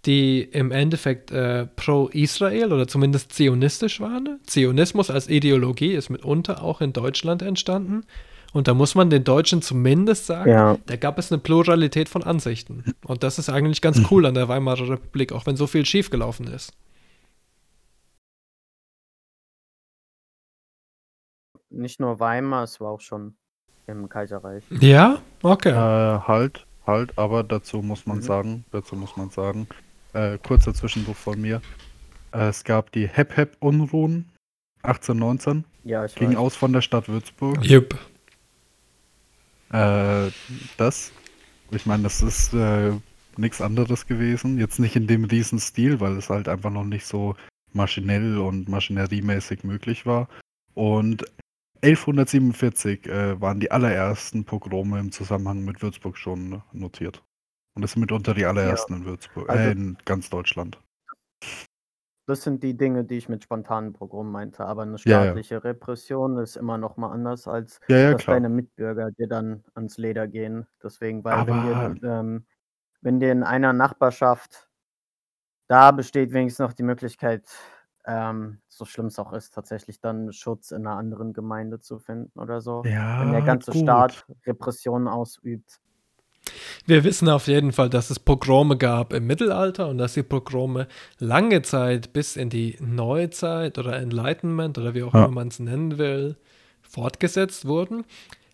die 0.07 0.43
im 0.43 0.71
Endeffekt 0.71 1.31
äh, 1.33 1.67
pro-Israel 1.67 2.73
oder 2.73 2.87
zumindest 2.87 3.33
zionistisch 3.33 4.01
waren. 4.01 4.41
Zionismus 4.47 5.11
als 5.11 5.29
Ideologie 5.29 5.93
ist 5.93 6.11
mitunter 6.11 6.63
auch 6.63 6.81
in 6.81 6.93
Deutschland 6.93 7.43
entstanden. 7.43 8.05
Und 8.53 8.69
da 8.69 8.75
muss 8.75 8.95
man 8.95 9.11
den 9.11 9.25
Deutschen 9.25 9.61
zumindest 9.61 10.27
sagen, 10.27 10.51
ja. 10.51 10.79
da 10.87 10.97
gab 10.97 11.19
es 11.19 11.31
eine 11.31 11.41
Pluralität 11.41 12.09
von 12.09 12.23
Ansichten. 12.23 12.95
Und 13.05 13.23
das 13.23 13.39
ist 13.39 13.51
eigentlich 13.51 13.83
ganz 13.83 14.01
cool 14.11 14.25
an 14.25 14.35
der 14.35 14.49
Weimarer 14.49 14.89
Republik, 14.89 15.33
auch 15.33 15.45
wenn 15.45 15.57
so 15.57 15.67
viel 15.67 15.85
schiefgelaufen 15.85 16.47
ist. 16.47 16.73
Nicht 21.69 22.01
nur 22.01 22.19
Weimar, 22.21 22.63
es 22.63 22.81
war 22.81 22.93
auch 22.93 23.01
schon 23.01 23.37
im 23.87 24.09
Kaiserreich. 24.09 24.65
Ja, 24.71 25.21
okay. 25.43 25.71
Äh, 25.71 26.21
halt, 26.21 26.67
halt, 26.87 27.19
aber 27.19 27.43
dazu 27.43 27.83
muss 27.83 28.07
man 28.07 28.19
mhm. 28.19 28.23
sagen, 28.23 28.65
dazu 28.71 28.97
muss 28.97 29.17
man 29.17 29.29
sagen, 29.29 29.67
äh, 30.17 30.39
kurzer 30.39 30.75
Zwischenruf 30.75 31.19
von 31.19 31.41
mir. 31.41 31.61
Äh, 32.33 32.49
es 32.49 32.65
gab 32.65 32.93
die 32.93 33.07
Hep-Hep-Unruhen 33.07 34.31
1819. 34.83 35.65
Ja, 35.85 36.05
ich 36.05 36.15
Ging 36.15 36.31
weiß. 36.31 36.37
aus 36.37 36.57
von 36.57 36.73
der 36.73 36.81
Stadt 36.81 37.09
Würzburg. 37.09 37.65
Jupp. 37.65 37.95
Äh, 39.73 40.31
das, 40.77 41.13
ich 41.71 41.87
meine, 41.87 42.05
das 42.05 42.23
ist 42.23 42.55
äh, 42.55 42.93
nichts 43.37 43.61
anderes 43.61 44.07
gewesen. 44.07 44.59
Jetzt 44.59 44.79
nicht 44.79 44.97
in 44.97 45.07
dem 45.07 45.25
Riesenstil, 45.25 46.01
weil 46.01 46.17
es 46.17 46.31
halt 46.31 46.49
einfach 46.49 46.71
noch 46.71 46.85
nicht 46.85 47.07
so 47.07 47.37
maschinell 47.73 48.39
und 48.39 48.69
maschineriemäßig 48.69 49.65
möglich 49.65 50.07
war. 50.07 50.29
Und 50.75 51.25
1147 51.83 53.07
äh, 53.07 53.41
waren 53.41 53.61
die 53.61 53.71
allerersten 53.71 54.45
Pogrome 54.45 54.99
im 54.99 55.13
Zusammenhang 55.13 55.65
mit 55.65 55.83
Würzburg 55.83 56.17
schon 56.17 56.63
notiert. 56.73 57.23
Und 57.77 57.83
das 57.83 57.93
sind 57.93 58.01
mitunter 58.01 58.33
die 58.33 58.47
allerersten 58.47 58.95
in 58.95 59.05
Würzburg, 59.05 59.51
Also 59.51 59.69
äh, 59.69 59.71
in 59.71 59.99
ganz 60.07 60.31
Deutschland. 60.31 60.79
Das 62.29 62.43
sind 62.43 62.65
die 62.65 62.77
Dinge, 62.77 63.05
die 63.05 63.19
ich 63.19 63.29
mit 63.29 63.45
spontanen 63.45 63.93
Pogromen 63.93 64.33
meinte, 64.33 64.65
aber 64.67 64.85
'ne 64.85 64.99
Ja, 65.07 65.25
ja. 65.25 65.39
staatliche 65.39 65.63
Repression 65.63 66.39
ist 66.39 66.57
immer 66.57 66.77
noch 66.77 66.97
mal 66.97 67.13
anders, 67.13 67.47
als 67.47 67.79
Ja, 67.89 67.99
ja, 67.99 68.15
dass 68.15 68.27
klar. 68.27 68.27
deine 68.27 68.49
Mitbürger 68.49 69.13
dir 69.13 69.29
dann 69.29 69.63
ans 69.75 69.97
Leder 69.97 70.27
gehen. 70.27 70.67
Deswegen, 70.83 71.23
weil 71.23 71.47
wenn 71.47 71.61
Aber 71.63 71.63
dir 71.63 71.95
ähm, 72.03 72.45
wenn 73.03 73.21
dir 73.21 73.33
in 73.33 73.45
einer 73.45 73.73
Nachbarschaft 73.73 74.69
da 75.71 75.91
besteht 75.91 76.33
wenigstens 76.33 76.61
noch 76.65 76.73
die 76.73 76.85
Möglichkeit, 76.85 77.49
ähm, 78.05 78.61
so 78.69 78.85
schlimm 78.85 79.07
es 79.07 79.19
auch 79.19 79.33
ist, 79.33 79.53
tatsächlich 79.53 80.01
dann 80.01 80.33
Schutz 80.33 80.71
in 80.71 80.83
'ner 80.83 80.93
anderen 80.97 81.33
Gemeinde 81.33 81.81
zu 81.81 81.99
finden 81.99 82.39
oder 82.39 82.61
so. 82.61 82.89
Wenn 83.19 83.33
der 83.33 83.43
Ja, 83.43 83.43
ganze 83.43 83.73
gut. 83.73 83.73
Staat 83.73 84.27
Repressionen 84.47 85.09
ausübt. 85.09 85.81
Wir 86.87 87.03
wissen 87.03 87.29
auf 87.29 87.49
jeden 87.49 87.73
Fall, 87.73 87.91
dass 87.91 88.11
es 88.11 88.21
Pogrome 88.21 88.77
gab 88.77 89.13
im 89.13 89.27
Mittelalter 89.27 89.89
und 89.89 89.99
dass 89.99 90.15
die 90.15 90.23
Pogrome 90.23 90.87
lange 91.19 91.63
Zeit 91.63 92.13
bis 92.13 92.37
in 92.37 92.49
die 92.49 92.77
Neuzeit 92.81 93.79
oder 93.79 93.97
Enlightenment 93.99 94.79
oder 94.79 94.95
wie 94.95 95.03
auch 95.03 95.13
Ja. 95.13 95.25
immer 95.25 95.35
man 95.35 95.49
es 95.49 95.59
nennen 95.59 95.99
will, 95.99 96.37
fortgesetzt 96.83 97.67
wurden. 97.67 98.05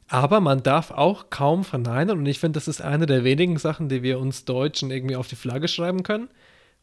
Aber 0.09 0.41
man 0.41 0.63
darf 0.63 0.91
auch 0.91 1.31
kaum 1.31 1.65
verneinen 1.65 2.19
und 2.19 2.27
ich 2.27 2.39
finde, 2.39 2.57
das 2.59 2.69
ist 2.69 2.83
eine 2.83 3.07
der 3.07 3.25
wenigen 3.25 3.59
Sachen, 3.59 3.89
die 3.89 4.03
wir 4.03 4.19
uns 4.19 4.45
Deutschen 4.45 4.91
irgendwie 4.91 5.17
auf 5.17 5.29
die 5.29 5.37
Flagge 5.37 5.69
schreiben 5.69 6.03
können. 6.03 6.29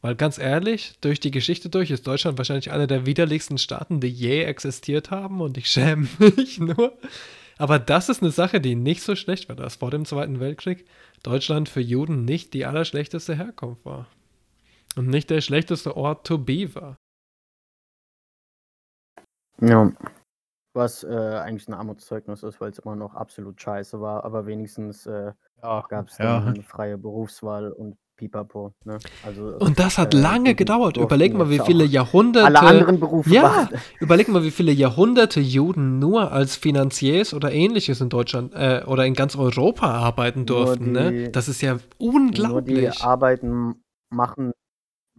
Weil 0.02 0.16
ganz 0.16 0.38
ehrlich, 0.38 0.94
durch 1.02 1.20
die 1.20 1.30
Geschichte 1.32 1.68
durch 1.70 1.92
ist 1.92 2.08
Deutschland 2.08 2.38
wahrscheinlich 2.38 2.72
einer 2.72 2.88
der 2.88 3.06
widerlichsten 3.06 3.58
Staaten, 3.58 4.00
die 4.00 4.08
je 4.08 4.44
existiert 4.44 5.12
haben 5.12 5.42
und 5.42 5.58
ich 5.58 5.68
schäme 5.68 6.08
mich 6.20 6.60
nur. 6.60 6.94
Aber 7.58 7.78
das 7.78 8.08
ist 8.08 8.22
eine 8.22 8.32
Sache, 8.32 8.62
die 8.62 8.76
nicht 8.76 9.02
so 9.04 9.16
schlecht 9.18 9.50
war, 9.50 9.56
dass 9.58 9.76
vor 9.76 9.92
dem 9.92 10.06
Zweiten 10.06 10.40
Weltkrieg 10.40 10.86
Deutschland 11.24 11.70
für 11.70 11.82
Juden 11.82 12.26
nicht 12.26 12.54
die 12.54 12.66
allerschlechteste 12.66 13.36
Herkunft 13.36 13.86
war. 13.86 14.08
Und 14.98 15.08
nicht 15.08 15.30
der 15.30 15.42
schlechteste 15.42 15.98
Ort 15.98 16.28
to 16.28 16.38
be 16.40 16.74
war. 16.76 16.98
Ja. 19.62 19.92
Was, 20.74 21.04
äh, 21.04 21.08
eigentlich 21.10 21.68
'n 21.70 21.74
Armutszeugnis 21.76 22.44
ist, 22.44 22.62
weil's 22.62 22.80
immer 22.80 22.96
noch 22.96 23.16
absolut 23.16 23.62
scheiße 23.62 24.02
war, 24.02 24.26
aber 24.26 24.46
wenigstens, 24.48 25.06
äh, 25.08 25.34
ja. 25.64 25.90
dann 25.90 26.08
'ne 26.56 26.64
freie 26.64 26.98
Berufswahl 26.98 27.72
und 27.74 27.98
Pipapo, 28.20 28.74
ne? 28.84 29.00
Also, 29.26 29.56
Und 29.60 29.80
das 29.80 29.98
hat 29.98 30.14
äh, 30.14 30.18
lange 30.18 30.54
gedauert. 30.54 30.98
Überleg 30.98 31.34
mal, 31.34 31.50
wie 31.50 31.60
viele 31.60 31.86
Jahrhunderte. 31.86 32.46
alle 32.46 32.60
anderen 32.60 33.00
Berufe 33.00 33.30
Ja, 33.30 33.70
überleg 34.02 34.28
mal, 34.28 34.44
wie 34.44 34.52
viele 34.52 34.74
Jahrhunderte 34.74 35.40
Juden 35.40 36.00
nur 36.00 36.34
als 36.34 36.58
Finanziers 36.58 37.34
oder 37.34 37.54
ähnliches 37.54 38.02
in 38.02 38.10
Deutschland 38.10 38.54
äh, 38.54 38.84
oder 38.86 39.06
in 39.06 39.14
ganz 39.14 39.38
Europa 39.38 39.90
arbeiten 39.90 40.46
durften. 40.46 40.92
Ne? 40.92 41.12
die 41.12 41.32
Das 41.32 41.48
ist 41.48 41.62
ja 41.62 41.74
nur 41.74 41.82
die 41.82 41.96
unglaublich. 41.98 43.02
Arbeiten 43.02 43.76
machen 44.10 44.52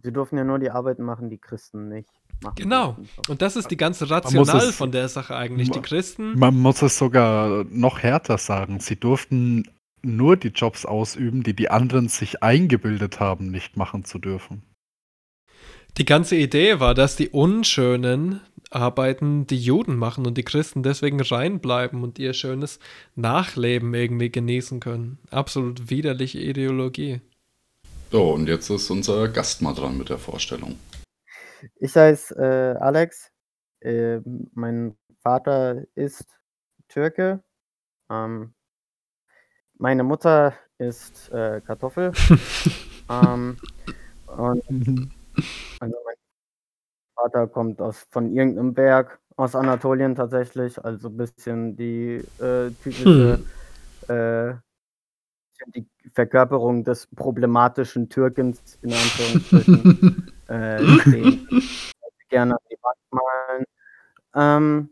sie 0.03 0.11
durften 0.11 0.37
ja 0.37 0.43
nur 0.43 0.59
die 0.59 0.71
Arbeiten 0.71 1.03
machen, 1.03 1.29
die 1.29 1.37
Christen 1.37 1.87
nicht 1.87 2.09
machen 2.43 2.55
Genau. 2.55 2.97
Und 3.29 3.41
das 3.41 3.55
ist 3.55 3.69
die 3.69 3.77
ganze 3.77 4.09
Rational 4.09 4.57
es 4.57 4.75
von 4.75 4.91
der 4.91 5.09
Sache 5.09 5.35
eigentlich. 5.35 5.69
Die 5.69 5.81
Christen. 5.81 6.37
man 6.37 6.57
muss 6.57 6.81
es 6.81 6.97
sogar 6.97 7.65
noch 7.69 7.99
härter 7.99 8.37
sagen. 8.37 8.79
Sie 8.79 8.99
durften 8.99 9.63
nur 10.03 10.37
die 10.37 10.49
Jobs 10.49 10.85
ausüben, 10.85 11.43
die 11.43 11.55
die 11.55 11.69
anderen 11.69 12.07
sich 12.07 12.43
eingebildet 12.43 13.19
haben, 13.19 13.51
nicht 13.51 13.77
machen 13.77 14.03
zu 14.05 14.19
dürfen. 14.19 14.63
Die 15.97 16.05
ganze 16.05 16.35
Idee 16.37 16.79
war, 16.79 16.93
dass 16.93 17.17
die 17.17 17.29
unschönen 17.29 18.39
Arbeiten 18.69 19.45
die 19.45 19.59
Juden 19.59 19.97
machen 19.97 20.25
und 20.25 20.37
die 20.37 20.43
Christen 20.43 20.83
deswegen 20.83 21.19
reinbleiben 21.19 22.01
und 22.03 22.17
ihr 22.17 22.33
schönes 22.33 22.79
Nachleben 23.15 23.93
irgendwie 23.93 24.31
genießen 24.31 24.79
können. 24.79 25.19
Absolut 25.29 25.89
widerliche 25.89 26.39
Ideologie. 26.39 27.19
So, 28.09 28.31
und 28.31 28.47
jetzt 28.47 28.69
ist 28.69 28.89
unser 28.89 29.27
Gast 29.27 29.61
mal 29.61 29.73
dran 29.73 29.97
mit 29.97 30.09
der 30.09 30.17
Vorstellung. 30.17 30.77
Ich 31.75 31.95
heiße, 31.95 32.35
äh, 32.35 32.81
Alex. 32.81 33.31
Ähm, 33.81 34.49
mein 34.53 34.97
Vater 35.21 35.83
ist 35.95 36.25
Türke. 36.87 37.43
Ähm, 38.09 38.53
meine 39.81 40.03
Mutter 40.03 40.53
ist, 40.77 41.29
äh, 41.31 41.59
Kartoffel. 41.65 42.11
ähm, 43.09 43.57
und 44.27 44.63
also, 45.79 45.95
mein 46.05 46.15
Vater 47.15 47.47
kommt 47.47 47.81
aus 47.81 48.05
von 48.11 48.31
irgend 48.33 48.55
'nem 48.55 48.73
Berg 48.73 49.19
aus 49.37 49.55
Anatolien 49.55 50.15
tatsächlich, 50.15 50.83
also 50.83 51.09
bisschen 51.09 51.75
die, 51.75 52.23
äh, 52.39 52.71
typische, 52.83 53.39
äh 54.07 54.53
die 55.75 55.85
Verkörperung 56.13 56.83
des 56.83 57.07
problematischen 57.15 58.09
Türkens 58.09 58.79
in 58.81 58.93
Anführungsstrichen, 58.93 60.31
äh, 60.47 60.79
gerne 62.29 62.53
an 62.53 62.59
die 62.71 62.77
Wand 62.81 62.97
malen. 63.11 63.65
Ähm 64.35 64.89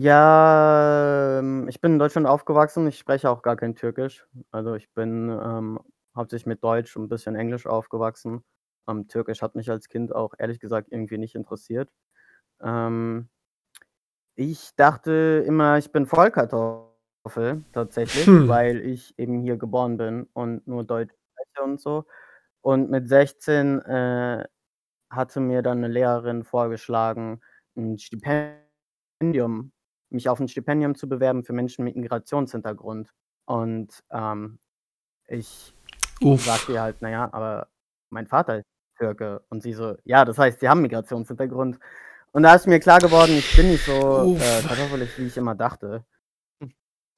ja, 0.00 1.38
ähm, 1.40 1.68
ich 1.68 1.80
bin 1.80 1.92
in 1.94 1.98
Deutschland 1.98 2.26
aufgewachsen. 2.26 2.86
Ich 2.88 2.98
spreche 2.98 3.30
auch 3.30 3.42
gar 3.42 3.56
kein 3.56 3.74
Türkisch. 3.76 4.26
Also, 4.50 4.74
ich 4.74 4.90
bin, 4.94 5.30
ähm, 5.30 5.78
hauptsächlich 6.16 6.46
mit 6.46 6.64
Deutsch 6.64 6.96
und 6.96 7.04
'n 7.04 7.08
bisschen 7.08 7.34
Englisch 7.36 7.66
aufgewachsen. 7.66 8.44
Ähm, 8.88 9.08
Türkisch 9.08 9.42
hat 9.42 9.54
mich 9.54 9.70
als 9.70 9.88
Kind 9.88 10.14
auch 10.14 10.34
ehrlich 10.38 10.60
gesagt 10.60 10.88
irgendwie 10.90 11.18
nicht 11.18 11.34
interessiert. 11.34 11.90
Ähm 12.62 13.28
ich 14.40 14.70
dachte 14.76 15.42
immer, 15.48 15.78
ich 15.78 15.90
bin 15.90 16.06
Vollkartoffel 16.06 17.64
tatsächlich, 17.72 18.26
Hm. 18.26 18.46
weil 18.46 18.80
ich 18.86 19.12
eben 19.18 19.40
hier 19.40 19.56
geboren 19.56 19.96
bin 19.96 20.28
und 20.32 20.64
nur 20.68 20.84
Deutsch 20.84 21.10
spreche 21.32 21.64
und 21.64 21.80
so. 21.80 22.04
Und 22.62 22.90
mit 22.90 23.08
16, 23.08 23.80
äh, 23.82 24.44
hatte 25.10 25.40
mir 25.40 25.62
dann 25.62 25.80
'ne 25.80 25.88
Lehrerin 25.88 26.44
vorgeschlagen, 26.44 27.40
'n 27.76 27.98
Stipendium 27.98 29.72
mich 30.10 30.28
auf 30.28 30.40
'n 30.40 30.48
Stipendium 30.48 30.94
zu 30.94 31.08
bewerben 31.08 31.44
für 31.44 31.52
Menschen 31.52 31.84
mit 31.84 31.96
Migrationshintergrund. 31.96 33.10
Und, 33.46 34.02
ähm, 34.10 34.58
ich 35.28 35.74
Uff. 36.22 36.44
sagte 36.44 36.72
ihr 36.72 36.82
halt: 36.82 36.96
„Na 37.00 37.10
ja, 37.10 37.28
aber 37.32 37.68
mein 38.10 38.26
Vater 38.26 38.58
ist 38.58 38.66
Türke.“ 38.98 39.42
Und 39.50 39.62
sie 39.62 39.72
so: 39.74 39.96
„Ja, 40.04 40.24
das 40.24 40.38
heißt, 40.38 40.60
Sie 40.60 40.68
haben 40.68 40.82
Migrationshintergrund.“ 40.82 41.78
Und 42.32 42.42
da 42.44 42.54
ist 42.54 42.66
mir 42.66 42.80
klar 42.80 43.00
geworden, 43.00 43.36
ich 43.38 43.56
bin 43.56 43.68
nicht 43.68 43.84
so, 43.84 43.92
äh, 44.36 44.62
kartoffelig, 44.62 45.18
wie 45.18 45.26
ich 45.26 45.36
immer 45.36 45.54
dachte. 45.54 46.04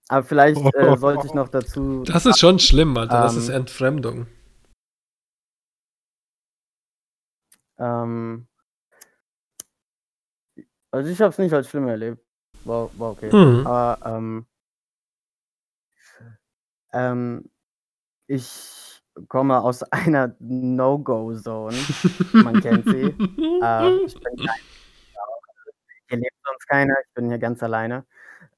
Aber 0.09 0.25
vielleicht, 0.25 0.75
äh, 0.75 0.97
sollte 0.97 1.27
ich 1.27 1.35
noch 1.35 1.49
dazu 1.51 2.05
Das 2.05 2.27
ist 2.27 2.39
schon 2.41 2.59
schlimm, 2.59 2.97
Alter. 2.97 3.23
Das 3.23 3.37
ist 3.37 3.49
ähm 3.49 3.55
Entfremdung. 3.57 4.27
ähm 7.79 8.47
also, 10.93 11.11
ich 11.11 11.21
habe 11.21 11.31
es 11.31 11.39
nicht 11.39 11.53
als 11.55 11.69
schlimm 11.69 11.87
erlebt. 11.89 12.21
War 12.65 12.91
war 12.99 13.11
okay. 13.11 13.33
Mhm. 13.33 13.67
Aber, 13.67 13.99
ähm 14.07 14.47
ähm, 16.93 17.51
ich 18.27 19.03
komme 19.29 19.61
aus 19.61 19.83
einer 19.93 20.35
No-Go-Zone. 20.39 21.77
Man 22.33 22.61
kennt 22.61 22.87
sie. 22.87 23.17
Ähm, 23.63 24.01
ich 24.07 24.15
bin 24.15 24.37
kein 24.39 24.57
hier 26.09 26.19
lebt 26.19 26.37
sonst 26.45 26.67
keiner, 26.67 26.95
ich 27.07 27.13
bin 27.15 27.29
hier 27.29 27.39
ganz 27.39 27.63
alleine. 27.63 28.07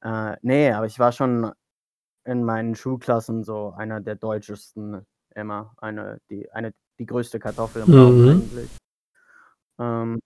Äh, 0.01 0.37
ne, 0.43 0.73
aber 0.73 0.87
ich 0.87 0.99
war 1.01 1.11
schon 1.11 1.53
in 2.25 2.45
meinen 2.45 2.77
Schulklassen 2.77 3.43
so 3.43 3.75
einer 3.77 4.01
der 4.01 4.15
Deutschesten 4.15 5.05
immer. 5.35 5.75
Eine 5.79 6.21
die 6.31 6.49
eine 6.53 6.73
die 6.99 7.07
größte 7.07 7.41
Kartoffel 7.41 7.83
im 7.83 7.93
Raum 7.93 8.23
Mhm. 8.23 8.29
eigentlich. 8.31 8.71
Ähm 9.81 10.21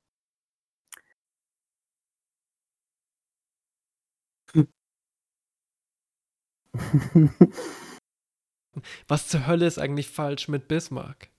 Was 9.09 9.29
zur 9.29 9.47
Hölle 9.47 9.66
ist 9.66 9.79
eigentlich 9.79 10.09
falsch 10.09 10.49
mit 10.49 10.68
Bismarck? 10.68 11.31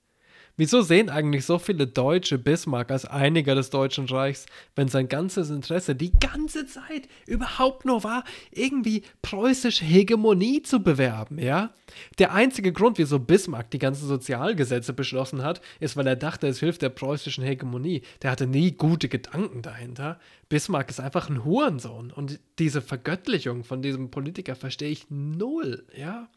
Wieso 0.60 0.82
sehen 0.82 1.12
eigentlich 1.12 1.46
so 1.46 1.60
viele 1.60 1.86
Deutsche 1.86 2.40
Bismarck 2.40 2.90
als 2.90 3.06
Einiger 3.06 3.54
des 3.54 3.70
Deutschen 3.70 4.06
Reichs, 4.06 4.48
wenn 4.76 4.88
sein 4.88 5.08
ganzes 5.08 5.52
Interesse 5.52 5.96
die 5.96 6.12
ganze 6.12 6.66
Zeit 6.66 7.08
überhaupt 7.28 7.86
nur 7.86 8.04
war, 8.04 8.24
irgendwie 8.50 9.04
preußische 9.22 9.86
Hegemonie 9.86 10.64
zu 10.64 10.80
bewerben, 10.80 11.38
ja? 11.38 11.70
Der 12.18 12.34
einzige 12.34 12.74
Grund, 12.74 12.98
wieso 12.98 13.20
Bismarck 13.20 13.70
die 13.70 13.78
ganzen 13.78 14.08
Sozialgesetze 14.08 14.94
beschlossen 14.94 15.44
hat, 15.44 15.62
ist, 15.80 15.96
weil 15.96 16.08
er 16.08 16.16
dachte, 16.16 16.48
es 16.48 16.60
hilft 16.60 16.82
der 16.82 16.90
preußischen 16.90 17.44
Hegemonie. 17.44 18.02
Der 18.24 18.32
hatte 18.32 18.48
nie 18.48 18.72
gute 18.72 19.10
Gedanken 19.10 19.62
dahinter. 19.62 20.20
Bismarck 20.50 20.90
ist 20.90 21.00
einfach 21.00 21.30
ein 21.30 21.46
Hurensohn 21.46 22.12
und 22.12 22.40
diese 22.58 22.82
Vergöttlichung 22.82 23.64
von 23.64 23.84
diesem 23.84 24.10
Politiker 24.10 24.56
verstehe 24.56 24.90
ich 24.90 25.06
null, 25.10 25.86
ja? 25.96 26.28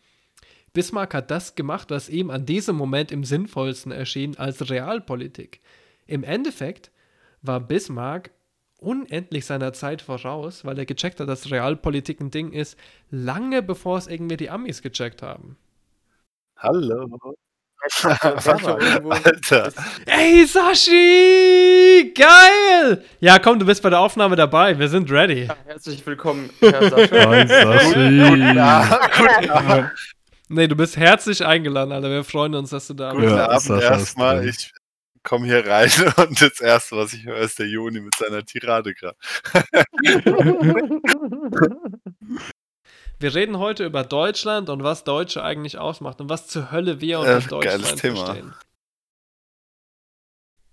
Bismarck 0.73 1.15
hat 1.15 1.31
das 1.31 1.55
gemacht, 1.55 1.91
was 1.91 2.09
ihm 2.09 2.31
an 2.31 2.47
diesem 2.47 2.77
Moment 2.77 3.11
im 3.11 3.25
sinnvollsten 3.25 3.93
erschien 3.93 4.39
als 4.39 4.71
Realpolitik. 4.71 5.61
Im 6.07 6.25
Endeffekt 6.25 6.91
war 7.43 7.61
Bismarck 7.61 8.31
unendlich 8.79 9.47
seiner 9.47 9.73
Zeit 9.73 10.03
voraus, 10.03 10.65
weil 10.65 10.79
er 10.79 10.87
gecheckt 10.87 11.21
hat, 11.21 11.29
dass 11.29 11.51
Realpolitik 11.51 12.21
ein 12.21 12.31
Ding 12.31 12.53
ist, 12.53 12.79
lange 13.11 13.63
bevor 13.63 13.99
es 13.99 14.07
irgendwie 14.07 14.37
die 14.37 14.51
Amis 14.51 14.83
gecheckt 14.83 15.23
haben. 15.23 15.57
Hallo. 16.57 17.35
Alter. 18.05 19.73
Ey, 20.05 20.45
Sashi! 20.47 22.13
Geil! 22.15 23.03
Ja, 23.21 23.39
komm, 23.39 23.59
du 23.59 23.65
bist 23.65 23.83
bei 23.83 23.89
der 23.89 24.01
Aufnahme 24.01 24.37
dabei. 24.37 24.79
Wir 24.79 24.89
sind 24.89 25.11
ready. 25.11 25.45
Ja, 25.45 25.57
herzlich 25.65 26.05
willkommen, 26.07 26.51
Herr 26.61 26.91
Sascha. 26.91 27.31
Hi, 27.31 27.47
Sashi. 27.47 28.29
Guten 28.29 28.59
Abend. 28.59 29.11
Guten 29.17 29.51
Abend. 29.51 29.91
Nee, 30.53 30.67
du 30.67 30.75
bist 30.75 30.97
herzlich 30.97 31.47
eingeladen, 31.47 31.93
Alter. 31.93 32.11
Wir 32.11 32.25
freuen 32.25 32.57
uns, 32.57 32.71
dass 32.71 32.89
du 32.89 32.95
da 32.95 33.13
Guten 33.13 33.23
bist. 33.23 33.37
Ja, 33.37 33.49
Abend 33.49 33.83
erstmal. 33.83 34.49
Ich 34.49 34.73
komme 35.23 35.47
hier 35.47 35.65
rein 35.65 35.89
und 36.17 36.43
das 36.43 36.61
erste, 36.61 36.97
was 36.97 37.13
ich 37.13 37.25
höre, 37.25 37.39
ist 37.39 37.61
der 37.61 37.69
Joni 37.69 38.01
mit 38.01 38.17
seiner 38.17 38.45
Tirade 38.45 38.93
gerade. 38.93 39.17
Wir 43.21 43.35
reden 43.35 43.59
heute 43.59 43.85
über 43.85 44.03
Deutschland 44.03 44.71
und 44.71 44.83
was 44.83 45.05
Deutsche 45.05 45.45
eigentlich 45.45 45.79
ausmacht 45.79 46.21
und 46.21 46.29
was 46.29 46.49
zur 46.49 46.73
Hölle 46.73 47.01
wir 47.01 47.21
unter 47.21 47.37
Äh, 47.37 47.43
Deutschland 47.43 47.83
geiles 47.85 47.95
Thema. 48.01 48.25
verstehen. 48.25 48.55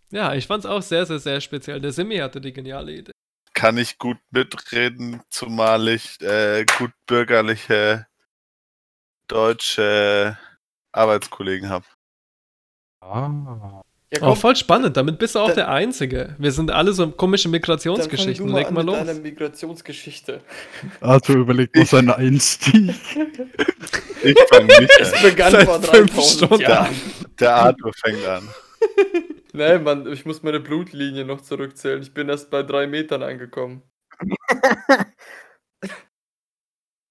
Ja, 0.09 0.33
ich 0.33 0.47
fand's 0.47 0.65
auch 0.65 0.81
sehr, 0.81 1.05
sehr, 1.05 1.19
sehr 1.19 1.39
speziell. 1.39 1.81
Der 1.81 1.91
Simi 1.91 2.17
hatte 2.17 2.41
die 2.41 2.53
geniale 2.53 2.93
Idee. 2.93 3.11
Kann 3.53 3.77
ich 3.77 3.99
gut 3.99 4.17
mitreden, 4.31 5.21
zumal 5.29 5.87
ich 5.89 6.19
äh, 6.21 6.65
gut 6.79 6.93
bürgerliche 7.05 8.06
deutsche 9.27 10.37
Arbeitskollegen 10.93 11.69
habe. 11.69 11.85
Ah. 13.01 13.81
Ja, 14.11 14.19
Oh, 14.21 14.35
voll 14.35 14.55
spannend. 14.55 14.95
Damit 14.95 15.19
bist 15.19 15.35
du 15.35 15.39
auch 15.39 15.47
Dann- 15.47 15.55
der 15.57 15.69
Einzige. 15.69 16.33
Wir 16.39 16.51
sind 16.53 16.71
alle 16.71 16.93
so 16.93 17.11
komische 17.11 17.45
Dann 17.45 17.51
Migrationsgeschichten. 17.51 18.47
fang 18.47 18.55
du 18.55 18.57
Leg 18.57 18.71
mal 18.71 18.79
an 18.79 18.85
mit 18.85 18.95
los. 18.95 19.05
deiner 19.05 19.19
Migrationsgeschichte. 19.19 20.41
Arthur 21.01 21.35
überlegt 21.35 21.75
mal 21.75 21.85
seinen 21.85 22.11
Einstieg. 22.11 22.95
Ich 24.23 24.35
fange 24.49 24.65
nicht 24.79 24.91
Es 24.99 25.13
an. 25.13 25.21
begann 25.23 25.51
Seit 25.51 25.65
vor 25.65 25.81
fünf 25.81 26.09
3000 26.11 26.23
Stunden. 26.45 26.61
Jahren. 26.61 26.95
Der 27.39 27.55
Arthur 27.55 27.91
fängt 27.93 28.25
an. 28.25 28.47
Nee, 29.53 29.79
Mann, 29.79 30.05
ich 30.11 30.23
muss 30.23 30.43
meine 30.43 30.59
Blutlinie 30.59 31.25
noch 31.25 31.41
zurückzählen. 31.41 31.99
Ich 32.03 32.13
bin 32.13 32.29
erst 32.29 32.51
bei 32.51 32.61
drei 32.61 32.85
Metern 32.85 33.23
angekommen. 33.23 33.81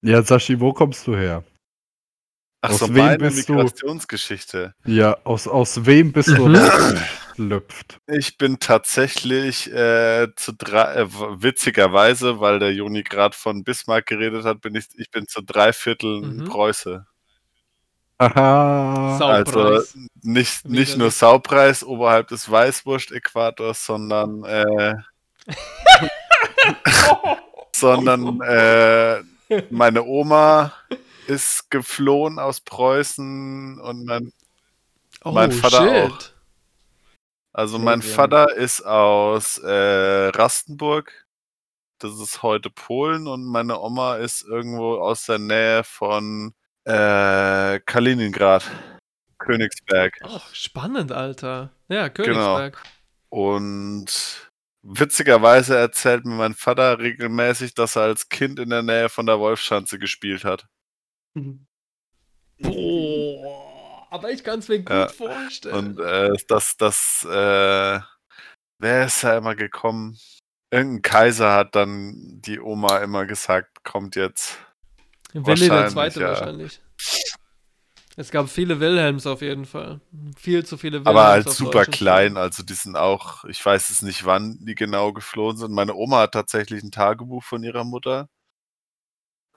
Ja, 0.02 0.22
Sashi, 0.22 0.60
wo 0.60 0.72
kommst 0.72 1.06
du 1.08 1.16
her? 1.16 1.42
Ach 2.66 2.70
Aus 2.72 2.80
so, 2.80 2.88
wem 2.88 2.96
meine 2.96 3.18
bist 3.18 3.48
du? 3.48 3.54
Migrationsgeschichte. 3.54 4.74
Ja, 4.86 5.16
aus, 5.22 5.46
aus 5.46 5.86
wem 5.86 6.10
bist 6.12 6.28
du 6.30 6.48
Mhm. 6.48 6.56
rausgeschlüpft? 6.56 8.00
Ich 8.08 8.38
bin 8.38 8.58
tatsächlich 8.58 9.72
äh, 9.72 10.26
zu 10.34 10.52
drei, 10.52 10.94
äh, 10.94 11.06
witzigerweise, 11.10 12.40
weil 12.40 12.58
der 12.58 12.72
Joni 12.74 13.04
gerade 13.04 13.36
von 13.36 13.62
Bismarck 13.62 14.06
geredet 14.06 14.44
hat, 14.44 14.60
bin 14.62 14.74
ich, 14.74 14.86
ich 14.96 15.10
bin 15.12 15.28
zu 15.28 15.42
drei 15.42 15.72
Vierteln 15.72 16.38
Mhm. 16.38 16.44
Preuße. 16.44 17.06
Aha. 18.18 19.18
Also 19.18 19.52
Saupreis. 19.52 19.94
nicht, 20.22 20.64
Wie 20.64 20.70
nicht 20.72 20.92
der 20.92 20.98
nur 20.98 21.10
Saupreis 21.12 21.84
oberhalb 21.84 22.26
des 22.28 22.50
Weißwurst-Äquators, 22.50 23.84
sondern 23.86 24.42
äh, 24.44 24.94
sondern 27.76 28.40
äh, 28.40 29.22
meine 29.70 30.02
Oma 30.04 30.72
ist 31.28 31.70
geflohen 31.70 32.38
aus 32.38 32.60
Preußen 32.60 33.80
und 33.80 34.04
mein, 34.06 34.32
Oh, 35.24 35.32
mein 35.32 35.50
Vater 35.52 35.78
shit. 36.08 36.12
auch. 36.12 36.18
Also 37.52 37.78
mein 37.78 38.00
Schlesien. 38.02 38.16
Vater 38.16 38.54
ist 38.56 38.82
aus 38.86 39.58
äh, 39.58 40.28
Rastenburg. 40.28 41.26
Das 41.98 42.12
ist 42.20 42.42
heute 42.42 42.68
Polen 42.70 43.26
und 43.26 43.44
meine 43.44 43.80
Oma 43.80 44.16
ist 44.16 44.42
irgendwo 44.42 44.96
aus 44.98 45.24
der 45.24 45.38
Nähe 45.38 45.82
von 45.82 46.52
äh, 46.84 47.80
Kaliningrad, 47.80 48.70
Königsberg. 49.38 50.18
Oh, 50.24 50.38
spannend, 50.52 51.10
Alter. 51.12 51.72
Ja, 51.88 52.08
Genau. 52.08 52.56
Königsberg. 52.56 52.82
Und 53.30 54.50
witzigerweise 54.82 55.76
erzählt 55.78 56.26
mir 56.26 56.34
mein 56.34 56.54
Vater 56.54 56.98
regelmäßig, 56.98 57.74
dass 57.74 57.96
er 57.96 58.02
als 58.02 58.28
Kind 58.28 58.58
in 58.58 58.68
der 58.70 58.82
Nähe 58.82 59.08
von 59.08 59.24
der 59.26 59.38
Wolfschanze 59.40 59.98
gespielt 59.98 60.44
hat. 60.44 60.66
Boah, 62.58 64.06
aber 64.10 64.30
ich 64.30 64.42
kann 64.42 64.60
es 64.60 64.68
mir 64.68 64.78
gut 64.78 64.90
Ja, 64.90 65.08
vorstellen. 65.08 65.74
Und 65.74 66.00
äh, 66.00 66.32
das, 66.48 66.76
das, 66.76 67.26
äh, 67.28 68.00
wer 68.78 69.06
ist 69.06 69.22
da 69.22 69.36
immer 69.36 69.54
gekommen? 69.54 70.18
Irgendein 70.70 71.02
Kaiser 71.02 71.52
hat 71.52 71.74
dann 71.74 72.40
die 72.40 72.58
Oma 72.58 72.98
immer 72.98 73.26
gesagt, 73.26 73.84
kommt 73.84 74.16
jetzt. 74.16 74.58
Willi 75.32 75.68
der 75.68 75.88
Zweite 75.88 76.20
ja. 76.20 76.28
wahrscheinlich. 76.28 76.80
Es 78.18 78.30
gab 78.30 78.48
viele 78.48 78.80
Wilhelms 78.80 79.26
auf 79.26 79.42
jeden 79.42 79.66
Fall. 79.66 80.00
Viel 80.38 80.64
zu 80.64 80.78
viele 80.78 81.00
Wilhelms. 81.00 81.06
Aber 81.06 81.26
halt 81.28 81.50
super 81.50 81.84
klein, 81.84 82.38
also 82.38 82.62
die 82.62 82.72
sind 82.72 82.96
auch, 82.96 83.44
ich 83.44 83.64
weiß 83.64 83.90
es 83.90 84.00
nicht, 84.00 84.24
wann 84.24 84.56
die 84.64 84.74
genau 84.74 85.12
geflohen 85.12 85.58
sind. 85.58 85.72
Meine 85.72 85.94
Oma 85.94 86.20
hat 86.20 86.32
tatsächlich 86.32 86.82
ein 86.82 86.90
Tagebuch 86.90 87.44
von 87.44 87.62
ihrer 87.62 87.84
Mutter. 87.84 88.30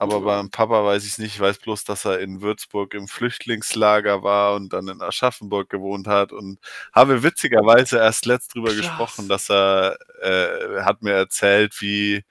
Aber 0.01 0.21
beim 0.21 0.49
Papa 0.49 0.85
weiß 0.85 1.05
ich 1.05 1.17
nicht, 1.17 1.35
ich 1.35 1.39
weiß 1.41 1.59
bloß, 1.59 1.83
dass 1.83 2.05
er 2.05 2.19
in 2.19 2.41
Würzburg 2.41 2.93
im 2.93 3.09
Flüchtlingslager 3.09 4.23
war 4.23 4.55
und 4.55 4.71
dann 4.71 4.87
in 4.87 5.01
Aschaffenburg 5.01 5.69
gewohnt 5.69 6.07
hat 6.07 6.31
und 6.31 6.57
habe 6.93 7.21
witzigerweise 7.21 7.97
erst 7.97 8.25
letzt 8.25 8.55
drüber 8.55 8.69
Krass. 8.69 8.77
gesprochen, 8.77 9.27
dass 9.27 9.49
er 9.51 9.97
äh, 10.21 10.83
hat 10.83 11.01
mir 11.01 11.11
erzählt, 11.11 11.81
wie 11.81 12.23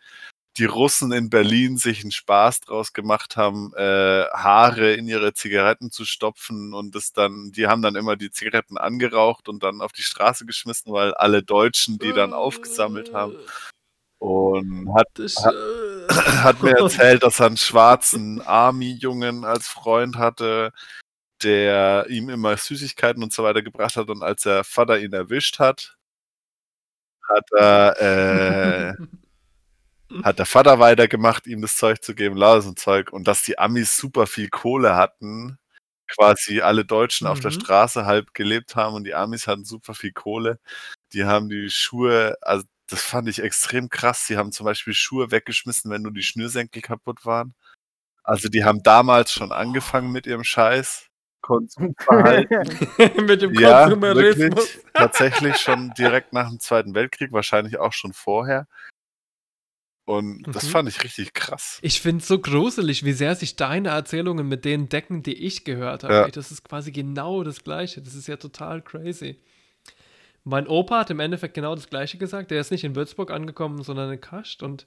die 0.56 0.64
Russen 0.64 1.12
in 1.12 1.28
Berlin 1.28 1.76
sich 1.76 2.00
einen 2.00 2.10
Spaß 2.10 2.62
draus 2.62 2.94
gemacht 2.94 3.36
haben, 3.36 3.72
äh, 3.76 4.24
Haare 4.32 4.94
in 4.94 5.06
ihre 5.06 5.34
Zigaretten 5.34 5.90
zu 5.90 6.06
stopfen 6.06 6.72
und 6.72 6.94
das 6.94 7.12
dann, 7.12 7.52
die 7.52 7.66
haben 7.66 7.82
dann 7.82 7.96
immer 7.96 8.16
die 8.16 8.30
Zigaretten 8.30 8.78
angeraucht 8.78 9.48
und 9.48 9.62
dann 9.62 9.82
auf 9.82 9.92
die 9.92 10.02
Straße 10.02 10.46
geschmissen, 10.46 10.92
weil 10.92 11.12
alle 11.14 11.42
Deutschen 11.42 11.98
die 11.98 12.12
dann 12.12 12.32
aufgesammelt 12.32 13.12
haben. 13.12 13.36
Und 14.18 14.92
hat, 14.94 15.06
Das, 15.14 15.36
äh, 15.36 15.46
hat 15.46 15.54
mir 16.62 16.76
erzählt, 16.78 17.22
dass 17.22 17.40
er 17.40 17.46
einen 17.46 17.56
schwarzen 17.56 18.40
Army-Jungen 18.42 19.44
als 19.44 19.66
Freund 19.68 20.16
hatte, 20.16 20.72
der 21.42 22.06
ihm 22.08 22.28
immer 22.30 22.56
Süßigkeiten 22.56 23.22
und 23.22 23.32
so 23.32 23.44
weiter 23.44 23.62
gebracht 23.62 23.96
hat. 23.96 24.08
Und 24.10 24.22
als 24.22 24.42
der 24.44 24.64
Vater 24.64 24.98
ihn 25.00 25.12
erwischt 25.12 25.58
hat, 25.58 25.96
hat 27.28 27.44
er, 27.52 28.96
äh, 29.00 29.06
hat 30.24 30.38
der 30.38 30.46
Vater 30.46 30.78
weitergemacht, 30.78 31.46
ihm 31.46 31.60
das 31.62 31.76
Zeug 31.76 32.02
zu 32.02 32.14
geben, 32.14 32.36
lauter 32.36 32.74
Zeug. 32.76 33.12
Und 33.12 33.28
dass 33.28 33.42
die 33.42 33.58
Amis 33.58 33.96
super 33.96 34.26
viel 34.26 34.48
Kohle 34.48 34.96
hatten, 34.96 35.58
quasi 36.08 36.60
alle 36.62 36.84
Deutschen 36.86 37.26
auf 37.26 37.40
der 37.40 37.52
Mhm. 37.52 37.60
Straße 37.60 38.06
halb 38.06 38.34
gelebt 38.34 38.76
haben 38.76 38.94
und 38.96 39.04
die 39.04 39.14
Amis 39.14 39.46
hatten 39.46 39.64
super 39.64 39.94
viel 39.94 40.12
Kohle. 40.12 40.58
Die 41.14 41.24
haben 41.24 41.48
die 41.50 41.70
Schuhe, 41.70 42.36
also 42.42 42.64
das 42.88 43.02
fand 43.02 43.28
ich 43.28 43.40
extrem 43.42 43.88
krass. 43.88 44.26
Die 44.26 44.36
haben 44.36 44.50
zum 44.52 44.64
Beispiel 44.64 44.94
Schuhe 44.94 45.30
weggeschmissen, 45.30 45.90
wenn 45.90 46.02
nur 46.02 46.12
die 46.12 46.22
Schnürsenkel 46.22 46.82
kaputt 46.82 47.24
waren. 47.24 47.54
Also 48.24 48.48
die 48.48 48.64
haben 48.64 48.82
damals 48.82 49.32
schon 49.32 49.52
angefangen 49.52 50.10
mit 50.10 50.26
ihrem 50.26 50.44
Scheiß. 50.44 51.06
Konsumverhalten. 51.40 52.58
Mit 53.26 53.40
dem 53.42 53.54
ja, 53.54 53.84
Konsumerismus. 53.84 54.38
wirklich. 54.38 54.78
Tatsächlich 54.92 55.56
schon 55.56 55.92
direkt 55.96 56.32
nach 56.32 56.48
dem 56.48 56.58
Zweiten 56.60 56.94
Weltkrieg, 56.94 57.32
wahrscheinlich 57.32 57.78
auch 57.78 57.92
schon 57.92 58.12
vorher. 58.12 58.66
Und 60.04 60.42
das 60.46 60.64
Mhm. 60.64 60.68
fand 60.68 60.88
ich 60.88 61.04
richtig 61.04 61.34
krass. 61.34 61.78
Ich 61.82 62.00
finde 62.00 62.22
es 62.22 62.28
so 62.28 62.38
gruselig, 62.38 63.04
wie 63.04 63.12
sehr 63.12 63.34
sich 63.36 63.56
deine 63.56 63.90
Erzählungen 63.90 64.48
mit 64.48 64.64
denen 64.64 64.88
decken, 64.88 65.22
die 65.22 65.34
ich 65.34 65.64
gehört 65.64 66.02
habe. 66.02 66.14
Ja. 66.14 66.28
Das 66.28 66.50
ist 66.50 66.64
quasi 66.64 66.92
genau 66.92 67.44
das 67.44 67.62
Gleiche. 67.62 68.02
Das 68.02 68.14
ist 68.14 68.26
ja 68.26 68.36
total 68.36 68.82
crazy. 68.82 69.40
Mein 70.48 70.66
Opa 70.66 71.00
hat 71.00 71.10
im 71.10 71.20
Endeffekt 71.20 71.54
genau 71.54 71.74
das 71.74 71.88
Gleiche 71.90 72.16
gesagt. 72.16 72.50
Der 72.50 72.60
ist 72.60 72.70
nicht 72.70 72.84
in 72.84 72.96
Würzburg 72.96 73.30
angekommen, 73.30 73.82
sondern 73.82 74.10
in 74.10 74.20
Kascht. 74.20 74.62
Und 74.62 74.86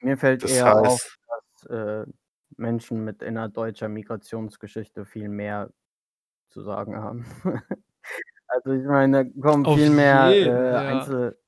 Mir 0.00 0.16
fällt 0.16 0.42
Das 0.42 0.50
eher 0.50 0.66
heißt- 0.66 0.86
auf, 0.86 1.18
dass 1.28 1.70
äh, 1.70 2.06
Menschen 2.56 3.04
mit 3.04 3.22
innerdeutscher 3.22 3.88
Migrationsgeschichte 3.88 5.04
viel 5.04 5.28
mehr 5.28 5.70
zu 6.48 6.62
sagen 6.62 6.96
haben. 6.96 7.24
also 8.48 8.72
ich 8.72 8.84
meine, 8.84 9.26
da 9.26 9.40
kommen 9.40 9.64
viel 9.76 9.90
mehr 9.90 10.24
äh, 10.26 10.46
ja. 10.46 10.78
Einzel 10.80 11.38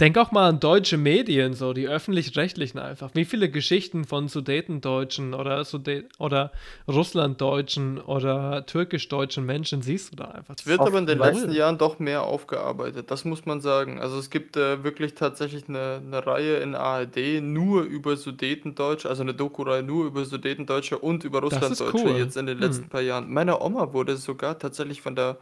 denk 0.00 0.18
auch 0.18 0.32
mal 0.32 0.48
an 0.48 0.60
deutsche 0.60 0.96
Medien, 0.96 1.54
so 1.54 1.72
die 1.72 1.86
öffentlich-rechtlichen 1.88 2.78
einfach. 2.78 3.10
Wie 3.14 3.24
viele 3.24 3.50
Geschichten 3.50 4.04
von 4.04 4.28
Sudetendeutschen 4.28 5.34
oder, 5.34 5.64
Sude 5.64 6.04
oder 6.18 6.52
Russlanddeutschen 6.88 8.00
oder 8.00 8.66
türkischdeutschen 8.66 9.44
Menschen 9.44 9.82
siehst 9.82 10.12
du 10.12 10.16
da 10.16 10.24
einfach? 10.26 10.54
Es 10.58 10.66
wird 10.66 10.80
aber 10.80 10.98
in 10.98 11.06
den 11.06 11.18
null. 11.18 11.26
letzten 11.28 11.52
Jahren 11.52 11.78
doch 11.78 11.98
mehr 11.98 12.22
aufgearbeitet, 12.24 13.10
das 13.10 13.24
muss 13.24 13.44
man 13.46 13.60
sagen. 13.60 14.00
Also 14.00 14.18
es 14.18 14.30
gibt 14.30 14.56
äh, 14.56 14.82
wirklich 14.82 15.14
tatsächlich 15.14 15.68
eine, 15.68 16.00
eine 16.04 16.26
Reihe 16.26 16.56
in 16.56 16.74
ARD 16.74 17.40
nur 17.42 17.82
über 17.82 18.16
Sudetendeutsch, 18.16 19.06
also 19.06 19.22
eine 19.22 19.34
Doku-Reihe 19.34 19.82
nur 19.82 20.06
über 20.06 20.24
Sudetendeutsche 20.24 20.98
und 20.98 21.24
über 21.24 21.40
Das 21.40 21.52
ist 21.70 21.80
Russlanddeutsche 21.80 22.08
cool. 22.08 22.16
jetzt 22.18 22.36
in 22.36 22.46
den 22.46 22.58
Hm. 22.58 22.64
letzten 22.64 22.88
paar 22.88 23.00
Jahren. 23.02 23.32
Meine 23.32 23.60
Oma 23.60 23.92
wurde 23.92 24.16
sogar 24.16 24.58
tatsächlich 24.58 25.02
von 25.02 25.14
der, 25.14 25.38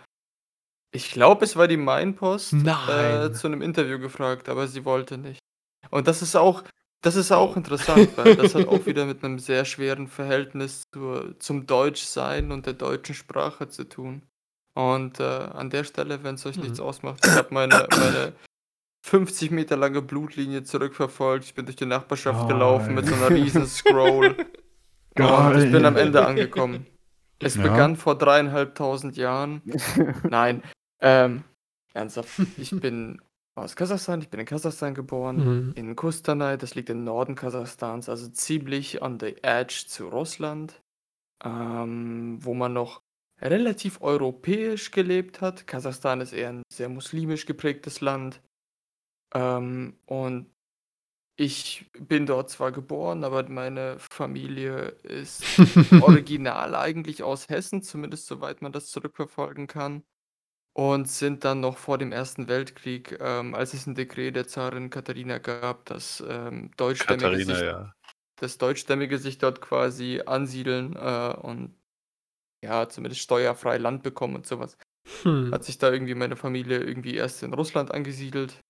ich 0.92 1.10
glaube 1.12 1.44
es 1.44 1.56
war 1.56 1.68
die 1.68 1.76
Mainpost, 1.76 2.52
äh, 2.52 2.56
Nein. 2.56 3.34
zu 3.34 3.46
einem 3.46 3.62
Interview 3.62 3.98
gefragt, 3.98 4.48
aber 4.48 4.66
sie 4.66 4.84
wollte 4.84 5.18
nicht. 5.18 5.40
Und 5.90 6.06
das 6.08 6.22
ist 6.22 6.36
auch 6.36 6.62
das 7.02 7.16
ist 7.16 7.32
auch 7.32 7.56
interessant, 7.56 8.10
weil 8.16 8.36
das 8.36 8.54
hat 8.54 8.68
auch 8.68 8.84
wieder 8.84 9.06
mit 9.06 9.24
einem 9.24 9.38
sehr 9.38 9.64
schweren 9.64 10.06
Verhältnis 10.06 10.82
zur 10.92 11.38
zum 11.38 11.66
Deutschsein 11.66 12.52
und 12.52 12.66
der 12.66 12.74
deutschen 12.74 13.14
Sprache 13.14 13.68
zu 13.68 13.84
tun. 13.88 14.22
Und, 14.74 15.18
äh, 15.18 15.22
an 15.24 15.70
der 15.70 15.84
Stelle, 15.84 16.22
wenn's 16.22 16.44
euch 16.46 16.56
nichts 16.58 16.78
Mhm. 16.78 16.84
ausmacht, 16.84 17.20
ich 17.26 17.34
habe 17.36 17.52
meine 17.54 17.88
meine 17.90 18.34
50 19.02 19.50
Meter 19.50 19.76
lange 19.78 20.02
Blutlinie 20.02 20.62
zurückverfolgt. 20.62 21.46
Ich 21.46 21.54
bin 21.54 21.64
durch 21.64 21.76
die 21.76 21.86
Nachbarschaft 21.86 22.46
gelaufen 22.48 22.94
mit 22.94 23.06
so 23.06 23.14
'ner 23.16 23.30
riesen 23.30 23.66
Scroll. 23.66 24.36
Und 25.18 25.56
ich 25.58 25.72
bin 25.72 25.84
am 25.86 25.94
Geil. 25.94 26.06
Ende 26.06 26.24
angekommen. 26.26 26.86
Es 27.40 27.56
Ja. 27.56 27.62
begann 27.62 27.96
vor 27.96 28.16
3.500 28.18 29.16
Jahren. 29.16 29.62
Nein, 30.30 30.62
ähm, 31.00 31.44
ernsthaft, 31.94 32.30
ich 32.56 32.78
bin 32.78 33.20
aus 33.54 33.76
Kasachstan. 33.76 34.20
Ich 34.22 34.28
bin 34.30 34.40
in 34.40 34.46
Kasachstan 34.46 34.94
geboren, 34.94 35.36
Mhm. 35.36 35.72
in 35.74 35.96
Kustanai, 35.96 36.56
das 36.56 36.74
liegt 36.74 36.90
im 36.90 37.04
Norden 37.04 37.34
Kasachstans, 37.34 38.08
also 38.08 38.28
ziemlich 38.28 39.02
on 39.02 39.18
the 39.20 39.36
edge 39.42 39.84
zu 39.88 40.08
Russland, 40.08 40.82
ähm, 41.44 42.38
wo 42.42 42.54
man 42.54 42.72
noch 42.74 43.02
relativ 43.40 44.02
europäisch 44.02 44.90
gelebt 44.92 45.40
hat. 45.42 45.66
Kasachstan 45.66 46.20
ist 46.22 46.32
eher 46.34 46.50
'n 46.50 46.62
sehr 46.72 46.88
muslimisch 46.90 47.46
geprägtes 47.46 48.00
Land. 48.02 48.42
Ähm, 49.34 49.98
und 50.06 50.50
ich 51.36 51.90
bin 51.98 52.26
dort 52.26 52.50
zwar 52.50 52.72
geboren, 52.72 53.24
aber 53.24 53.48
meine 53.48 53.98
Familie 54.00 54.88
ist 55.04 55.44
original 56.00 56.74
eigentlich 56.74 57.22
aus 57.22 57.48
Hessen, 57.48 57.82
zumindest 57.82 58.26
soweit 58.26 58.62
man 58.62 58.72
das 58.72 58.88
zurückverfolgen 58.88 59.66
kann. 59.66 60.04
Und 60.82 61.08
sind 61.10 61.44
dann 61.44 61.60
noch 61.60 61.76
vor 61.76 61.98
dem 61.98 62.10
Ersten 62.10 62.48
Weltkrieg, 62.48 63.18
ähm, 63.20 63.54
als 63.54 63.74
es 63.74 63.86
'n 63.86 63.94
Dekret 63.94 64.34
der 64.34 64.46
Zarin 64.46 64.88
Katharina 64.88 65.36
gab, 65.36 65.84
dass, 65.84 66.24
ähm, 66.26 66.70
Deutschstämmige 66.78 67.38
Katharina, 67.38 67.42
sich 67.42 67.64
ja. 67.64 67.92
dass 68.36 68.58
Deutschstämmige 68.58 69.18
sich 69.18 69.38
dort 69.38 69.60
quasi 69.62 70.22
ansiedeln, 70.26 70.96
äh, 70.96 71.34
und 71.42 71.76
ja, 72.64 72.88
zumindest 72.88 73.22
steuerfrei 73.22 73.78
Land 73.78 74.02
bekommen 74.04 74.36
und 74.36 74.46
so 74.46 74.60
was. 74.60 74.76
Hm. 75.24 75.52
Hat 75.52 75.64
sich 75.64 75.78
da 75.78 75.92
irgendwie 75.92 76.14
meine 76.16 76.36
Familie 76.36 76.80
irgendwie 76.80 77.16
erst 77.16 77.42
in 77.42 77.54
Russland 77.54 77.92
angesiedelt. 77.92 78.60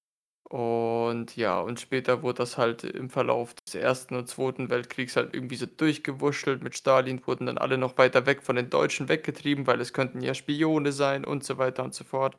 Und 0.53 1.37
ja, 1.37 1.61
und 1.61 1.79
später 1.79 2.23
wurde 2.23 2.39
das 2.39 2.59
halt 2.59 2.83
im 2.83 3.09
Verlauf 3.09 3.55
des 3.55 3.77
Ersten 3.77 4.17
und 4.17 4.29
Zweiten 4.29 4.69
Weltkriegs 4.69 5.15
halt 5.15 5.33
irgendwie 5.33 5.55
so 5.55 5.67
durchgewurschtelt. 5.67 6.61
Mit 6.63 6.77
Stalin 6.77 7.25
wurden 7.25 7.47
dann 7.47 7.57
alle 7.57 7.79
noch 7.79 7.97
weiter 7.99 8.27
weg 8.27 8.43
von 8.43 8.57
den 8.57 8.69
Deutschen 8.69 9.09
weggetrieben, 9.09 9.69
weil 9.69 9.81
es 9.81 9.93
könnten 9.93 10.21
ja 10.23 10.35
Spione 10.35 10.91
sein 10.91 11.25
und 11.25 11.45
so 11.45 11.59
weiter 11.59 11.85
und 11.85 11.95
so 11.95 12.03
fort. 12.03 12.37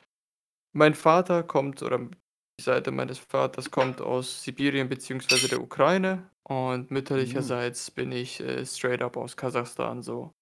Mein 0.74 0.94
Vater 0.94 1.44
kommt 1.44 1.82
oder 1.84 2.00
die 2.00 2.64
Seite 2.64 2.92
meines 2.92 3.20
Vaters 3.20 3.72
kommt 3.72 4.02
aus 4.02 4.44
Sibirien 4.44 4.90
beziehungsweise 4.90 5.48
der 5.48 5.62
Ukraine 5.62 6.30
und 6.44 6.92
mütterlicherseits 6.92 7.92
bin 7.92 8.12
ich, 8.12 8.42
äh, 8.42 8.66
straight 8.66 9.02
up 9.02 9.16
aus 9.16 9.38
Kasachstan 9.38 10.02
so. 10.02 10.34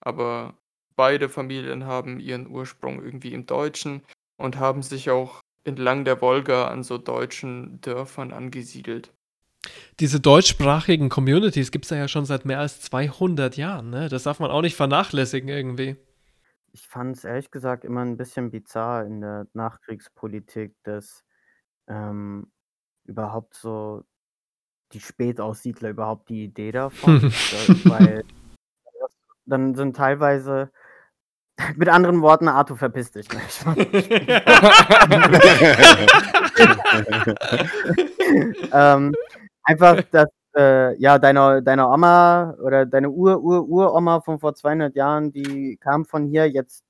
Aber 0.00 0.56
beide 0.96 1.28
Familien 1.28 1.86
haben 1.86 2.20
ihren 2.20 2.48
Ursprung 2.48 3.02
irgendwie 3.02 3.32
im 3.32 3.46
Deutschen 3.46 4.02
und 4.36 4.58
haben 4.58 4.82
sich 4.82 5.10
auch 5.10 5.40
entlang 5.64 6.04
der 6.04 6.20
Wolga 6.20 6.68
an 6.68 6.82
so 6.82 6.98
deutschen 6.98 7.80
Dörfern 7.80 8.32
angesiedelt. 8.32 9.12
Diese 10.00 10.20
deutschsprachigen 10.20 11.08
Communities 11.08 11.70
gibt's 11.70 11.88
da 11.88 11.96
ja 11.96 12.08
schon 12.08 12.24
seit 12.24 12.44
mehr 12.44 12.58
als 12.60 12.80
200 12.80 13.56
Jahren, 13.56 13.90
ne? 13.90 14.08
Das 14.08 14.24
darf 14.24 14.40
man 14.40 14.50
auch 14.50 14.62
nicht 14.62 14.76
vernachlässigen 14.76 15.48
irgendwie. 15.48 15.96
Ich 16.72 16.88
fand's 16.88 17.22
ehrlich 17.22 17.52
gesagt 17.52 17.84
immer 17.84 18.02
'n 18.02 18.16
bisschen 18.16 18.50
bizarr 18.50 19.04
in 19.06 19.20
der 19.20 19.46
Nachkriegspolitik, 19.52 20.74
dass, 20.82 21.22
ähm, 21.88 22.50
überhaupt 23.06 23.54
so 23.56 24.04
die 24.92 25.00
Spätaussiedler 25.00 25.90
überhaupt 25.90 26.28
die 26.30 26.44
Idee 26.44 26.72
davon 26.72 27.20
da 27.20 27.30
weil 27.84 28.24
dann 29.46 29.74
sind 29.74 29.96
teilweise 29.96 30.70
mit 31.76 31.88
anderen 31.88 32.20
Worten: 32.22 32.48
„Arthur, 32.48 32.76
verpiss 32.76 33.10
dich“? 33.12 33.28
Ähm, 38.72 39.14
einfach, 39.64 40.02
dass, 40.10 40.28
äh, 40.56 40.96
ja, 41.00 41.18
deine 41.18 41.62
deine 41.62 41.88
Oma 41.88 42.54
oder 42.62 42.86
deine 42.86 43.10
Ur-Ur-Uroma 43.10 44.20
von 44.20 44.38
vor 44.38 44.54
200 44.54 44.94
Jahren, 44.96 45.32
die 45.32 45.76
kam 45.80 46.04
von 46.06 46.26
hier, 46.26 46.48
jetzt, 46.50 46.84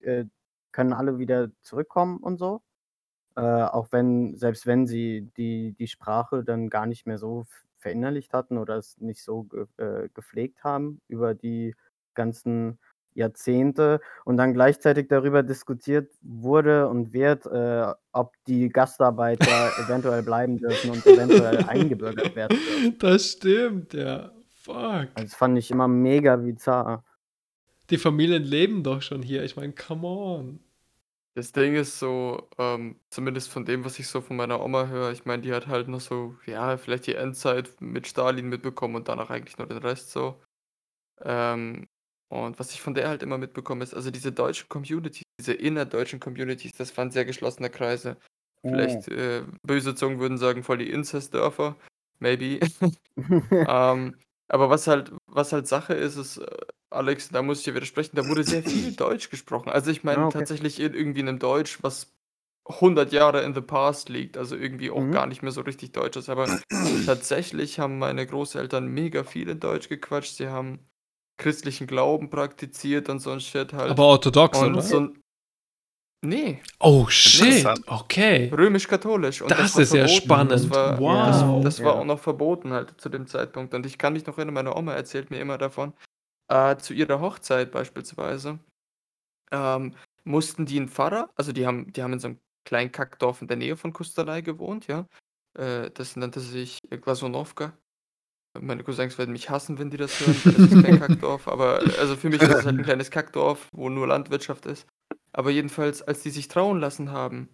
äh, 0.00 0.24
können 0.72 0.92
alle 0.92 1.18
wieder 1.18 1.48
zurückkommen 1.62 2.18
und 2.18 2.38
so. 2.38 2.62
Äh, 3.36 3.40
auch 3.42 3.88
wenn 3.92 4.36
selbst 4.38 4.66
wenn 4.66 4.86
sie 4.86 5.30
die 5.38 5.74
die 5.78 5.88
Sprache 5.88 6.44
dann 6.44 6.68
gar 6.70 6.86
nicht 6.86 7.06
mehr 7.06 7.18
so 7.18 7.46
verinnerlicht 7.78 8.32
hatten 8.34 8.58
oder 8.58 8.76
es 8.78 8.98
nicht 9.00 9.22
so 9.24 9.44
ge 9.44 9.66
äh, 9.78 10.08
gepflegt 10.14 10.64
haben 10.64 11.00
über 11.08 11.34
die 11.34 11.74
ganzen 12.14 12.78
Jahrzehnte 13.16 14.00
und 14.24 14.36
dann 14.36 14.52
gleichzeitig 14.52 15.08
darüber 15.08 15.42
diskutiert 15.42 16.12
wurde 16.22 16.88
und 16.88 17.12
wird, 17.12 17.46
äh, 17.46 17.92
ob 18.12 18.34
die 18.46 18.68
Gastarbeiter 18.68 19.46
eventuell 19.84 20.22
bleiben 20.22 20.58
dürfen 20.58 20.90
und 20.90 21.06
eventuell 21.06 21.64
eingebürgert 21.64 22.36
werden 22.36 22.58
dürfen. 22.58 22.98
Das 22.98 23.32
stimmt, 23.32 23.94
ja. 23.94 24.30
Fuck. 24.62 25.08
Das 25.14 25.34
fand 25.34 25.58
ich 25.58 25.70
immer 25.70 25.88
mega 25.88 26.36
bizarr. 26.36 27.04
Die 27.90 27.98
Familien 27.98 28.42
leben 28.42 28.82
doch 28.82 29.00
schon 29.00 29.22
hier. 29.22 29.44
Ich 29.44 29.56
meine, 29.56 29.72
come 29.72 30.06
on. 30.06 30.60
Das 31.36 31.52
Ding 31.52 31.74
ist 31.74 31.98
so, 31.98 32.48
ähm, 32.56 32.98
zumindest 33.10 33.50
von 33.50 33.66
dem, 33.66 33.84
was 33.84 33.98
ich 33.98 34.08
so 34.08 34.22
von 34.22 34.36
meiner 34.36 34.64
Oma 34.64 34.86
höre, 34.86 35.12
ich 35.12 35.26
meine, 35.26 35.42
die 35.42 35.52
hat 35.52 35.66
halt 35.66 35.86
noch 35.86 36.00
so, 36.00 36.34
ja, 36.46 36.78
vielleicht 36.78 37.06
die 37.06 37.14
Endzeit 37.14 37.78
mit 37.80 38.06
Stalin 38.06 38.48
mitbekommen 38.48 38.96
und 38.96 39.08
danach 39.08 39.28
eigentlich 39.28 39.58
nur 39.58 39.66
den 39.68 39.78
Rest 39.78 40.10
so. 40.12 40.40
Ähm, 41.22 41.88
und 42.28 42.58
was 42.58 42.72
ich 42.72 42.80
von 42.82 42.94
der 42.94 43.08
halt 43.08 43.22
immer 43.22 43.38
mitbekomme, 43.38 43.84
ist, 43.84 43.94
also 43.94 44.10
diese 44.10 44.32
deutschen 44.32 44.68
Communities, 44.68 45.22
diese 45.40 45.52
innerdeutschen 45.54 46.20
Communities, 46.20 46.72
das 46.72 46.96
waren 46.96 47.10
sehr 47.10 47.24
geschlossene 47.24 47.70
Kreise. 47.70 48.16
Vielleicht, 48.68 49.06
Oh. 49.06 49.08
äh, 49.08 49.44
böse 49.66 49.94
Zungen 49.94 50.18
würden 50.20 50.38
sagen, 50.38 50.62
voll 50.64 50.78
die 50.78 50.90
Inzestdörfer, 50.90 51.76
maybe. 52.18 52.60
Ähm, 53.66 54.16
aber 54.48 54.70
was 54.70 54.86
halt 54.86 55.12
was 55.26 55.52
halt 55.52 55.66
Sache 55.66 55.94
ist, 55.94 56.16
ist, 56.16 56.38
äh, 56.38 56.46
Alex, 56.90 57.30
da 57.30 57.42
muss 57.42 57.58
ich 57.60 57.64
dir 57.64 57.74
widersprechen, 57.74 58.16
da 58.16 58.26
wurde 58.28 58.44
sehr 58.44 58.62
viel 58.62 58.92
Deutsch 58.92 59.30
gesprochen. 59.30 59.70
Also, 59.70 59.90
ich 59.90 60.04
meine 60.04 60.28
Ah, 60.28 60.28
okay. 60.28 60.46
tatsächlich 60.46 60.80
in 60.80 60.94
irgendwie 60.94 61.22
'nem 61.22 61.38
Deutsch, 61.38 61.78
was 61.82 62.14
100 62.68 63.12
Jahre 63.12 63.42
in 63.42 63.54
the 63.54 63.60
past 63.62 64.08
liegt, 64.08 64.36
also 64.36 64.56
irgendwie 64.56 64.90
auch 64.90 65.10
Mhm. 65.10 65.12
gar 65.12 65.26
nicht 65.26 65.42
mehr 65.42 65.52
so 65.52 65.62
richtig 65.62 65.92
Deutsch 65.92 66.16
ist. 66.16 66.28
Aber 66.28 66.52
tatsächlich 67.02 67.78
haben 67.80 67.98
meine 67.98 68.26
Großeltern 68.26 68.86
mega 68.88 69.24
viel 69.24 69.48
in 69.50 69.60
Deutsch 69.60 69.88
gequatscht. 69.88 70.36
Sie 70.36 70.48
haben 70.48 70.88
christlichen 71.38 71.86
Glauben 71.86 72.30
praktiziert 72.30 73.08
und 73.08 73.20
so 73.20 73.30
'n 73.32 73.40
Shit 73.40 73.72
halt. 73.72 73.98
Aber 73.98 74.04
orthodox, 74.06 74.62
und 74.62 74.82
oder? 74.82 74.82
so 74.82 74.98
'n 74.98 75.22
ne. 76.22 76.62
Oh, 76.80 77.06
shit. 77.08 77.80
Okay. 77.88 78.56
Römisch-katholisch 78.56 79.42
Das 79.46 79.76
war 79.76 79.80
ist 79.80 79.92
ja 79.94 80.08
verboten. 80.08 80.48
Das 80.48 80.70
spannend. 80.70 80.70
war 80.70 81.02
Wow. 81.02 81.18
das 81.22 81.46
das 81.60 81.84
war 81.84 81.94
Ja. 81.94 81.96
auch 81.96 82.04
noch 82.06 82.20
verboten 82.20 82.72
halt 82.72 83.00
zu 83.00 83.08
dem 83.10 83.26
Zeitpunkt. 83.26 83.74
Und 83.74 83.86
ich 83.86 83.98
kann 83.98 84.14
mich 84.14 84.26
noch 84.26 84.38
erinnern, 84.38 84.54
meine 84.54 84.76
Oma 84.76 84.94
erzählt 84.94 85.30
mir 85.30 85.40
immer 85.40 85.58
davon, 85.58 85.94
äh, 86.48 86.76
zu 86.78 86.94
ihrer 86.94 87.20
Hochzeit 87.20 87.72
beispielsweise, 87.72 88.60
ähm, 89.52 89.94
mussten 90.24 90.66
die 90.66 90.78
'n 90.78 90.88
Pfarrer 90.88 91.30
also 91.36 91.52
die 91.52 91.66
haben 91.66 91.92
die 91.92 92.02
haben 92.02 92.14
in 92.14 92.20
so 92.20 92.28
'nem 92.30 92.40
kleinen 92.66 92.92
Kackdorf 92.92 93.42
in 93.42 93.48
der 93.48 93.58
Nähe 93.58 93.76
von 93.76 93.92
Kustanai 93.94 94.42
gewohnt, 94.42 94.86
ja. 94.88 95.06
Äh, 95.54 95.90
das 95.92 96.16
nannte 96.16 96.40
sich 96.40 96.80
Glasunovka. 96.90 97.78
Meine 98.60 98.82
Cousins 98.84 99.18
werden 99.18 99.32
mich 99.32 99.50
hassen, 99.50 99.78
wenn 99.78 99.90
die 99.90 99.96
das 99.96 100.18
hören, 100.20 100.40
weil 100.44 100.52
das 100.54 100.66
ist 100.66 100.80
kein 100.80 100.94
Kackdorf, 100.98 101.48
aber 101.48 101.80
also 101.98 102.16
für 102.16 102.28
mich 102.30 102.42
ist 102.42 102.52
es 102.54 102.64
halt 102.64 102.78
'n 102.78 102.82
kleines 102.84 103.10
Kackdorf, 103.10 103.68
wo 103.72 103.88
nur 103.88 104.06
Landwirtschaft 104.06 104.66
ist. 104.66 104.86
Aber 105.32 105.50
jedenfalls, 105.50 106.02
als 106.02 106.22
die 106.22 106.30
sich 106.30 106.48
trauen 106.48 106.80
lassen 106.80 107.10
haben, 107.10 107.48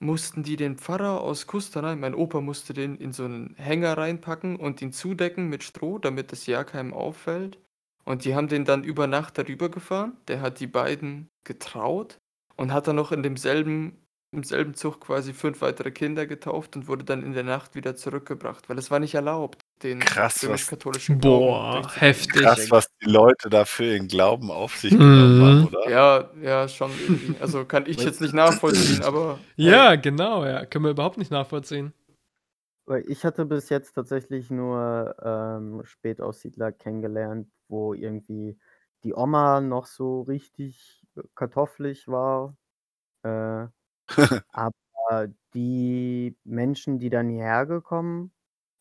mussten 0.00 0.42
die 0.42 0.56
den 0.56 0.76
Pfarrer 0.76 1.20
aus 1.20 1.46
Kustanai 1.46 1.96
mein 1.96 2.14
Opa 2.14 2.40
musste 2.40 2.72
den 2.74 2.96
in 2.96 3.12
so 3.12 3.26
'nen 3.28 3.54
Hänger 3.56 3.98
reinpacken 3.98 4.56
und 4.56 4.80
ihn 4.82 4.92
zudecken 4.92 5.48
mit 5.48 5.62
Stroh, 5.64 5.98
damit 5.98 6.32
das 6.32 6.46
ja 6.46 6.64
keinem 6.64 6.94
auffällt. 6.94 7.58
Und 8.04 8.24
die 8.24 8.34
haben 8.34 8.48
den 8.48 8.64
dann 8.64 8.84
über 8.84 9.06
Nacht 9.06 9.38
darüber 9.38 9.68
gefahren. 9.70 10.16
Der 10.28 10.40
hat 10.40 10.60
die 10.60 10.66
beiden 10.66 11.28
getraut 11.44 12.18
und 12.56 12.72
hat 12.72 12.86
dann 12.88 12.96
noch 12.96 13.12
in 13.12 13.22
demselben 13.22 13.98
im 14.30 14.42
selben 14.44 14.74
Zug 14.74 15.00
quasi 15.00 15.32
5 15.32 15.60
weitere 15.62 15.90
Kinder 15.90 16.26
getauft 16.26 16.76
und 16.76 16.86
wurde 16.88 17.04
dann 17.04 17.22
in 17.22 17.32
der 17.32 17.44
Nacht 17.44 17.74
wieder 17.74 17.96
zurückgebracht, 17.96 18.68
weil 18.68 18.78
es 18.78 18.90
war 18.90 18.98
nicht 19.00 19.14
erlaubt, 19.14 19.62
den 19.82 20.00
Krass, 20.00 20.36
was 20.42 20.44
römisch-katholischen 20.48 21.18
Boah, 21.18 21.80
Glauben 21.80 21.88
heftig. 21.94 22.42
Krass, 22.42 22.70
was 22.70 22.88
die 23.02 23.10
Leute 23.10 23.48
da 23.48 23.64
für 23.64 23.84
ihren 23.84 24.08
Glauben 24.08 24.50
auf 24.50 24.76
sich 24.76 24.90
genommen 24.92 25.40
haben, 25.42 25.58
Mhm. 25.60 25.66
oder? 25.68 25.90
Ja, 25.90 26.30
ja, 26.42 26.68
schon 26.68 26.90
irgendwie. 27.00 27.36
Also, 27.40 27.64
kann 27.64 27.86
ich 27.86 27.96
jetzt 28.02 28.20
nicht 28.20 28.34
nachvollziehen, 28.34 29.02
aber 29.02 29.38
Ja, 29.56 29.96
genau, 29.96 30.44
ja. 30.44 30.66
Können 30.66 30.84
wir 30.84 30.90
überhaupt 30.92 31.16
nicht 31.18 31.30
nachvollziehen. 31.30 31.92
Weil 32.86 33.04
ich 33.08 33.24
hatte 33.24 33.44
bis 33.46 33.68
jetzt 33.70 33.92
tatsächlich 33.94 34.50
nur, 34.50 35.14
ähm, 35.22 35.82
Spätaussiedler 35.84 36.72
kennengelernt, 36.72 37.48
wo 37.68 37.94
irgendwie 37.94 38.58
die 39.04 39.14
Oma 39.14 39.60
noch 39.60 39.86
so 39.86 40.22
richtig 40.22 41.04
kartoffelig 41.34 42.08
war. 42.08 42.56
Äh, 43.24 43.68
aber 44.52 45.28
die 45.54 46.36
Menschen, 46.44 46.98
die 46.98 47.10
dann 47.10 47.28
hierher 47.28 47.66
gekommen 47.66 48.32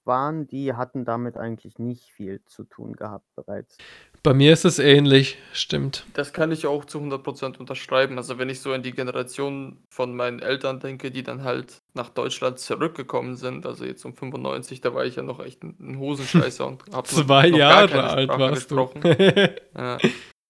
waren, 0.07 0.47
die 0.47 0.73
hatten 0.73 1.05
damit 1.05 1.37
eigentlich 1.37 1.77
nicht 1.77 2.09
viel 2.11 2.41
zu 2.45 2.63
tun 2.63 2.93
gehabt 2.93 3.25
bereits. 3.35 3.77
Bei 4.23 4.33
mir 4.33 4.51
ist 4.53 4.65
es 4.65 4.79
ähnlich, 4.79 5.37
stimmt. 5.53 6.05
Das 6.13 6.33
kann 6.33 6.51
ich 6.51 6.65
auch 6.65 6.85
zu 6.85 6.99
100% 6.99 7.57
unterschreiben. 7.59 8.17
Also 8.17 8.39
wenn 8.39 8.49
ich 8.49 8.61
so 8.61 8.73
an 8.73 8.81
die 8.81 8.93
Generation 8.93 9.83
von 9.89 10.15
meinen 10.15 10.39
Eltern 10.39 10.79
denke, 10.79 11.11
die 11.11 11.23
dann 11.23 11.43
halt 11.43 11.81
nach 11.93 12.09
Deutschland 12.09 12.57
zurückgekommen 12.57 13.35
sind, 13.35 13.65
also 13.65 13.85
jetzt 13.85 14.03
um 14.05 14.15
95, 14.15 14.81
da 14.81 14.93
war 14.93 15.05
ich 15.05 15.17
ja 15.17 15.23
noch 15.23 15.39
echt 15.39 15.63
ein 15.63 15.99
Hosenscheißer 15.99 16.65
und 16.65 16.83
habe 16.91 17.07
Zwei 17.07 17.47
Jahre 17.47 18.03
alt 18.03 18.29
warst 18.29 18.71
du. 18.71 18.75
gesprochen. 18.75 19.01
Ja, 19.77 19.97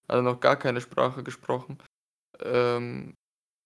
also 0.08 0.24
noch 0.24 0.40
gar 0.40 0.56
keine 0.56 0.80
Sprache 0.80 1.22
gesprochen. 1.24 1.80
Ähm, 2.42 3.16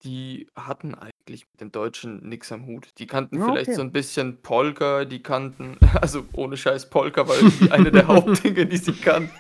die 0.04 0.48
hatten 0.56 0.96
eigentlich 0.96 1.46
mit 1.52 1.62
dem 1.62 1.72
Deutschen 1.72 2.28
nix 2.28 2.52
am 2.52 2.66
Hut. 2.66 2.90
Die 2.98 3.08
kannten 3.08 3.38
Ja, 3.40 3.46
vielleicht 3.46 3.70
okay. 3.70 3.76
so 3.76 3.82
ein 3.82 3.92
bisschen 3.92 4.42
Polka, 4.42 5.06
die 5.06 5.22
kannten 5.22 5.78
also 6.02 6.26
ohne 6.34 6.58
Scheiß 6.58 6.90
Polka 6.90 7.28
war 7.28 7.36
irgendwie 7.36 7.72
eine 7.72 7.92
der 7.92 8.08
Hauptdinge, 8.08 8.66
die 8.66 8.78
sie 8.78 8.94
kannten. 8.94 9.32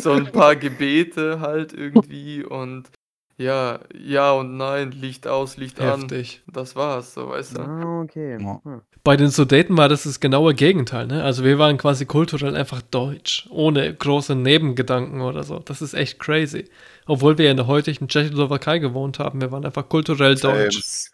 So 0.00 0.12
ein 0.12 0.26
paar 0.32 0.56
Gebete 0.56 1.40
halt 1.40 1.72
irgendwie 1.72 2.44
und 2.44 2.90
ja, 3.38 3.80
ja 3.94 4.32
und 4.32 4.56
nein, 4.56 4.92
Licht 4.92 5.26
aus, 5.26 5.56
Licht 5.56 5.80
Heftig. 5.80 6.42
an. 6.46 6.52
Das 6.52 6.76
war's, 6.76 7.14
so, 7.14 7.30
weißt 7.30 7.56
du? 7.56 7.62
Ah, 7.62 8.02
okay. 8.02 8.38
Ja. 8.40 8.60
Hm. 8.62 8.82
Bei 9.04 9.16
den 9.16 9.30
Sudeten 9.30 9.76
war 9.76 9.88
das 9.88 10.04
das 10.04 10.20
genaue 10.20 10.54
Gegenteil, 10.54 11.08
ne? 11.08 11.24
Also 11.24 11.42
wir 11.42 11.58
waren 11.58 11.76
quasi 11.76 12.06
kulturell 12.06 12.54
einfach 12.54 12.82
deutsch, 12.82 13.48
ohne 13.50 13.92
große 13.92 14.36
Nebengedanken 14.36 15.22
oder 15.22 15.42
so. 15.42 15.58
Das 15.58 15.82
ist 15.82 15.94
echt 15.94 16.20
crazy. 16.20 16.66
Obwohl 17.06 17.38
wir 17.38 17.50
in 17.50 17.56
der 17.56 17.66
heutigen 17.66 18.08
Tschechoslowakei 18.08 18.78
gewohnt 18.78 19.18
haben, 19.18 19.40
wir 19.40 19.50
waren 19.50 19.64
einfach 19.64 19.88
kulturell 19.88 20.36
deutsch. 20.36 21.08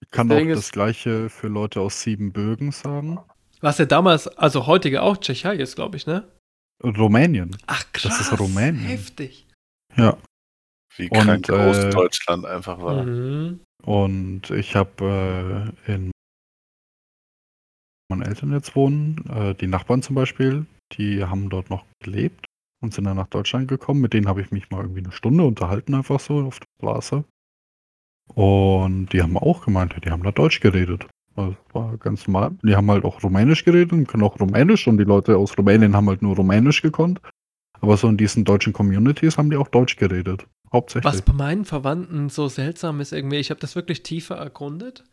Ich 0.00 0.10
kann 0.10 0.28
Das 0.28 0.42
auch 0.42 0.46
das 0.46 0.72
gleiche 0.72 1.30
für 1.30 1.48
Leute 1.48 1.80
aus 1.80 2.02
Siebenbürgen 2.02 2.72
sagen. 2.72 3.18
Was 3.60 3.78
ja 3.78 3.86
damals, 3.86 4.28
also 4.28 4.66
heutige 4.66 5.02
auch 5.02 5.16
Tschechei 5.16 5.54
ist, 5.56 5.76
glaube 5.76 5.96
ich, 5.96 6.06
ne? 6.06 6.28
Rumänien. 6.82 7.56
Ach 7.66 7.84
Das 7.92 8.02
krass, 8.02 8.20
ist 8.20 8.38
Rumänien. 8.38 8.84
heftig. 8.84 9.46
Ja. 9.96 10.18
Wie 10.96 11.08
Und, 11.08 11.20
krank 11.20 11.46
groß 11.46 11.78
äh, 11.78 11.90
Deutschland 11.90 12.44
einfach 12.44 12.82
war. 12.82 13.04
Mhm. 13.04 13.60
Und 13.84 14.50
ich 14.50 14.74
habe 14.76 15.72
äh, 15.86 15.92
in 15.92 16.10
meinen 18.10 18.22
Eltern 18.22 18.52
jetzt 18.52 18.76
wohnen, 18.76 19.24
äh, 19.30 19.54
die 19.54 19.68
Nachbarn 19.68 20.02
zum 20.02 20.16
Beispiel, 20.16 20.66
die 20.92 21.24
haben 21.24 21.48
dort 21.48 21.70
noch 21.70 21.84
gelebt 22.02 22.44
und 22.82 22.92
sind 22.92 23.04
dann 23.04 23.16
nach 23.16 23.28
Deutschland 23.28 23.68
gekommen. 23.68 24.00
Mit 24.00 24.12
denen 24.12 24.28
habe 24.28 24.42
ich 24.42 24.50
mich 24.50 24.68
mal 24.70 24.82
irgendwie 24.82 25.00
eine 25.00 25.12
Stunde 25.12 25.44
unterhalten, 25.44 25.94
einfach 25.94 26.20
so 26.20 26.40
auf 26.40 26.60
der 26.60 26.66
Straße. 26.78 27.24
Und 28.34 29.12
die 29.12 29.22
haben 29.22 29.36
auch 29.36 29.64
gemeint, 29.64 29.94
die 30.04 30.10
haben 30.10 30.22
da 30.22 30.32
Deutsch 30.32 30.60
geredet. 30.60 31.06
Also, 31.34 31.56
Das 31.66 31.74
war 31.74 31.96
ganz 31.96 32.26
normal. 32.26 32.52
Die 32.62 32.76
haben 32.76 32.90
halt 32.90 33.04
auch 33.04 33.22
Rumänisch 33.22 33.64
geredet 33.64 33.92
und 33.92 34.06
können 34.06 34.22
auch 34.22 34.38
Rumänisch 34.38 34.86
und 34.86 34.98
die 34.98 35.04
Leute 35.04 35.36
aus 35.36 35.56
Rumänien 35.56 35.96
haben 35.96 36.08
halt 36.08 36.22
nur 36.22 36.36
Rumänisch 36.36 36.82
gekonnt. 36.82 37.20
Aber 37.80 37.96
so 37.96 38.08
in 38.08 38.16
diesen 38.16 38.44
deutschen 38.44 38.72
Communities 38.72 39.38
haben 39.38 39.50
die 39.50 39.56
auch 39.56 39.68
Deutsch 39.68 39.96
geredet. 39.96 40.46
Hauptsächlich. 40.72 41.12
Was 41.12 41.22
bei 41.22 41.32
meinen 41.32 41.64
Verwandten 41.64 42.28
so 42.28 42.48
seltsam 42.48 43.00
ist 43.00 43.12
irgendwie, 43.12 43.36
ich 43.36 43.50
habe 43.50 43.60
das 43.60 43.76
wirklich 43.76 44.02
tiefer 44.02 44.36
erkundet 44.36 45.04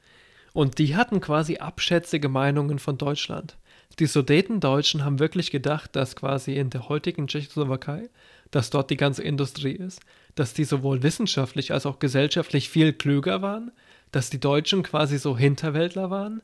und 0.54 0.78
die 0.78 0.96
hatten 0.96 1.20
quasi 1.20 1.58
abschätzige 1.58 2.30
Meinungen 2.30 2.80
von 2.80 2.98
Deutschland. 2.98 3.58
Die 3.98 4.06
Sudetendeutschen 4.06 5.04
haben 5.04 5.20
wirklich 5.20 5.52
gedacht, 5.52 5.96
dass 5.96 6.16
quasi 6.16 6.56
in 6.56 6.70
der 6.70 6.88
heutigen 6.90 7.28
Tschechoslowakei, 7.28 8.10
dass 8.52 8.70
dort 8.70 8.90
die 8.90 8.98
ganze 8.98 9.24
Industrie 9.24 9.74
ist, 9.74 10.02
dass 10.36 10.54
die 10.54 10.64
sowohl 10.64 11.04
wissenschaftlich 11.04 11.74
als 11.74 11.86
auch 11.86 12.00
gesellschaftlich 12.00 12.70
viel 12.70 12.94
klüger 12.94 13.42
waren, 13.42 13.72
dass 14.12 14.30
die 14.30 14.40
Deutschen 14.40 14.84
quasi 14.84 15.18
so 15.18 15.38
Hinterwäldler 15.38 16.10
waren. 16.10 16.42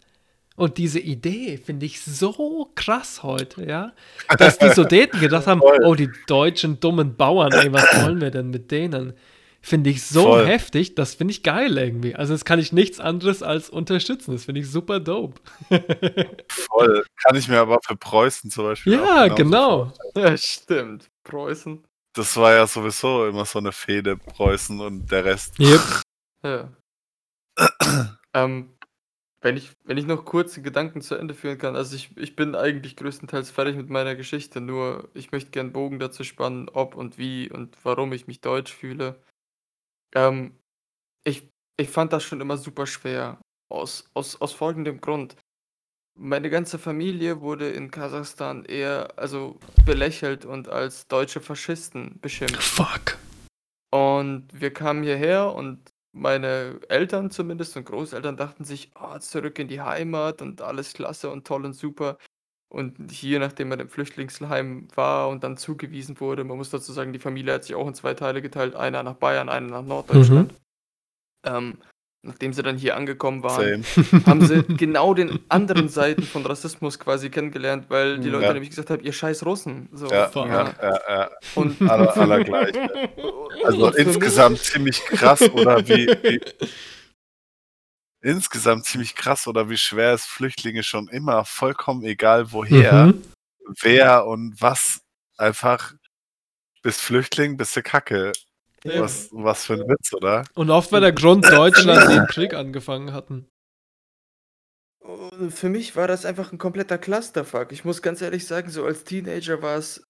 Und 0.55 0.77
diese 0.77 0.99
Idee 0.99 1.57
finde 1.57 1.85
ich 1.85 2.01
so 2.01 2.71
krass 2.75 3.23
heute, 3.23 3.65
ja, 3.65 3.93
dass 4.37 4.57
die 4.57 4.69
Sudeten 4.73 5.19
gedacht 5.19 5.47
haben, 5.47 5.61
oh, 5.61 5.95
die 5.95 6.09
deutschen 6.27 6.79
dummen 6.79 7.15
Bauern, 7.15 7.51
ey, 7.51 7.71
was 7.73 8.03
wollen 8.03 8.21
wir 8.21 8.31
denn 8.31 8.49
mit 8.49 8.71
denen? 8.71 9.13
Finde 9.65 9.89
ich 9.89 10.03
so 10.05 10.21
Voll. 10.21 10.45
heftig, 10.45 10.93
das 10.93 11.15
finde 11.15 11.31
ich 11.31 11.41
geil 11.41 11.75
irgendwie. 11.75 12.13
Also 12.13 12.35
das 12.35 12.45
kann 12.45 12.59
ich 12.59 12.71
nichts 12.71 12.99
anderes 12.99 13.41
als 13.41 13.67
unterstützen. 13.67 14.31
Das 14.33 14.45
finde 14.45 14.61
ich 14.61 14.69
super 14.69 14.99
dope. 14.99 15.41
Voll. 16.49 17.03
Kann 17.23 17.35
ich 17.35 17.47
mir 17.47 17.57
aber 17.57 17.79
für 17.83 17.95
Preußen 17.95 18.51
zum 18.51 18.65
Beispiel. 18.65 18.93
ja, 18.93 19.27
genau. 19.27 19.91
Ja, 20.15 20.37
stimmt. 20.37 21.09
Preußen. 21.23 21.83
Das 22.13 22.37
war 22.37 22.53
ja 22.53 22.67
sowieso 22.67 23.25
immer 23.25 23.43
so 23.45 23.57
eine 23.57 23.71
Fehde, 23.71 24.17
Preußen 24.17 24.79
und 24.79 25.09
der 25.09 25.25
Rest. 25.25 25.59
Yep. 25.59 26.01
Ja. 26.43 26.69
ähm, 28.35 28.69
wenn 29.41 29.57
ich, 29.57 29.71
wenn 29.83 29.97
ich 29.97 30.05
noch 30.05 30.25
kurze 30.25 30.61
Gedanken 30.61 31.01
zu 31.01 31.15
Ende 31.15 31.33
führen 31.33 31.57
kann, 31.57 31.75
also 31.75 31.95
ich, 31.95 32.15
ich 32.17 32.35
bin 32.35 32.53
eigentlich 32.53 32.97
größtenteils 32.97 33.49
fertig 33.49 33.77
mit 33.77 33.89
meiner 33.89 34.13
Geschichte, 34.13 34.61
nur 34.61 35.09
ich 35.15 35.31
möchte 35.31 35.49
gern 35.49 35.73
Bogen 35.73 35.97
dazu 35.97 36.23
spannen, 36.23 36.69
ob 36.69 36.93
und 36.93 37.17
wie 37.17 37.51
und 37.51 37.75
warum 37.81 38.13
ich 38.13 38.27
mich 38.27 38.41
deutsch 38.41 38.71
fühle. 38.71 39.19
Ähm, 40.15 40.57
ich, 41.25 41.49
ich 41.77 41.89
fand 41.89 42.13
das 42.13 42.23
schon 42.23 42.41
immer 42.41 42.57
super 42.57 42.87
schwer. 42.87 43.39
Aus, 43.69 44.09
aus, 44.13 44.39
aus 44.41 44.53
folgendem 44.53 45.01
Grund. 45.01 45.35
Meine 46.17 46.49
ganze 46.49 46.79
Familie 46.79 47.41
wurde 47.41 47.69
in 47.69 47.91
Kasachstan 47.91 48.63
eher, 48.63 49.17
also 49.17 49.59
belächelt 49.85 50.45
und 50.45 50.69
als 50.69 51.07
deutsche 51.07 51.41
Faschisten 51.41 52.19
beschimpft. 52.21 52.63
Fuck. 52.63 53.17
Und 53.91 54.47
wir 54.53 54.71
kamen 54.71 55.03
hierher 55.03 55.53
und 55.53 55.91
meine 56.13 56.79
Eltern 56.87 57.31
zumindest 57.31 57.75
und 57.75 57.85
Großeltern 57.85 58.37
dachten 58.37 58.63
sich, 58.63 58.91
oh, 58.97 59.17
zurück 59.19 59.59
in 59.59 59.67
die 59.67 59.81
Heimat 59.81 60.41
und 60.41 60.61
alles 60.61 60.93
klasse 60.93 61.29
und 61.29 61.45
toll 61.45 61.65
und 61.65 61.73
super. 61.73 62.17
Und 62.75 63.09
hier, 63.09 63.39
nachdem 63.39 63.69
man 63.69 63.79
im 63.79 63.87
Flüchtlingsheim 63.87 64.89
war 64.95 65.29
und 65.29 65.45
dann 65.45 65.55
zugewiesen 65.55 66.19
wurde, 66.19 66.43
man 66.43 66.57
muss 66.57 66.71
dazu 66.71 66.91
sagen, 66.91 67.13
die 67.13 67.19
Familie 67.19 67.53
hat 67.53 67.63
sich 67.63 67.73
auch 67.73 67.87
in 67.87 67.93
zwei 67.93 68.13
Teile 68.15 68.41
geteilt, 68.41 68.75
einer 68.75 69.01
nach 69.01 69.13
Bayern, 69.13 69.47
einer 69.47 69.67
nach 69.69 69.81
Norddeutschland. 69.81 70.53
Ähm, 71.47 71.77
nachdem 72.21 72.51
sie 72.51 72.63
dann 72.63 72.75
hier 72.75 72.97
angekommen 72.97 73.43
waren, 73.43 73.85
haben 74.25 74.45
sie 74.45 74.63
genau 74.77 75.13
den 75.13 75.39
anderen 75.47 75.87
Seiten 75.87 76.23
von 76.23 76.45
Rassismus 76.45 76.99
quasi 76.99 77.29
kennengelernt, 77.29 77.85
weil 77.87 78.19
die 78.19 78.27
Leute 78.29 78.47
Ja. 78.47 78.53
nämlich 78.53 78.71
gesagt 78.71 78.89
haben, 78.89 79.03
ihr 79.05 79.13
scheiß 79.13 79.45
Russen. 79.45 79.87
So, 79.93 80.07
Ja, 80.07 80.29
ja, 80.33 80.73
ja, 80.81 80.99
ja. 81.07 81.29
Und 81.55 81.81
Aller, 81.81 82.17
allergleich. 82.17 82.75
Also 83.63 83.85
Und 83.85 83.93
für 83.95 83.99
mich- 84.05 84.07
insgesamt 84.15 84.59
ziemlich 84.59 84.99
krass, 85.05 85.41
oder 85.49 85.87
wie, 85.87 86.07
wie. 86.07 86.41
Insgesamt 88.25 88.85
ziemlich 88.85 89.15
krass, 89.15 89.45
oder 89.45 89.69
wie 89.69 89.77
schwer 89.77 90.11
es 90.13 90.25
Flüchtlinge 90.25 90.81
schon 90.81 91.07
immer, 91.09 91.45
vollkommen 91.45 92.03
egal 92.03 92.51
woher, 92.51 93.05
Mhm. 93.05 93.21
wer 93.81 94.25
und 94.25 94.59
was, 94.59 95.01
einfach 95.37 95.93
bist 96.81 97.01
Flüchtling, 97.01 97.55
bist 97.55 97.75
du 97.75 97.83
Kacke. 97.83 98.31
Ja. 98.83 99.01
Was, 99.01 99.29
was 99.31 99.65
für 99.65 99.73
ein 99.73 99.87
Witz, 99.87 100.11
oder? 100.11 100.43
Und 100.55 100.71
oft 100.71 100.91
war 100.91 101.01
der 101.01 101.11
Grund 101.11 101.43
Deutschland, 101.49 102.09
den 102.11 102.25
Krieg 102.25 102.55
angefangen 102.55 103.13
hatten. 103.13 103.47
Für 105.49 105.69
mich 105.69 105.95
war 105.95 106.07
das 106.07 106.25
einfach 106.25 106.51
ein 106.51 106.57
kompletter 106.57 106.97
Clusterfuck. 106.97 107.71
Ich 107.71 107.85
muss 107.85 108.01
ganz 108.01 108.21
ehrlich 108.23 108.47
sagen, 108.47 108.71
so 108.71 108.85
als 108.85 109.03
Teenager 109.03 109.61
war 109.61 109.77
es 109.77 110.03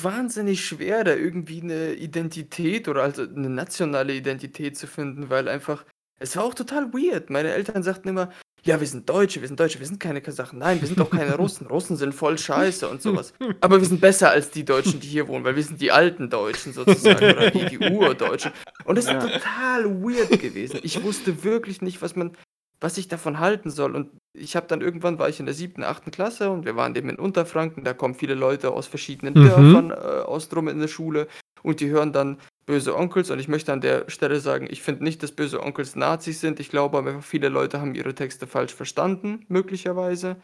wahnsinnig 0.00 0.64
schwer, 0.64 1.04
da 1.04 1.14
irgendwie 1.14 1.60
eine 1.60 1.92
Identität 1.92 2.88
oder 2.88 3.02
also 3.02 3.22
eine 3.24 3.50
nationale 3.50 4.14
Identität 4.14 4.78
zu 4.78 4.86
finden, 4.86 5.28
weil 5.28 5.48
einfach, 5.48 5.84
es 6.18 6.36
war 6.36 6.44
auch 6.44 6.54
total 6.54 6.92
weird. 6.92 7.30
Meine 7.30 7.52
Eltern 7.52 7.82
sagten 7.82 8.08
immer, 8.08 8.30
ja, 8.64 8.80
wir 8.80 8.86
sind 8.88 9.08
Deutsche, 9.08 9.40
wir 9.40 9.46
sind 9.48 9.58
Deutsche, 9.60 9.78
wir 9.78 9.86
sind 9.86 10.00
keine 10.00 10.20
Kasachen. 10.20 10.58
Nein, 10.58 10.80
wir 10.80 10.88
sind 10.88 10.98
doch 10.98 11.10
keine 11.10 11.36
Russen. 11.36 11.66
Russen 11.70 11.96
sind 11.96 12.12
voll 12.14 12.36
scheiße 12.36 12.88
und 12.88 13.00
sowas. 13.00 13.32
Aber 13.60 13.80
wir 13.80 13.86
sind 13.86 14.00
besser 14.00 14.30
als 14.30 14.50
die 14.50 14.64
Deutschen, 14.64 14.98
die 15.00 15.06
hier 15.06 15.28
wohnen, 15.28 15.44
weil 15.44 15.54
wir 15.56 15.62
sind 15.62 15.80
die 15.80 15.92
alten 15.92 16.28
Deutschen 16.28 16.72
sozusagen 16.72 17.24
oder 17.24 17.50
die, 17.50 17.66
die 17.66 17.78
Urdeutschen. 17.78 18.52
Und 18.84 18.98
das 18.98 19.04
ist 19.06 19.12
Ja. 19.12 19.20
total 19.20 19.84
weird 20.02 20.38
gewesen. 20.40 20.80
Ich 20.82 21.02
wusste 21.02 21.44
wirklich 21.44 21.82
nicht, 21.82 22.02
was 22.02 22.16
man, 22.16 22.36
was 22.80 22.98
ich 22.98 23.06
davon 23.06 23.38
halten 23.38 23.70
soll. 23.70 23.94
Und 23.94 24.10
ich 24.34 24.56
habe 24.56 24.66
dann 24.66 24.80
irgendwann 24.80 25.18
war 25.20 25.28
ich 25.28 25.38
in 25.38 25.46
der 25.46 25.54
siebten, 25.54 25.84
achten 25.84 26.10
Klasse 26.10 26.50
und 26.50 26.64
wir 26.66 26.74
waren 26.74 26.94
eben 26.96 27.08
in 27.10 27.16
Unterfranken. 27.16 27.84
Da 27.84 27.94
kommen 27.94 28.16
viele 28.16 28.34
Leute 28.34 28.72
aus 28.72 28.88
verschiedenen 28.88 29.34
Mhm. 29.34 29.44
Dörfern 29.46 29.90
äh, 29.92 29.94
aus 29.94 30.48
drum 30.48 30.66
in 30.68 30.80
der 30.80 30.88
Schule 30.88 31.28
und 31.62 31.78
die 31.80 31.88
hören 31.90 32.12
dann 32.12 32.38
böse 32.68 32.94
Onkels. 32.94 33.30
Und 33.30 33.40
ich 33.40 33.48
möchte 33.48 33.72
an 33.72 33.80
der 33.80 34.08
Stelle 34.08 34.38
sagen, 34.40 34.68
ich 34.70 34.82
finde 34.82 35.02
nicht, 35.02 35.22
dass 35.22 35.32
böse 35.32 35.62
Onkels 35.62 35.96
Nazis 35.96 36.40
sind. 36.40 36.60
Ich 36.60 36.68
glaube 36.68 36.98
aber, 36.98 37.22
viele 37.22 37.48
Leute 37.48 37.80
haben 37.80 37.94
ihre 37.94 38.14
Texte 38.14 38.46
falsch 38.46 38.74
verstanden, 38.74 39.46
möglicherweise. 39.48 40.36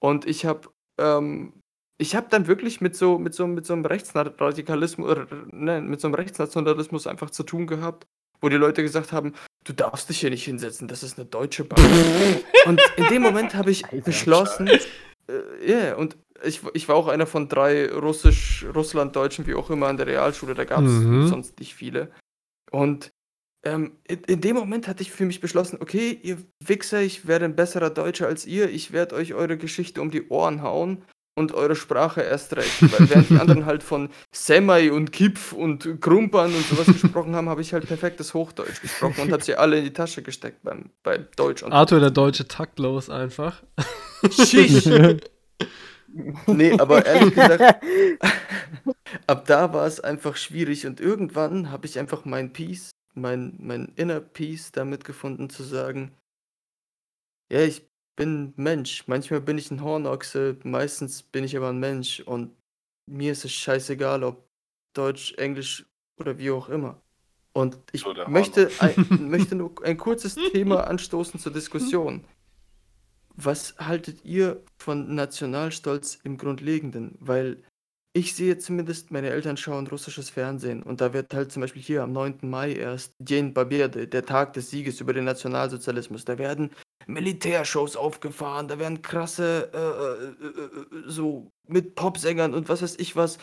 Und 0.00 0.26
ich 0.26 0.46
habe 0.46 0.70
ähm, 0.98 1.52
ich 1.98 2.14
habe 2.14 2.26
dann 2.30 2.46
wirklich 2.46 2.80
mit 2.80 2.96
so, 2.96 3.18
mit 3.18 3.34
so, 3.34 3.46
mit 3.46 3.66
so 3.66 3.72
einem 3.72 3.84
Rechtsradikalismus, 3.84 5.10
oder, 5.10 5.26
ne, 5.50 5.80
mit 5.80 6.00
so 6.00 6.08
einem 6.08 6.14
Rechtsnationalismus 6.14 7.06
einfach 7.06 7.30
zu 7.30 7.42
tun 7.42 7.66
gehabt, 7.66 8.06
wo 8.40 8.48
die 8.48 8.56
Leute 8.56 8.82
gesagt 8.82 9.12
haben, 9.12 9.34
du 9.64 9.72
darfst 9.72 10.08
dich 10.08 10.20
hier 10.20 10.30
nicht 10.30 10.44
hinsetzen, 10.44 10.88
das 10.88 11.02
ist 11.02 11.18
eine 11.18 11.26
deutsche 11.26 11.64
Bank. 11.64 11.80
und 12.66 12.80
in 12.96 13.04
dem 13.08 13.22
Moment 13.22 13.54
habe 13.54 13.70
ich 13.70 13.82
beschlossen, 14.04 14.68
äh, 14.68 14.80
ja, 15.64 15.96
und 15.96 16.16
ich, 16.44 16.60
ich 16.74 16.88
war 16.88 16.96
auch 16.96 17.08
einer 17.08 17.26
von 17.26 17.48
drei 17.48 17.90
Russisch, 17.92 18.64
Russlanddeutschen, 18.74 19.46
wie 19.46 19.54
auch 19.54 19.70
immer, 19.70 19.88
an 19.88 19.96
der 19.96 20.06
Realschule, 20.06 20.54
da 20.54 20.64
gab 20.64 20.82
es 20.84 20.90
Mhm. 20.92 21.26
sonst 21.28 21.58
nicht 21.60 21.74
viele. 21.74 22.10
Und 22.70 23.12
Ähm, 23.64 23.92
in, 24.06 24.20
in 24.28 24.40
dem 24.40 24.54
Moment 24.54 24.86
hatte 24.86 25.02
ich 25.02 25.10
für 25.10 25.24
mich 25.24 25.40
beschlossen, 25.40 25.78
okay, 25.80 26.16
ihr 26.22 26.36
Wichser, 26.64 27.00
ich 27.00 27.26
werde 27.26 27.46
ein 27.46 27.56
besserer 27.56 27.90
Deutscher 27.90 28.28
als 28.28 28.46
ihr, 28.46 28.70
ich 28.70 28.92
werde 28.92 29.16
euch 29.16 29.34
eure 29.34 29.56
Geschichte 29.56 30.00
um 30.00 30.12
die 30.12 30.28
Ohren 30.28 30.62
hauen 30.62 31.02
und 31.34 31.52
eure 31.52 31.74
Sprache 31.74 32.20
erst 32.22 32.54
recht. 32.54 32.80
Weil 32.92 33.10
während 33.10 33.28
die 33.30 33.38
anderen 33.38 33.66
halt 33.66 33.82
von 33.82 34.10
Semai 34.30 34.92
und 34.92 35.10
Kipf 35.10 35.52
und 35.52 36.00
Krumpern 36.00 36.54
und 36.54 36.64
sowas 36.66 36.86
gesprochen 36.86 37.34
haben, 37.34 37.48
habe 37.48 37.60
ich 37.60 37.72
halt 37.72 37.88
perfektes 37.88 38.34
Hochdeutsch 38.34 38.80
gesprochen 38.82 39.22
und 39.22 39.32
habe 39.32 39.42
sie 39.42 39.56
alle 39.56 39.78
in 39.78 39.84
die 39.84 39.92
Tasche 39.92 40.22
gesteckt 40.22 40.62
beim, 40.62 40.90
bei 41.02 41.18
Deutsch. 41.34 41.64
Und 41.64 41.72
Arthur, 41.72 41.98
der 41.98 42.10
Deutsche, 42.12 42.46
taktlos 42.46 43.10
einfach. 43.10 43.64
Schisch. 44.30 44.86
Nee, 46.46 46.72
aber 46.78 47.04
ehrlich 47.04 47.34
gesagt, 47.34 47.84
ab 49.26 49.46
da 49.46 49.72
war 49.72 49.86
es 49.86 50.00
einfach 50.00 50.36
schwierig 50.36 50.86
und 50.86 51.00
irgendwann 51.00 51.70
habe 51.70 51.86
ich 51.86 51.98
einfach 51.98 52.24
mein 52.24 52.52
Peace, 52.52 52.90
mein, 53.14 53.54
mein 53.58 53.92
Inner 53.96 54.20
Peace 54.20 54.72
damit 54.72 55.04
gefunden 55.04 55.50
zu 55.50 55.62
sagen, 55.62 56.12
ja, 57.50 57.60
ich 57.60 57.86
bin 58.16 58.54
Mensch. 58.56 59.04
Manchmal 59.06 59.40
bin 59.40 59.58
ich 59.58 59.70
ein 59.70 59.82
Hornochse, 59.82 60.56
meistens 60.64 61.22
bin 61.22 61.44
ich 61.44 61.56
aber 61.56 61.68
ein 61.68 61.78
Mensch 61.78 62.20
und 62.20 62.50
mir 63.06 63.32
ist 63.32 63.44
es 63.44 63.52
scheißegal, 63.52 64.24
ob 64.24 64.48
Deutsch, 64.94 65.34
Englisch 65.34 65.86
oder 66.16 66.38
wie 66.38 66.50
auch 66.50 66.68
immer. 66.68 67.00
Und 67.52 67.78
ich 67.92 68.04
möchte, 68.26 68.70
ein, 68.80 69.30
möchte 69.30 69.54
nur 69.54 69.72
ein 69.82 69.96
kurzes 69.96 70.34
Thema 70.34 70.86
anstoßen 70.86 71.38
zur 71.40 71.52
Diskussion. 71.52 72.24
Was 73.35 73.75
haltet 73.77 74.23
ihr 74.25 74.63
von 74.77 75.15
Nationalstolz 75.15 76.19
im 76.23 76.37
Grundlegenden? 76.37 77.17
Weil 77.19 77.63
ich 78.13 78.35
sehe 78.35 78.57
zumindest, 78.57 79.11
meine 79.11 79.29
Eltern 79.29 79.55
schauen 79.55 79.87
russisches 79.87 80.29
Fernsehen 80.29 80.83
und 80.83 80.99
da 80.99 81.13
wird 81.13 81.33
halt 81.33 81.51
zum 81.51 81.61
Beispiel 81.61 81.81
hier 81.81 82.03
am 82.03 82.11
9. 82.11 82.39
Mai 82.41 82.73
erst 82.73 83.13
День 83.19 83.53
Победы, 83.53 84.07
der 84.07 84.25
Tag 84.25 84.51
des 84.53 84.69
Sieges 84.69 84.99
über 84.99 85.13
den 85.13 85.23
Nationalsozialismus. 85.23 86.25
Da 86.25 86.37
werden 86.37 86.71
Militärshows 87.07 87.95
aufgefahren, 87.95 88.67
da 88.67 88.79
werden 88.79 89.01
krasse, 89.01 89.71
äh, 89.73 90.45
äh, 90.45 90.47
äh, 90.47 91.09
so 91.09 91.49
mit 91.67 91.95
Popsängern 91.95 92.53
und 92.53 92.67
was 92.67 92.81
weiß 92.81 92.97
ich 92.99 93.15
was. 93.15 93.37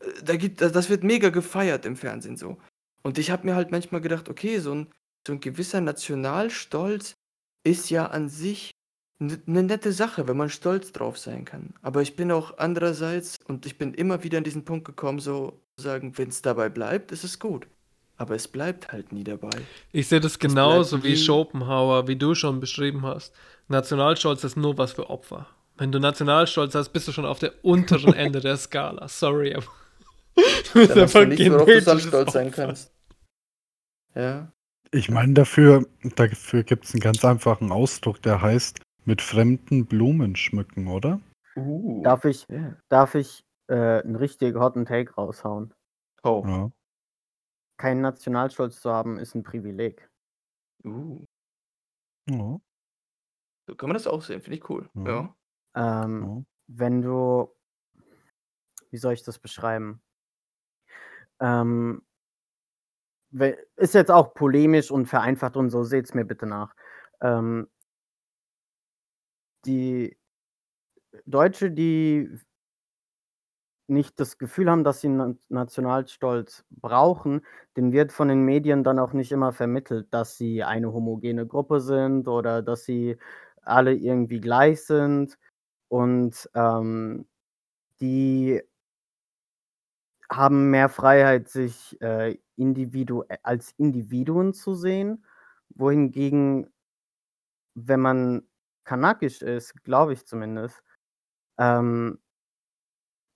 Äh, 0.00 0.22
Da 0.24 0.36
gibt, 0.36 0.60
das 0.60 0.88
wird 0.90 1.02
mega 1.04 1.30
gefeiert 1.30 1.84
im 1.86 1.96
Fernsehen 1.96 2.36
so. 2.36 2.58
Und 3.02 3.18
ich 3.18 3.30
habe 3.30 3.46
mir 3.46 3.54
halt 3.56 3.70
manchmal 3.72 4.00
gedacht, 4.00 4.28
okay, 4.28 4.58
so 4.60 4.72
ein, 4.74 4.92
so 5.26 5.32
ein 5.34 5.40
gewisser 5.40 5.80
Nationalstolz 5.80 7.16
ist 7.64 7.90
ja 7.90 8.06
an 8.06 8.28
sich 8.28 8.72
eine 9.21 9.63
nette 9.63 9.91
Sache, 9.93 10.27
wenn 10.27 10.35
man 10.37 10.49
stolz 10.49 10.91
drauf 10.91 11.17
sein 11.17 11.45
kann. 11.45 11.73
Aber 11.81 12.01
ich 12.01 12.15
bin 12.15 12.31
auch 12.31 12.57
andererseits, 12.57 13.39
und 13.47 13.65
ich 13.65 13.77
bin 13.77 13.93
immer 13.93 14.23
wieder 14.23 14.39
an 14.39 14.43
diesen 14.43 14.65
Punkt 14.65 14.85
gekommen, 14.85 15.19
so 15.19 15.61
zu 15.77 15.83
sagen, 15.83 16.17
wenn 16.17 16.29
es 16.29 16.41
dabei 16.41 16.69
bleibt, 16.69 17.11
ist 17.11 17.23
es 17.23 17.37
gut. 17.39 17.67
Aber 18.17 18.35
es 18.35 18.47
bleibt 18.47 18.91
halt 18.91 19.11
nie 19.11 19.23
dabei. 19.23 19.49
Ich 19.91 20.07
sehe 20.07 20.19
das 20.19 20.33
Es 20.33 20.37
bleibt 20.37 20.53
genauso 20.55 21.03
wie 21.03 21.11
nie- 21.11 21.17
Schopenhauer, 21.17 22.07
wie 22.07 22.15
du 22.15 22.33
schon 22.35 22.59
beschrieben 22.59 23.03
hast. 23.05 23.33
Nationalstolz 23.67 24.43
ist 24.43 24.57
nur 24.57 24.77
was 24.77 24.93
für 24.93 25.09
Opfer. 25.09 25.47
Wenn 25.77 25.91
du 25.91 25.99
Nationalstolz 25.99 26.75
hast, 26.75 26.89
bist 26.89 27.07
du 27.07 27.11
schon 27.11 27.25
auf 27.25 27.39
der 27.39 27.53
unteren 27.63 28.13
Ende 28.13 28.39
der 28.41 28.57
Skala. 28.57 29.07
Sorry, 29.07 29.55
aber. 29.55 29.65
Du 30.35 30.41
bist 30.73 30.91
Dann 30.95 31.01
hast 31.01 31.15
du 31.15 31.19
einfach 31.19 31.25
nichts, 31.27 31.49
worauf 31.49 31.65
du 31.65 31.71
sonst 31.81 31.85
genetisches 31.85 32.07
stolz 32.09 32.33
sein 32.33 32.47
Opfer. 32.47 32.65
kannst. 32.65 32.91
Ja. 34.15 34.51
Ich 34.91 35.09
meine, 35.09 35.33
dafür, 35.33 35.85
dafür 36.15 36.63
gibt 36.63 36.85
es 36.85 36.93
einen 36.93 36.99
ganz 37.01 37.23
einfachen 37.23 37.71
Ausdruck, 37.71 38.21
der 38.21 38.41
heißt 38.41 38.79
mit 39.05 39.21
fremden 39.21 39.85
Blumen 39.85 40.35
schmücken, 40.35 40.87
oder? 40.87 41.19
Uh. 41.55 42.01
Darf 42.03 42.25
ich, 42.25 42.47
Ja. 42.49 42.77
darf 42.89 43.15
ich 43.15 43.45
äh, 43.67 44.01
einen 44.01 44.15
richtig 44.15 44.55
hotten 44.55 44.85
Take 44.85 45.13
raushauen? 45.15 45.73
Oh. 46.23 46.43
Ja. 46.45 46.71
Keinen 47.77 48.01
Nationalstolz 48.01 48.79
zu 48.79 48.91
haben, 48.91 49.17
ist 49.17 49.35
ein 49.35 49.43
Privileg. 49.43 50.09
Uh. 50.83 51.25
Ja. 52.29 52.59
So 53.67 53.75
kann 53.75 53.89
man 53.89 53.95
das 53.95 54.07
auch 54.07 54.21
sehen, 54.21 54.41
finde 54.41 54.57
ich 54.57 54.69
cool. 54.69 54.89
Mhm. 54.93 55.05
Ja. 55.07 55.35
Ähm, 55.75 56.45
Wenn 56.67 57.01
du, 57.01 57.53
wie 58.89 58.97
soll 58.97 59.13
ich 59.13 59.23
das 59.23 59.39
beschreiben? 59.39 60.01
Ähm, 61.39 62.03
ist 63.77 63.93
jetzt 63.93 64.11
auch 64.11 64.33
polemisch 64.33 64.91
und 64.91 65.07
vereinfacht 65.07 65.55
und 65.57 65.69
so, 65.69 65.83
seht's 65.83 66.13
mir 66.13 66.25
bitte 66.25 66.45
nach. 66.45 66.75
Ähm, 67.21 67.69
die 69.65 70.17
Deutsche, 71.25 71.71
die 71.71 72.29
nicht 73.89 74.19
das 74.19 74.37
Gefühl 74.37 74.69
haben, 74.69 74.83
dass 74.83 75.01
sie 75.01 75.09
Na 75.09 75.33
Nationalstolz 75.49 76.63
brauchen, 76.69 77.41
denen 77.75 77.91
wird 77.91 78.11
von 78.11 78.27
den 78.29 78.43
Medien 78.43 78.83
dann 78.83 78.99
auch 78.99 79.13
nicht 79.13 79.31
immer 79.31 79.51
vermittelt, 79.51 80.07
dass 80.13 80.37
sie 80.37 80.63
eine 80.63 80.93
homogene 80.93 81.45
Gruppe 81.47 81.81
sind 81.81 82.27
oder 82.27 82.61
dass 82.61 82.85
sie 82.85 83.17
alle 83.63 83.93
irgendwie 83.93 84.39
gleich 84.39 84.83
sind. 84.83 85.37
Und, 85.89 86.49
ähm, 86.55 87.27
die 88.01 88.61
haben 90.29 90.69
mehr 90.71 90.89
Freiheit, 90.89 91.49
sich, 91.49 91.99
äh, 92.01 92.37
individue 92.55 93.25
als 93.43 93.71
Individuen 93.77 94.53
zu 94.53 94.73
sehen, 94.75 95.25
wohingegen, 95.69 96.71
wenn 97.75 97.99
man 97.99 98.43
kanakisch 98.85 99.41
ist, 99.41 99.83
glaube 99.83 100.13
ich 100.13 100.25
zumindest, 100.25 100.83
ähm 101.59 102.19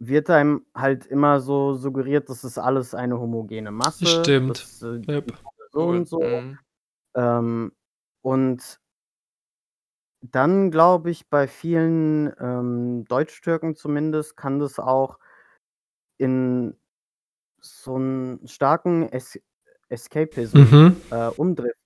wird 0.01 0.29
einem 0.29 0.65
halt 0.75 1.05
immer 1.05 1.39
so 1.39 1.73
suggeriert, 1.73 2.29
das 2.29 2.43
ist 2.43 2.57
alles 2.57 2.93
eine 2.93 3.17
homogene 3.19 3.71
Masse. 3.71 4.33
Stimmt. 4.33 4.57
Das, 4.59 4.81
äh, 4.81 5.01
Yep. 5.07 5.31
so 5.71 5.87
und 5.89 6.07
so. 6.07 6.19
Mhm. 6.21 6.59
Ähm, 7.15 7.73
und 8.21 8.79
dann 10.23 10.71
glaube 10.71 11.11
ich, 11.11 11.29
bei 11.29 11.47
vielen, 11.47 12.33
ähm, 12.39 13.05
Deutschtürken 13.05 13.75
zumindest 13.75 14.37
kann 14.37 14.59
das 14.59 14.79
auch 14.79 15.19
in 16.19 16.77
so 17.61 17.97
'n 17.97 18.41
starken 18.47 19.09
Es 19.11 19.39
Escapism, 19.89 20.55
Mhm. 20.55 21.01
äh, 21.11 21.27
umdriften. 21.29 21.79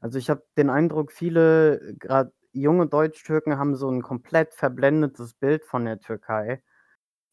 Also, 0.00 0.18
ich 0.18 0.30
habe 0.30 0.44
den 0.58 0.70
Eindruck, 0.70 1.12
viele, 1.12 1.94
grad 1.98 2.32
junge 2.52 2.86
Deutschtürken 2.88 3.58
haben 3.58 3.76
so 3.76 3.88
'n 3.90 4.02
komplett 4.02 4.54
verblendetes 4.54 5.34
Bild 5.34 5.64
von 5.64 5.84
der 5.86 6.00
Türkei, 6.00 6.62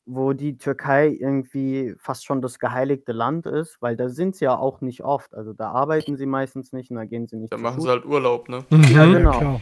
wo 0.06 0.34
die 0.34 0.58
Türkei 0.58 1.10
irgendwie 1.10 1.96
fast 2.00 2.26
schon 2.26 2.42
das 2.42 2.60
geheiligte 2.60 3.14
Land 3.14 3.46
ist, 3.48 3.78
weil 3.82 3.98
da 3.98 4.10
sind 4.10 4.36
sie 4.38 4.46
ja 4.46 4.58
auch 4.58 4.82
nicht 4.82 5.04
oft. 5.04 5.34
Also, 5.36 5.54
da 5.54 5.72
arbeiten 5.72 6.18
sie 6.18 6.26
meistens 6.28 6.74
nicht 6.74 6.92
und 6.92 6.98
da 6.98 7.06
gehen 7.06 7.28
sie 7.28 7.38
nicht 7.38 7.54
Da 7.54 7.58
machen 7.58 7.82
sie 7.82 7.88
Schule. 7.90 8.02
halt 8.02 8.06
Urlaub, 8.08 8.50
ne? 8.50 8.66
Mhm. 8.72 8.84
Ja, 8.92 9.06
Ja, 9.06 9.14
genau. 9.20 9.32
klar. 9.40 9.56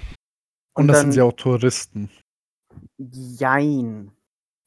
Und, 0.76 0.84
Und 0.84 0.88
das 0.90 1.02
sind 1.02 1.16
ja 1.16 1.24
auch 1.26 1.34
Touristen. 1.34 2.10
Jein. 3.00 4.12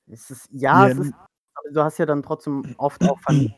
Es 0.08 0.30
ist 0.30 0.48
ja, 0.52 0.86
Ja, 0.86 0.92
es 0.92 0.98
ist 0.98 1.14
du 1.72 1.82
hast 1.82 1.98
ja 1.98 2.06
dann 2.06 2.22
trotzdem 2.22 2.74
oft 2.78 3.02
auch 3.02 3.20
Familie 3.24 3.50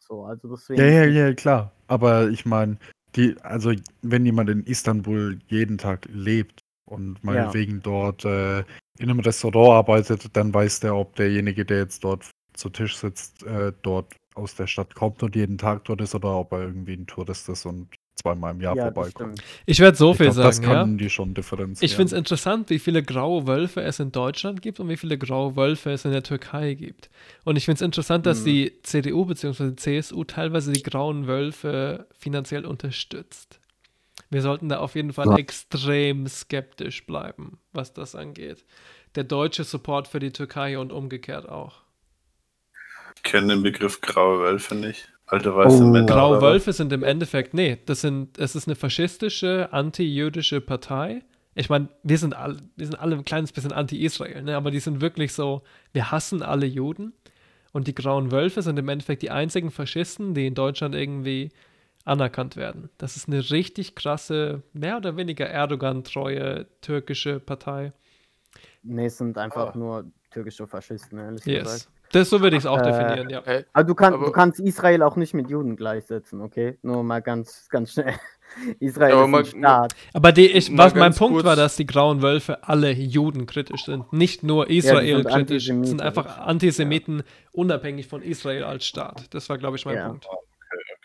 so, 0.00 0.24
also 0.24 0.48
deswegen 0.56 0.80
Ja, 0.82 1.04
ja, 1.04 1.26
ja, 1.28 1.34
klar. 1.34 1.72
Aber 1.88 2.28
ich 2.30 2.46
meine, 2.46 2.78
die, 3.16 3.36
also 3.42 3.72
wenn 4.02 4.24
jemand 4.26 4.50
in 4.50 4.64
Istanbul 4.64 5.38
jeden 5.48 5.78
Tag 5.78 6.06
lebt 6.12 6.60
und 6.90 7.14
Ja. 7.14 7.18
meinetwegen 7.22 7.80
dort 7.82 8.24
äh, 8.24 8.60
in 8.98 9.08
einem 9.08 9.20
Restaurant 9.20 9.70
arbeitet, 9.88 10.36
dann 10.36 10.52
weiß 10.52 10.80
der, 10.80 10.94
ob 10.96 11.16
derjenige, 11.16 11.64
der 11.64 11.78
jetzt 11.78 12.04
dort 12.04 12.24
zu 12.54 12.68
Tisch 12.68 12.96
sitzt, 12.96 13.42
äh, 13.44 13.72
dort 13.82 14.14
aus 14.34 14.54
der 14.54 14.66
Stadt 14.66 14.94
kommt 14.94 15.22
und 15.22 15.34
jeden 15.36 15.58
Tag 15.58 15.84
dort 15.84 16.00
ist 16.00 16.14
oder 16.14 16.36
ob 16.36 16.52
er 16.52 16.60
irgendwie 16.62 16.94
ein 16.94 17.06
Tourist 17.06 17.48
ist 17.48 17.66
und 17.66 17.88
zweimal 18.20 18.54
im 18.54 18.60
Jahr 18.60 18.76
Ja, 18.76 18.84
vorbeikommt. 18.84 19.42
Ich 19.66 19.80
werde 19.80 19.96
so 19.96 20.10
Ich 20.10 20.18
viel 20.18 20.26
glaube, 20.26 20.42
das 20.42 20.56
sagen, 20.56 20.90
ja. 20.90 20.96
die 20.98 21.08
schon 21.10 21.32
differenzieren. 21.34 21.84
Ich 21.86 21.96
finde 21.96 22.12
es 22.14 22.18
interessant, 22.18 22.68
wie 22.68 22.78
viele 22.78 23.02
graue 23.02 23.46
Wölfe 23.46 23.80
es 23.82 23.98
in 23.98 24.12
Deutschland 24.12 24.60
gibt 24.60 24.78
und 24.78 24.88
wie 24.90 24.96
viele 24.98 25.16
graue 25.16 25.56
Wölfe 25.56 25.90
es 25.90 26.04
in 26.04 26.12
der 26.12 26.22
Türkei 26.22 26.74
gibt. 26.74 27.08
Und 27.44 27.56
ich 27.56 27.64
finde 27.64 27.76
es 27.76 27.82
interessant, 27.82 28.26
dass 28.26 28.40
Mhm. 28.40 28.44
die 28.44 28.72
CDU 28.82 29.24
bzw. 29.24 29.74
CSU 29.76 30.24
teilweise 30.24 30.72
die 30.72 30.82
grauen 30.82 31.26
Wölfe 31.26 32.06
finanziell 32.18 32.66
unterstützt. 32.66 33.59
Wir 34.30 34.42
sollten 34.42 34.68
da 34.68 34.78
auf 34.78 34.94
jeden 34.94 35.12
Fall 35.12 35.26
Ja. 35.26 35.36
extrem 35.36 36.26
skeptisch 36.28 37.04
bleiben, 37.06 37.58
was 37.72 37.92
das 37.92 38.14
angeht. 38.14 38.64
Der 39.16 39.24
deutsche 39.24 39.64
Support 39.64 40.06
für 40.08 40.20
die 40.20 40.30
Türkei 40.32 40.78
und 40.78 40.92
umgekehrt 40.92 41.48
auch. 41.48 41.82
Ich 43.16 43.22
kenne 43.24 43.48
den 43.54 43.62
Begriff 43.62 44.00
graue 44.00 44.38
Wölfe 44.40 44.74
nicht. 44.76 45.08
Alte 45.26 45.54
weiße 45.54 45.82
Oh. 45.82 45.86
Männer. 45.86 46.06
Graue? 46.06 46.40
Wölfe 46.40 46.72
sind 46.72 46.92
im 46.92 47.02
Endeffekt, 47.02 47.54
nee, 47.54 47.78
das 47.86 48.00
sind, 48.00 48.38
es 48.38 48.56
ist 48.56 48.66
eine 48.66 48.76
faschistische, 48.76 49.68
anti-jüdische 49.72 50.60
Partei. 50.60 51.22
Ich 51.54 51.68
meine, 51.68 51.88
wir 52.02 52.18
sind 52.18 52.34
alle, 52.34 52.56
wir 52.76 52.86
sind 52.86 52.98
alle 52.98 53.16
ein 53.16 53.24
kleines 53.24 53.52
bisschen 53.52 53.72
anti-Israel, 53.72 54.42
ne? 54.42 54.56
aber 54.56 54.70
die 54.70 54.80
sind 54.80 55.00
wirklich 55.00 55.32
so, 55.32 55.62
wir 55.92 56.10
hassen 56.10 56.42
alle 56.42 56.66
Juden. 56.66 57.12
Und 57.72 57.86
die 57.86 57.94
Grauen 57.94 58.32
Wölfe 58.32 58.62
sind 58.62 58.78
im 58.80 58.88
Endeffekt 58.88 59.22
die 59.22 59.30
einzigen 59.30 59.70
Faschisten, 59.70 60.34
die 60.34 60.46
in 60.46 60.54
Deutschland 60.54 60.94
irgendwie 60.96 61.50
anerkannt 62.10 62.56
werden. 62.56 62.90
Das 62.98 63.16
ist 63.16 63.28
eine 63.28 63.50
richtig 63.50 63.94
krasse, 63.94 64.62
mehr 64.72 64.96
oder 64.96 65.16
weniger 65.16 65.46
Erdogan-treue 65.46 66.66
türkische 66.80 67.40
Partei. 67.40 67.92
Ne, 68.82 69.06
es 69.06 69.18
sind 69.18 69.38
einfach 69.38 69.74
Ah. 69.74 69.78
nur 69.78 70.04
türkische 70.30 70.66
Faschisten, 70.66 71.18
ehrlich 71.18 71.44
Yes. 71.44 71.62
gesagt. 71.64 71.88
Das, 72.12 72.28
so 72.28 72.40
würde 72.40 72.56
ich 72.56 72.62
es 72.64 72.66
auch 72.66 72.80
Äh, 72.80 72.82
definieren, 72.82 73.30
ja. 73.30 73.40
Aber 73.72 73.84
du, 73.84 73.94
kann, 73.94 74.12
du 74.14 74.18
aber- 74.18 74.32
kannst 74.32 74.58
Israel 74.58 75.02
auch 75.04 75.14
nicht 75.14 75.32
mit 75.32 75.48
Juden 75.48 75.76
gleichsetzen, 75.76 76.40
okay? 76.40 76.76
Nur 76.82 77.04
mal 77.04 77.22
ganz, 77.22 77.68
ganz 77.68 77.92
schnell. 77.92 78.14
Israel 78.80 79.12
Aber 79.12 79.24
ist 79.24 79.30
mal- 79.30 79.38
ein 79.38 79.44
Staat. 79.44 79.94
Aber 80.12 80.32
die, 80.32 80.46
ich, 80.48 80.76
was 80.76 80.92
mein 80.96 81.14
Punkt 81.14 81.34
kurz- 81.34 81.44
war, 81.44 81.54
dass 81.54 81.76
die 81.76 81.86
grauen 81.86 82.20
Wölfe 82.20 82.64
alle 82.64 82.90
Juden 82.90 83.46
kritisch 83.46 83.84
sind, 83.84 84.12
nicht 84.12 84.42
nur 84.42 84.68
Israel 84.68 85.22
kritisch. 85.22 85.32
Antisemiten. 85.70 85.86
sind 85.86 86.02
einfach 86.02 86.38
Antisemiten 86.38 87.22
unabhängig 87.52 88.08
von 88.08 88.22
Israel 88.22 88.64
als 88.64 88.86
Staat. 88.86 89.32
Das 89.32 89.48
war, 89.48 89.56
glaube 89.58 89.76
ich, 89.76 89.84
mein 89.86 89.94
Ja. 89.96 90.08
Punkt. 90.08 90.26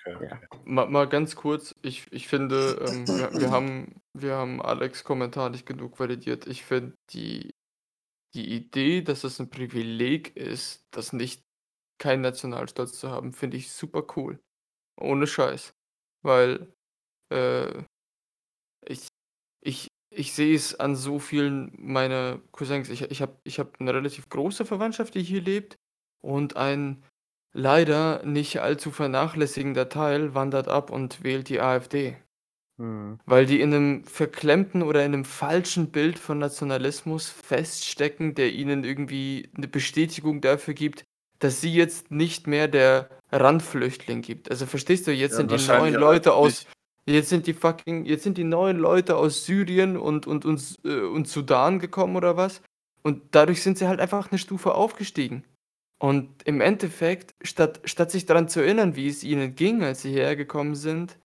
Okay. 0.05 0.29
Mal, 0.65 0.87
mal 0.87 1.09
ganz 1.09 1.35
kurz, 1.35 1.73
ich, 1.81 2.11
ich 2.11 2.27
finde, 2.27 2.85
ähm, 2.87 3.07
wir, 3.07 3.33
wir, 3.33 3.51
haben, 3.51 4.01
wir 4.13 4.35
haben 4.35 4.61
Alex 4.61 5.03
Kommentar 5.03 5.49
nicht 5.49 5.65
genug 5.65 5.99
validiert. 5.99 6.45
Ich 6.45 6.63
finde 6.63 6.95
die, 7.09 7.55
die 8.35 8.53
Idee, 8.53 9.01
dass 9.01 9.23
es 9.23 9.39
ein 9.39 9.49
Privileg 9.49 10.35
ist, 10.35 10.85
das 10.91 11.11
nicht 11.11 11.43
keinen 11.97 12.21
Nationalstolz 12.21 12.99
zu 12.99 13.09
haben, 13.09 13.33
finde 13.33 13.57
ich 13.57 13.71
super 13.71 14.05
cool. 14.15 14.39
Ohne 14.99 15.25
Scheiß. 15.25 15.73
Weil 16.21 16.73
äh, 17.33 17.83
ich, 18.85 19.07
ich, 19.61 19.87
ich 20.11 20.33
sehe 20.33 20.55
es 20.55 20.75
an 20.75 20.95
so 20.95 21.19
vielen 21.19 21.73
meiner 21.77 22.39
Cousins. 22.51 22.89
Ich, 22.89 23.01
ich 23.01 23.21
habe 23.21 23.39
ich 23.43 23.59
hab 23.59 23.79
eine 23.79 23.93
relativ 23.93 24.29
große 24.29 24.65
Verwandtschaft, 24.65 25.15
die 25.15 25.23
hier 25.23 25.41
lebt 25.41 25.77
und 26.21 26.57
ein 26.57 27.03
leider 27.55 28.23
nicht 28.25 28.59
allzu 28.61 28.91
vernachlässigender 28.91 29.89
Teil 29.89 30.35
wandert 30.35 30.67
ab 30.67 30.91
und 30.91 31.23
wählt 31.23 31.49
die 31.49 31.61
AfD. 31.61 32.17
Hm. 32.77 33.19
Weil 33.25 33.45
die 33.45 33.61
in 33.61 33.73
einem 33.73 34.03
verklemmten 34.03 34.83
oder 34.83 35.05
in 35.05 35.13
einem 35.13 35.25
falschen 35.25 35.91
Bild 35.91 36.19
von 36.19 36.37
Nationalismus 36.37 37.29
feststecken, 37.29 38.35
der 38.35 38.51
ihnen 38.51 38.83
irgendwie 38.83 39.49
eine 39.55 39.69
Bestätigung 39.69 40.41
dafür 40.41 40.73
gibt, 40.73 41.05
dass 41.39 41.61
sie 41.61 41.73
jetzt 41.73 42.11
nicht 42.11 42.45
mehr 42.45 42.67
der 42.67 43.09
Randflüchtling 43.31 44.21
gibt. 44.21 44.51
Also 44.51 44.65
verstehst 44.65 45.07
du, 45.07 45.11
jetzt 45.11 45.31
Ja, 45.31 45.37
sind 45.37 45.51
die 45.51 45.67
neuen 45.67 45.93
Leute 45.93 46.33
aus, 46.33 46.65
jetzt 47.05 47.29
sind 47.29 47.47
die 47.47 47.53
fucking, 47.53 48.05
jetzt 48.05 48.23
sind 48.23 48.37
die 48.37 48.43
neuen 48.43 48.77
Leute 48.77 49.15
aus 49.15 49.45
Syrien 49.45 49.95
und, 49.95 50.27
und, 50.27 50.43
und, 50.43 50.77
äh, 50.83 50.99
und 50.99 51.29
Sudan 51.29 51.79
gekommen 51.79 52.17
oder 52.17 52.35
was. 52.35 52.61
Und 53.01 53.21
dadurch 53.31 53.61
sind 53.63 53.77
sie 53.77 53.87
halt 53.87 54.01
einfach 54.01 54.31
eine 54.31 54.39
Stufe 54.39 54.75
aufgestiegen. 54.75 55.45
Und 55.97 56.43
im 56.43 56.61
Endeffekt, 56.61 57.35
statt, 57.41 57.81
statt 57.85 58.11
sich 58.11 58.25
daran 58.25 58.49
zu 58.49 58.59
erinnern, 58.59 58.95
wie 58.95 59.07
es 59.07 59.23
ihnen 59.23 59.55
ging, 59.55 59.83
als 59.83 60.01
sie 60.01 60.11
hierher 60.11 60.35
gekommen 60.35 60.75
sind, 60.75 61.17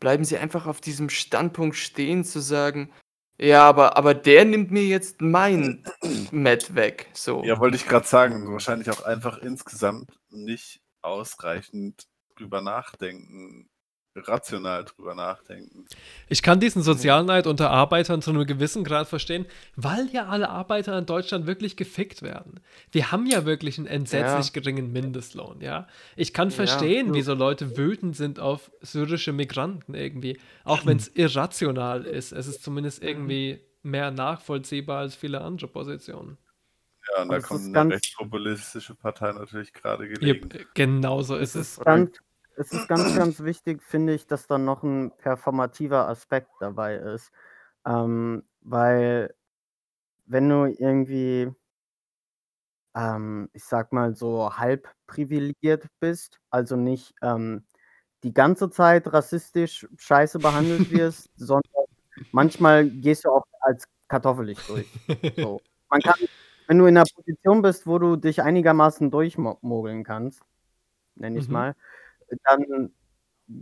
bleiben 0.00 0.24
sie 0.24 0.38
einfach 0.38 0.66
auf 0.66 0.80
diesem 0.80 1.10
Standpunkt 1.10 1.76
stehen, 1.76 2.24
zu 2.24 2.40
sagen, 2.40 2.92
ja, 3.38 3.68
aber, 3.68 3.96
aber 3.96 4.14
der 4.14 4.44
nimmt 4.44 4.70
mir 4.70 4.84
jetzt 4.84 5.20
mein 5.20 5.84
Met 6.30 6.74
weg. 6.74 7.08
So. 7.12 7.42
Ja, 7.42 7.58
wollte 7.58 7.76
ich 7.76 7.86
gerade 7.86 8.06
sagen, 8.06 8.52
wahrscheinlich 8.52 8.90
auch 8.90 9.02
einfach 9.04 9.38
insgesamt 9.38 10.16
nicht 10.30 10.80
ausreichend 11.02 12.06
drüber 12.36 12.60
nachdenken, 12.60 13.68
rational 14.14 14.84
drüber 14.84 15.14
nachdenken. 15.14 15.86
Ich 16.28 16.42
kann 16.42 16.60
diesen 16.60 16.82
Sozialneid 16.82 17.46
unter 17.46 17.70
Arbeitern 17.70 18.22
zu 18.22 18.30
einem 18.30 18.46
gewissen 18.46 18.84
Grad 18.84 19.08
verstehen, 19.08 19.46
weil 19.76 20.08
ja 20.12 20.26
alle 20.26 20.48
Arbeiter 20.50 20.96
in 20.98 21.06
Deutschland 21.06 21.46
wirklich 21.46 21.76
gefickt 21.76 22.22
werden. 22.22 22.60
Wir 22.90 23.12
haben 23.12 23.26
ja 23.26 23.44
wirklich 23.44 23.78
einen 23.78 23.86
entsetzlich 23.86 24.46
Ja. 24.46 24.52
geringen 24.52 24.92
Mindestlohn, 24.92 25.60
ja. 25.60 25.86
Ich 26.16 26.32
kann 26.34 26.50
Ja. 26.50 26.54
verstehen, 26.56 27.14
wieso 27.14 27.34
Leute 27.34 27.76
wütend 27.76 28.16
sind 28.16 28.38
auf 28.40 28.70
syrische 28.80 29.32
Migranten 29.32 29.94
irgendwie, 29.94 30.38
auch 30.64 30.84
wenn 30.86 30.98
es 30.98 31.08
irrational 31.14 32.04
ist. 32.04 32.32
Es 32.32 32.46
ist 32.46 32.62
zumindest 32.62 33.02
irgendwie 33.02 33.60
mehr 33.82 34.10
nachvollziehbar 34.10 35.00
als 35.00 35.14
viele 35.16 35.40
andere 35.40 35.68
Positionen. 35.68 36.38
Ja, 37.16 37.22
und 37.22 37.30
da 37.30 37.36
Das 37.36 37.48
kommt 37.48 37.76
eine 37.76 37.94
rechtspopulistische 37.94 38.94
Partei 38.94 39.32
natürlich 39.32 39.72
gerade 39.72 40.08
gelegen. 40.08 40.48
Yep, 40.52 40.66
genau 40.74 41.22
so 41.22 41.36
ist 41.36 41.56
es. 41.56 41.80
Ganz, 41.80 42.16
es 42.56 42.72
ist 42.74 42.86
ganz, 42.88 43.12
ganz 43.14 43.40
wichtig, 43.42 43.82
finde 43.82 44.14
ich, 44.14 44.26
dass 44.26 44.46
da 44.46 44.58
noch 44.58 44.82
ein 44.82 45.12
performativer 45.18 46.08
Aspekt 46.08 46.50
dabei 46.60 46.96
ist. 46.96 47.32
Ähm, 47.86 48.44
weil 48.60 49.34
wenn 50.26 50.48
du 50.48 50.66
irgendwie, 50.66 51.52
ähm, 52.94 53.48
ich 53.52 53.64
sag 53.64 53.92
mal 53.92 54.14
so, 54.14 54.56
halb 54.56 54.88
privilegiert 55.06 55.86
bist, 56.00 56.38
also 56.50 56.76
nicht 56.76 57.14
ähm, 57.22 57.64
die 58.24 58.34
ganze 58.34 58.70
Zeit 58.70 59.12
rassistisch 59.12 59.86
scheiße 59.98 60.40
behandelt 60.40 60.90
wirst, 60.90 61.30
sondern 61.36 61.84
manchmal 62.32 62.90
gehst 62.90 63.24
du 63.24 63.30
auch 63.30 63.44
als 63.60 63.86
kartoffelig 64.08 64.64
durch. 64.66 64.90
So. 65.40 65.62
Man 65.90 66.02
kann, 66.02 66.14
wenn 66.68 66.78
du 66.78 66.86
in 66.86 66.96
einer 66.96 67.06
Position 67.06 67.62
bist, 67.62 67.86
wo 67.86 67.98
du 67.98 68.16
dich 68.16 68.42
einigermaßen 68.42 69.10
durchmogeln 69.10 70.04
kannst, 70.04 70.42
nenne 71.16 71.38
ich 71.38 71.48
Mhm. 71.48 71.54
mal, 71.54 71.76
dann 72.44 72.92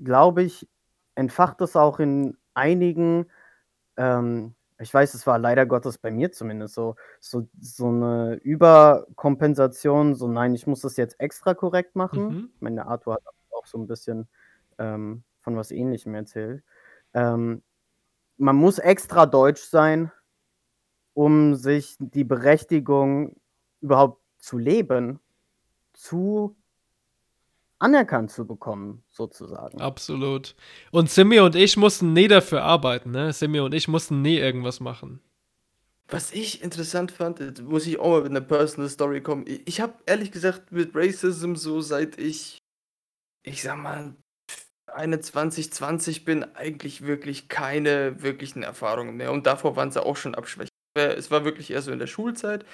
glaube 0.04 0.42
ich, 0.42 0.68
entfacht 1.14 1.60
es 1.60 1.76
auch 1.76 2.00
in 2.00 2.36
einigen, 2.54 3.26
ähm, 3.96 4.54
ich 4.78 4.92
weiß, 4.92 5.14
es 5.14 5.26
war 5.26 5.38
leider 5.38 5.66
Gottes 5.66 5.98
bei 5.98 6.10
mir 6.10 6.32
zumindest 6.32 6.74
so, 6.74 6.96
so, 7.20 7.48
so 7.60 7.88
eine 7.88 8.34
Überkompensation, 8.42 10.14
so 10.14 10.26
nein, 10.28 10.54
ich 10.54 10.66
muss 10.66 10.80
das 10.80 10.96
jetzt 10.96 11.20
extra 11.20 11.54
korrekt 11.54 11.96
machen. 11.96 12.28
Mhm. 12.28 12.50
Ich 12.54 12.60
meine, 12.60 12.76
der 12.76 12.86
Arthur 12.86 13.14
hat 13.14 13.22
auch 13.50 13.66
so 13.66 13.78
ein 13.78 13.86
bisschen 13.86 14.28
ähm, 14.78 15.22
von 15.42 15.56
was 15.56 15.70
Ähnlichem 15.70 16.14
erzählt. 16.14 16.64
Ähm, 17.12 17.62
man 18.38 18.56
muss 18.56 18.78
extra 18.78 19.26
deutsch 19.26 19.62
sein, 19.62 20.10
um 21.12 21.56
sich 21.56 21.96
die 21.98 22.24
Berechtigung 22.24 23.36
überhaupt 23.82 24.22
zu 24.38 24.56
leben, 24.56 25.20
zu 25.92 26.56
anerkannt 27.80 28.30
zu 28.30 28.46
bekommen, 28.46 29.02
sozusagen. 29.10 29.80
Absolut. 29.80 30.54
Und 30.92 31.10
Simi 31.10 31.40
und 31.40 31.56
ich 31.56 31.76
mussten 31.76 32.12
nie 32.12 32.28
dafür 32.28 32.62
arbeiten, 32.62 33.10
ne? 33.10 33.32
Simi 33.32 33.58
und 33.60 33.74
ich 33.74 33.88
mussten 33.88 34.22
nie 34.22 34.36
irgendwas 34.38 34.78
machen. 34.80 35.20
Was 36.08 36.32
ich 36.32 36.62
interessant 36.62 37.12
fand, 37.12 37.62
muss 37.62 37.86
ich 37.86 37.98
auch 37.98 38.10
mal 38.10 38.22
mit 38.22 38.30
einer 38.30 38.40
Personal 38.40 38.90
Story 38.90 39.20
kommen. 39.20 39.44
Ich, 39.46 39.62
ich 39.66 39.80
habe 39.80 39.94
ehrlich 40.06 40.30
gesagt 40.32 40.72
mit 40.72 40.90
Racism 40.94 41.54
so 41.54 41.80
seit 41.80 42.18
ich, 42.18 42.58
ich 43.44 43.62
sag 43.62 43.78
mal, 43.78 44.14
21, 44.92 45.72
20 45.72 46.24
bin, 46.24 46.44
eigentlich 46.56 47.02
wirklich 47.02 47.48
keine 47.48 48.22
wirklichen 48.22 48.64
Erfahrungen 48.64 49.16
mehr. 49.16 49.30
Und 49.30 49.46
davor 49.46 49.76
waren 49.76 49.92
sie 49.92 50.04
auch 50.04 50.16
schon 50.16 50.34
abschwächend. 50.34 50.70
Es 50.96 51.30
war 51.30 51.44
wirklich 51.44 51.70
eher 51.70 51.82
so 51.82 51.92
in 51.92 52.00
der 52.00 52.08
Schulzeit. 52.08 52.64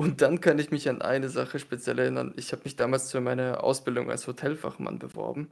Und 0.00 0.22
dann 0.22 0.40
kann 0.40 0.58
ich 0.58 0.70
mich 0.70 0.88
an 0.88 1.02
eine 1.02 1.28
Sache 1.28 1.58
speziell 1.58 1.98
erinnern. 1.98 2.32
Ich 2.38 2.52
habe 2.52 2.62
mich 2.64 2.74
damals 2.74 3.12
für 3.12 3.20
meine 3.20 3.62
Ausbildung 3.62 4.10
als 4.10 4.26
Hotelfachmann 4.26 4.98
beworben. 4.98 5.50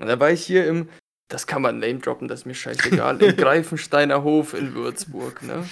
Und 0.00 0.08
da 0.08 0.18
war 0.18 0.32
ich 0.32 0.44
hier 0.44 0.66
im, 0.66 0.88
das 1.28 1.46
kann 1.46 1.62
man 1.62 1.78
name 1.78 2.00
droppen, 2.00 2.26
das 2.26 2.40
ist 2.40 2.46
mir 2.46 2.56
scheißegal, 2.56 3.22
im 3.22 3.36
Greifensteiner 3.36 4.24
Hof 4.24 4.52
in 4.54 4.74
Würzburg, 4.74 5.44
ne? 5.44 5.64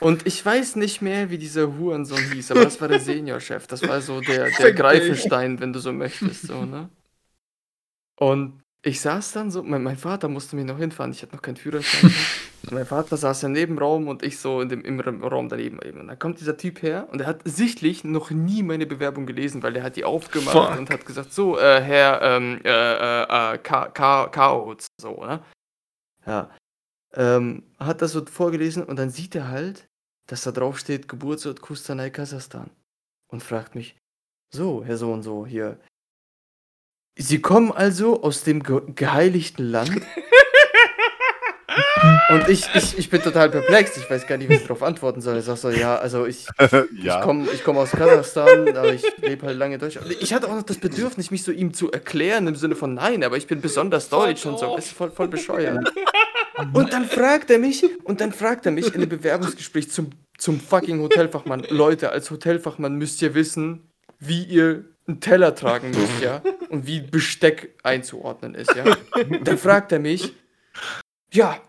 Und 0.00 0.26
ich 0.26 0.42
weiß 0.42 0.76
nicht 0.76 1.02
mehr, 1.02 1.28
wie 1.28 1.36
dieser 1.36 1.76
Hurensohn 1.76 2.24
hieß, 2.32 2.52
aber 2.52 2.64
das 2.64 2.80
war 2.80 2.88
der 2.88 3.00
Seniorchef. 3.00 3.66
Das 3.66 3.86
war 3.86 4.00
so 4.00 4.22
der, 4.22 4.48
der. 4.50 4.72
Greifenstein, 4.72 5.60
wenn 5.60 5.74
du 5.74 5.78
so 5.78 5.92
möchtest, 5.92 6.46
so, 6.46 6.64
ne? 6.64 6.88
Und 8.16 8.62
ich 8.80 8.98
saß 9.02 9.32
dann 9.32 9.50
so, 9.50 9.62
mein, 9.62 9.82
mein 9.82 9.98
Vater 9.98 10.28
musste 10.28 10.56
mich 10.56 10.64
noch 10.64 10.78
hinfahren, 10.78 11.12
ich 11.12 11.20
hatte 11.20 11.34
noch 11.36 11.42
keinen 11.42 11.56
Führerschein. 11.56 12.14
Mein 12.70 12.86
Vater 12.86 13.16
saß 13.16 13.42
im 13.44 13.52
Nebenraum 13.52 14.06
und 14.08 14.22
ich 14.22 14.38
so 14.38 14.60
in 14.60 14.68
dem, 14.68 14.82
im 14.84 15.00
Ra- 15.00 15.26
Raum 15.28 15.48
daneben 15.48 15.80
eben. 15.82 16.00
Und 16.00 16.08
dann 16.08 16.18
kommt 16.18 16.40
dieser 16.40 16.56
Typ 16.56 16.80
her 16.82 17.08
und 17.10 17.20
er 17.20 17.26
hat 17.26 17.40
sichtlich 17.44 18.04
noch 18.04 18.30
nie 18.30 18.62
meine 18.62 18.86
Bewerbung 18.86 19.26
gelesen, 19.26 19.62
weil 19.62 19.72
der 19.72 19.82
hat 19.82 19.96
die 19.96 20.04
aufgemacht 20.04 20.52
Fuck. 20.52 20.78
und 20.78 20.88
hat 20.90 21.04
gesagt, 21.04 21.32
so, 21.32 21.58
äh, 21.58 21.80
Herr, 21.82 22.22
ähm, 22.22 22.60
äh, 22.64 23.22
äh, 23.22 23.58
Ka- 23.58 23.88
Ka- 23.88 24.28
Kautz, 24.28 24.86
so, 25.00 25.24
ne? 25.24 25.42
Ja. 26.24 26.50
Ähm, 27.14 27.64
hat 27.78 28.00
das 28.00 28.12
so 28.12 28.24
vorgelesen 28.24 28.84
und 28.84 28.96
dann 28.96 29.10
sieht 29.10 29.34
er 29.34 29.48
halt, 29.48 29.88
dass 30.28 30.42
da 30.44 30.52
drauf 30.52 30.78
steht 30.78 31.08
Geburtsort 31.08 31.60
Kustanai, 31.60 32.10
Kasachstan. 32.10 32.70
Und 33.28 33.42
fragt 33.42 33.74
mich, 33.74 33.96
so, 34.54 34.84
Herr 34.84 34.96
so 34.98 35.12
und 35.12 35.22
so, 35.24 35.44
hier. 35.46 35.80
Sie 37.18 37.42
kommen 37.42 37.72
also 37.72 38.22
aus 38.22 38.44
dem 38.44 38.62
ge 38.62 38.80
geheiligten 38.94 39.64
Land? 39.66 39.90
und 42.30 42.48
ich, 42.48 42.64
ich, 42.74 42.98
ich 42.98 43.10
bin 43.10 43.22
total 43.22 43.50
perplex, 43.50 43.96
ich 43.96 44.08
weiß 44.10 44.26
gar 44.26 44.36
nicht, 44.36 44.48
wie 44.48 44.54
ich 44.54 44.62
darauf 44.62 44.82
antworten 44.82 45.20
soll. 45.20 45.38
Ich 45.38 45.44
sag 45.44 45.56
so, 45.56 45.70
ja, 45.70 45.96
also 45.96 46.26
ich, 46.26 46.46
Ja. 46.92 47.18
ich 47.18 47.24
komme 47.24 47.48
ich 47.52 47.64
komm 47.64 47.76
aus 47.78 47.90
Kasachstan, 47.90 48.68
aber 48.76 48.92
ich 48.92 49.04
lebe 49.18 49.46
halt 49.46 49.58
lange 49.58 49.74
in 49.74 49.80
Deutschland. 49.80 50.10
Ich 50.20 50.32
hatte 50.34 50.48
auch 50.48 50.54
noch 50.56 50.62
das 50.62 50.78
Bedürfnis, 50.78 51.30
mich 51.30 51.42
so 51.42 51.52
ihm 51.52 51.74
zu 51.74 51.90
erklären, 51.90 52.46
im 52.46 52.56
Sinne 52.56 52.74
von 52.74 52.94
nein, 52.94 53.22
aber 53.24 53.36
ich 53.36 53.46
bin 53.46 53.60
besonders 53.60 54.08
deutsch 54.08 54.44
und 54.46 54.58
so. 54.58 54.74
Das 54.76 54.86
ist 54.86 54.92
voll, 54.94 55.10
voll 55.10 55.28
bescheuert. 55.28 55.92
Und 56.74 56.92
dann 56.92 57.06
fragt 57.06 57.50
er 57.50 57.58
mich, 57.58 57.82
und 58.04 58.20
dann 58.20 58.30
fragt 58.32 58.66
er 58.66 58.72
mich 58.72 58.88
in 58.88 58.94
einem 58.96 59.08
Bewerbungsgespräch 59.08 59.90
zum, 59.90 60.10
zum 60.36 60.60
fucking 60.60 61.00
Hotelfachmann. 61.00 61.64
Leute, 61.70 62.10
als 62.12 62.30
Hotelfachmann 62.30 62.94
müsst 62.96 63.20
ihr 63.22 63.34
wissen, 63.34 63.90
wie 64.20 64.44
ihr 64.44 64.84
einen 65.08 65.20
Teller 65.20 65.54
tragen 65.54 65.90
müsst, 65.90 66.20
ja? 66.22 66.42
Und 66.68 66.86
wie 66.86 67.00
Besteck 67.00 67.74
einzuordnen 67.82 68.54
ist, 68.54 68.72
ja? 68.76 68.84
Dann 69.42 69.58
fragt 69.58 69.92
er 69.92 69.98
mich, 69.98 70.34
ja, 71.32 71.60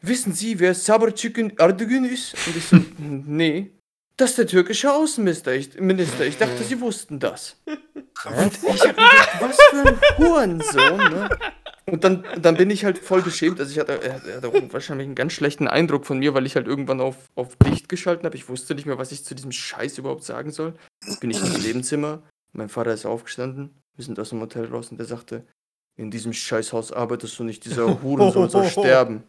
wissen 0.00 0.32
Sie, 0.32 0.58
wer 0.58 0.74
Sabr 0.74 1.14
Chicken 1.14 1.56
Erdogün 1.58 2.04
ist? 2.04 2.34
Und 2.46 2.56
ich 2.56 2.64
so, 2.64 2.76
nee. 2.98 3.72
das 4.16 4.30
ist 4.30 4.38
der 4.38 4.46
türkische 4.46 4.92
Außenminister. 4.92 5.52
Ich, 5.54 5.78
Minister. 5.78 6.24
ich 6.24 6.38
dachte, 6.38 6.62
sie 6.62 6.80
wussten 6.80 7.18
das. 7.18 7.56
Und 7.66 8.52
ich 8.74 8.86
hab 8.86 8.96
gedacht, 8.96 9.30
was 9.40 9.58
für 9.70 9.88
ein 9.88 10.00
Hurensohn, 10.18 10.96
ne? 10.96 11.28
Und 11.86 12.04
dann, 12.04 12.24
dann 12.40 12.56
bin 12.56 12.70
ich 12.70 12.84
halt 12.84 12.98
voll 12.98 13.22
beschämt. 13.22 13.58
Also 13.58 13.72
ich 13.72 13.78
hatte, 13.78 14.00
er 14.00 14.24
er 14.24 14.36
hatte 14.36 14.48
auch 14.48 14.72
wahrscheinlich 14.72 15.06
einen 15.06 15.16
ganz 15.16 15.32
schlechten 15.32 15.66
Eindruck 15.66 16.06
von 16.06 16.20
mir, 16.20 16.34
weil 16.34 16.46
ich 16.46 16.54
halt 16.54 16.68
irgendwann 16.68 17.00
auf, 17.00 17.16
auf 17.34 17.56
dicht 17.56 17.88
geschalten 17.88 18.24
habe. 18.26 18.36
Ich 18.36 18.48
wusste 18.48 18.76
nicht 18.76 18.86
mehr, 18.86 18.98
was 18.98 19.10
ich 19.10 19.24
zu 19.24 19.34
diesem 19.34 19.50
Scheiß 19.50 19.98
überhaupt 19.98 20.22
sagen 20.22 20.52
soll. 20.52 20.74
Bin 21.20 21.30
ich 21.30 21.40
ins 21.40 21.66
Nebenzimmer. 21.66 22.22
Mein 22.52 22.68
Vater 22.68 22.92
ist 22.92 23.06
aufgestanden. 23.06 23.82
Wir 23.96 24.04
sind 24.04 24.20
aus 24.20 24.28
dem 24.28 24.40
Hotel 24.40 24.66
raus 24.66 24.90
und 24.92 24.98
der 24.98 25.06
sagte, 25.06 25.46
in 25.96 26.10
diesem 26.10 26.32
Scheißhaus 26.32 26.92
arbeitest 26.92 27.38
du 27.38 27.44
nicht, 27.44 27.64
dieser 27.64 28.02
Hurensohn 28.02 28.48
soll 28.48 28.64
sterben. 28.70 29.24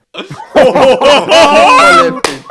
voll 0.54 0.64
heftig. 2.14 2.44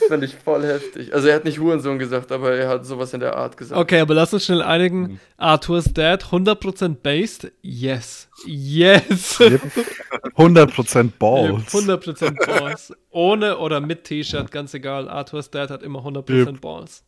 Das 0.00 0.08
fand 0.08 0.24
ich 0.24 0.34
voll 0.34 0.64
heftig. 0.66 1.14
Also 1.14 1.28
er 1.28 1.36
hat 1.36 1.44
nicht 1.44 1.58
Hurensohn 1.58 1.98
gesagt, 1.98 2.30
aber 2.32 2.52
er 2.52 2.68
hat 2.68 2.84
sowas 2.84 3.14
in 3.14 3.20
der 3.20 3.36
Art 3.36 3.56
gesagt. 3.56 3.80
Okay, 3.80 4.00
aber 4.00 4.12
lass 4.14 4.34
uns 4.34 4.44
schnell 4.44 4.60
einigen. 4.62 5.18
Arthur's 5.38 5.92
Dad, 5.94 6.24
100% 6.24 6.96
based? 7.02 7.50
Yes. 7.62 8.28
Yes. 8.44 9.40
100% 9.40 11.10
Balls. 11.18 11.72
100% 11.72 12.46
Balls. 12.46 12.92
Ohne 13.10 13.56
oder 13.58 13.80
mit 13.80 14.04
T-Shirt, 14.04 14.50
ganz 14.50 14.74
egal. 14.74 15.08
Arthur's 15.08 15.50
Dad 15.50 15.70
hat 15.70 15.82
immer 15.82 16.00
100% 16.00 16.30
Yep. 16.48 16.60
Balls. 16.60 17.02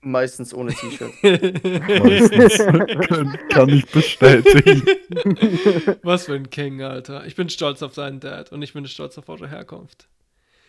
Meistens 0.00 0.54
ohne 0.54 0.72
T-Shirt. 0.72 1.12
Meistens. 1.22 2.58
kann, 3.08 3.38
kann 3.48 3.68
ich 3.70 3.90
bestätigen. 3.90 4.82
Was 6.02 6.26
für 6.26 6.34
ein 6.34 6.48
King, 6.50 6.82
Alter. 6.82 7.26
Ich 7.26 7.34
bin 7.34 7.48
stolz 7.48 7.82
auf 7.82 7.94
seinen 7.94 8.20
Dad 8.20 8.52
und 8.52 8.62
ich 8.62 8.72
bin 8.72 8.86
stolz 8.86 9.18
auf 9.18 9.28
eure 9.28 9.48
Herkunft. 9.48 10.08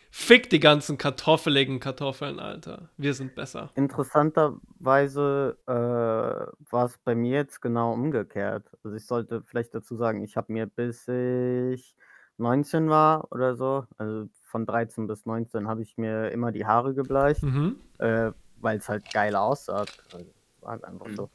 Fick 0.09 0.49
die 0.49 0.59
ganzen 0.61 0.97
kartoffeligen 0.97 1.79
Kartoffeln, 1.79 2.39
Alter. 2.39 2.89
Wir 2.97 3.13
sind 3.13 3.35
besser. 3.35 3.71
Interessanterweise 3.75 5.57
äh, 5.67 5.71
war 5.71 6.85
es 6.85 6.97
bei 7.03 7.13
mir 7.13 7.33
jetzt 7.35 7.61
genau 7.61 7.93
umgekehrt. 7.93 8.63
Also 8.83 8.95
ich 8.95 9.05
sollte 9.05 9.43
vielleicht 9.45 9.75
dazu 9.75 9.95
sagen, 9.97 10.23
ich 10.23 10.37
habe 10.37 10.51
mir 10.53 10.65
bis 10.65 11.07
ich 11.07 11.93
19 12.37 12.89
war 12.89 13.31
oder 13.31 13.55
so, 13.55 13.85
also 13.97 14.27
von 14.43 14.65
13 14.65 15.07
bis 15.07 15.25
19 15.25 15.67
habe 15.67 15.81
ich 15.81 15.97
mir 15.97 16.31
immer 16.31 16.51
die 16.51 16.65
Haare 16.65 16.93
gebleicht, 16.93 17.43
Mhm. 17.43 17.75
äh, 17.97 18.31
weil 18.61 18.77
es 18.77 18.89
halt 18.89 19.11
geil 19.11 19.35
aussah. 19.35 19.85
Also, 20.11 20.25
war 20.61 20.71
halt 20.71 20.83
einfach 20.83 21.07
so. 21.15 21.29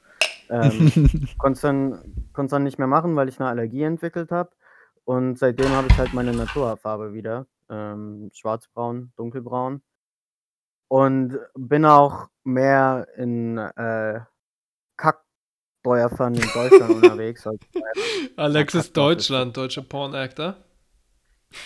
Ähm, 0.50 0.90
konnte 1.38 1.56
es 1.56 1.60
dann, 1.62 2.28
konnt's 2.32 2.50
dann 2.50 2.64
nicht 2.64 2.78
mehr 2.78 2.88
machen, 2.88 3.16
weil 3.16 3.28
ich 3.28 3.40
eine 3.40 3.48
Allergie 3.48 3.82
entwickelt 3.82 4.30
habe. 4.30 4.50
Und 5.04 5.38
seitdem 5.38 5.70
habe 5.70 5.88
ich 5.88 5.98
halt 5.98 6.14
meine 6.14 6.32
Naturhaarfarbe 6.32 7.12
wieder. 7.12 7.46
Ähm, 7.70 8.30
schwarzbraun, 8.32 9.12
dunkelbraun. 9.16 9.82
Und 10.88 11.38
bin 11.54 11.86
auch 11.86 12.28
mehr 12.44 13.06
in 13.16 13.56
äh, 13.56 14.20
Kackdeuerfern 14.96 16.34
in 16.34 16.48
Deutschland 16.52 16.90
unterwegs. 17.02 17.46
als 17.46 17.60
Alex 18.36 18.74
ist 18.74 18.96
Deutschland, 18.96 19.56
deutsche 19.56 19.82
Porn-Actor. 19.82 20.56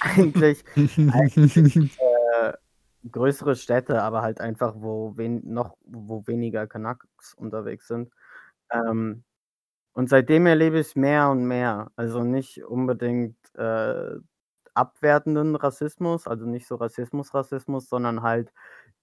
eigentlich, 0.00 0.64
eigentlich 0.76 1.57
äh, 1.57 2.05
größere 3.11 3.57
Städte, 3.57 4.02
aber 4.02 4.22
halt 4.22 4.40
einfach, 4.40 4.74
wo 4.78 5.16
wen 5.16 5.42
noch 5.52 5.76
wo 5.86 6.26
weniger 6.26 6.66
Kanaks 6.66 7.34
unterwegs 7.34 7.88
sind. 7.88 8.12
Ähm, 8.70 9.24
und 9.94 10.09
seitdem 10.11 10.46
erlebe 10.46 10.80
ich 10.80 10.96
mehr 10.96 11.30
und 11.30 11.46
mehr. 11.46 11.90
Also 11.96 12.22
nicht 12.24 12.64
unbedingt 12.64 13.36
äh, 13.57 14.16
abwertenden 14.74 15.57
Rassismus, 15.57 16.26
also 16.28 16.46
nicht 16.46 16.66
so 16.68 16.76
Rassismus, 16.76 17.34
Rassismus, 17.34 17.88
sondern 17.88 18.22
halt 18.22 18.52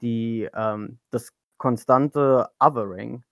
die 0.02 0.50
ähm, 0.54 1.00
das 1.12 1.34
konstante 1.58 2.50
Othering 2.60 3.24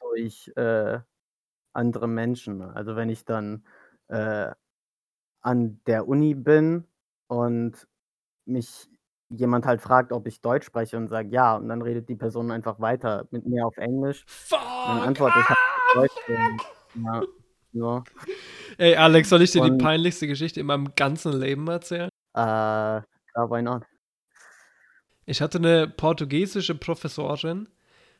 durch 0.00 0.50
äh, 0.56 0.98
andere 1.74 2.08
Menschen. 2.08 2.62
Also 2.62 2.96
wenn 2.96 3.08
ich 3.10 3.24
dann 3.24 3.64
äh, 4.08 4.52
an 5.42 5.80
der 5.86 6.08
Uni 6.08 6.34
bin 6.34 6.86
und 7.28 7.88
mich 8.46 8.88
jemand 9.30 9.64
halt 9.64 9.80
fragt, 9.80 10.12
ob 10.12 10.26
ich 10.26 10.40
Deutsch 10.40 10.66
spreche 10.66 10.96
und 10.96 11.08
sage 11.08 11.28
ja, 11.30 11.56
und 11.56 11.68
dann 11.68 11.82
redet 11.82 12.08
die 12.08 12.16
Person 12.16 12.50
einfach 12.50 12.80
weiter 12.80 13.26
mit 13.30 13.46
mir 13.46 13.66
auf 13.66 13.76
Englisch. 13.76 14.24
Dann 14.50 15.00
antworte 15.00 15.38
ich 15.40 15.48
halt 15.48 15.58
auf 15.58 15.94
Deutsch. 15.94 16.28
Und, 16.28 17.04
ja, 17.04 17.22
so. 17.72 18.02
Ey, 18.78 18.96
Alex, 18.96 19.28
soll 19.28 19.42
ich 19.42 19.52
dir 19.52 19.62
die 19.62 19.70
Und- 19.70 19.78
peinlichste 19.78 20.26
Geschichte 20.26 20.60
in 20.60 20.66
meinem 20.66 20.92
ganzen 20.96 21.32
Leben 21.38 21.66
erzählen? 21.68 22.08
Äh, 22.34 22.40
ja, 22.40 23.02
why 23.36 23.62
not? 23.62 23.84
Ich 25.26 25.40
hatte 25.40 25.58
eine 25.58 25.86
portugiesische 25.88 26.74
Professorin 26.74 27.68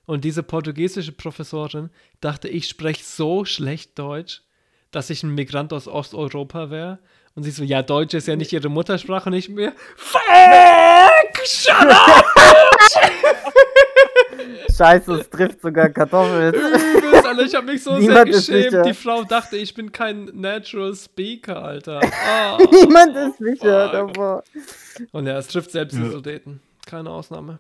und 0.06 0.24
diese 0.24 0.42
portugiesische 0.44 1.12
Professorin 1.12 1.90
dachte, 2.20 2.48
ich 2.48 2.68
spreche 2.68 3.02
so 3.02 3.44
schlecht 3.44 3.98
Deutsch, 3.98 4.42
dass 4.92 5.11
ich 5.11 5.22
ein 5.24 5.34
Migrant 5.34 5.72
aus 5.72 5.88
Osteuropa 5.88 6.70
wäre. 6.70 6.98
Und 7.36 7.44
sie 7.44 7.52
so, 7.52 7.62
ja, 7.62 7.82
Deutsch 7.82 8.14
ist 8.14 8.26
ja 8.26 8.34
nicht 8.34 8.52
ihre 8.52 8.68
Muttersprache, 8.68 9.34
ich 9.36 9.48
mir, 9.48 9.72
fuck, 9.96 10.20
shut 11.45 11.86
up! 11.91 12.24
Scheiße, 14.76 15.12
es 15.14 15.30
trifft 15.30 15.61
sogar 15.61 15.88
Kartoffeln. 15.91 16.55
Übelst, 16.55 17.26
Alter, 17.26 17.43
ich 17.43 17.55
habe 17.55 17.66
mich 17.66 17.82
so 17.82 17.97
Niemand 17.99 18.28
sehr 18.32 18.38
ist 18.38 18.47
geschämt. 18.47 18.70
sicher. 18.70 18.82
Die 18.82 18.95
Frau 18.95 19.24
dachte, 19.24 19.57
ich 19.57 19.74
bin 19.74 19.93
kein 19.93 20.24
Natural 20.32 20.95
Speaker, 20.95 21.62
Alter. 21.62 22.01
Ah, 22.26 22.57
Niemand 22.70 23.16
ist 23.16 23.38
sicher 23.38 23.88
davor. 23.88 24.43
Und 25.12 25.26
ja, 25.26 25.38
es 25.38 25.49
trifft 25.49 25.70
selbst 25.72 25.97
die 25.99 26.03
Ja. 26.03 26.11
Sudeten. 26.11 26.61
Keine 26.86 27.11
Ausnahme. 27.11 27.59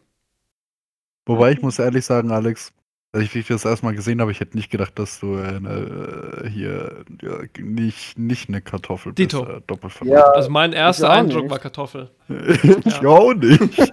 Wobei 1.26 1.52
ich 1.52 1.60
muss 1.62 1.78
ehrlich 1.78 2.04
sagen, 2.04 2.30
Alex, 2.32 2.72
als 3.12 3.24
ich 3.24 3.32
dich 3.32 3.48
das 3.48 3.64
erstmal 3.64 3.94
gesehen 3.94 4.20
habe, 4.20 4.30
ich 4.30 4.40
hätte 4.40 4.56
nicht 4.56 4.70
gedacht, 4.70 4.98
dass 4.98 5.18
du 5.18 5.36
äh, 5.36 6.48
hier 6.48 7.04
ja, 7.22 7.38
nicht, 7.58 8.18
nicht 8.18 8.48
eine 8.48 8.60
Kartoffel 8.60 9.12
Dito. 9.12 9.44
bist. 9.44 9.56
Äh, 9.58 9.60
doppelt 9.66 9.94
Ja, 10.04 10.30
Also 10.30 10.50
mein 10.50 10.72
erster 10.72 11.10
Eindruck 11.10 11.42
nicht. 11.42 11.50
war 11.50 11.58
Kartoffel. 11.58 12.10
ich 12.28 13.06
auch 13.06 13.34
nicht. 13.34 13.92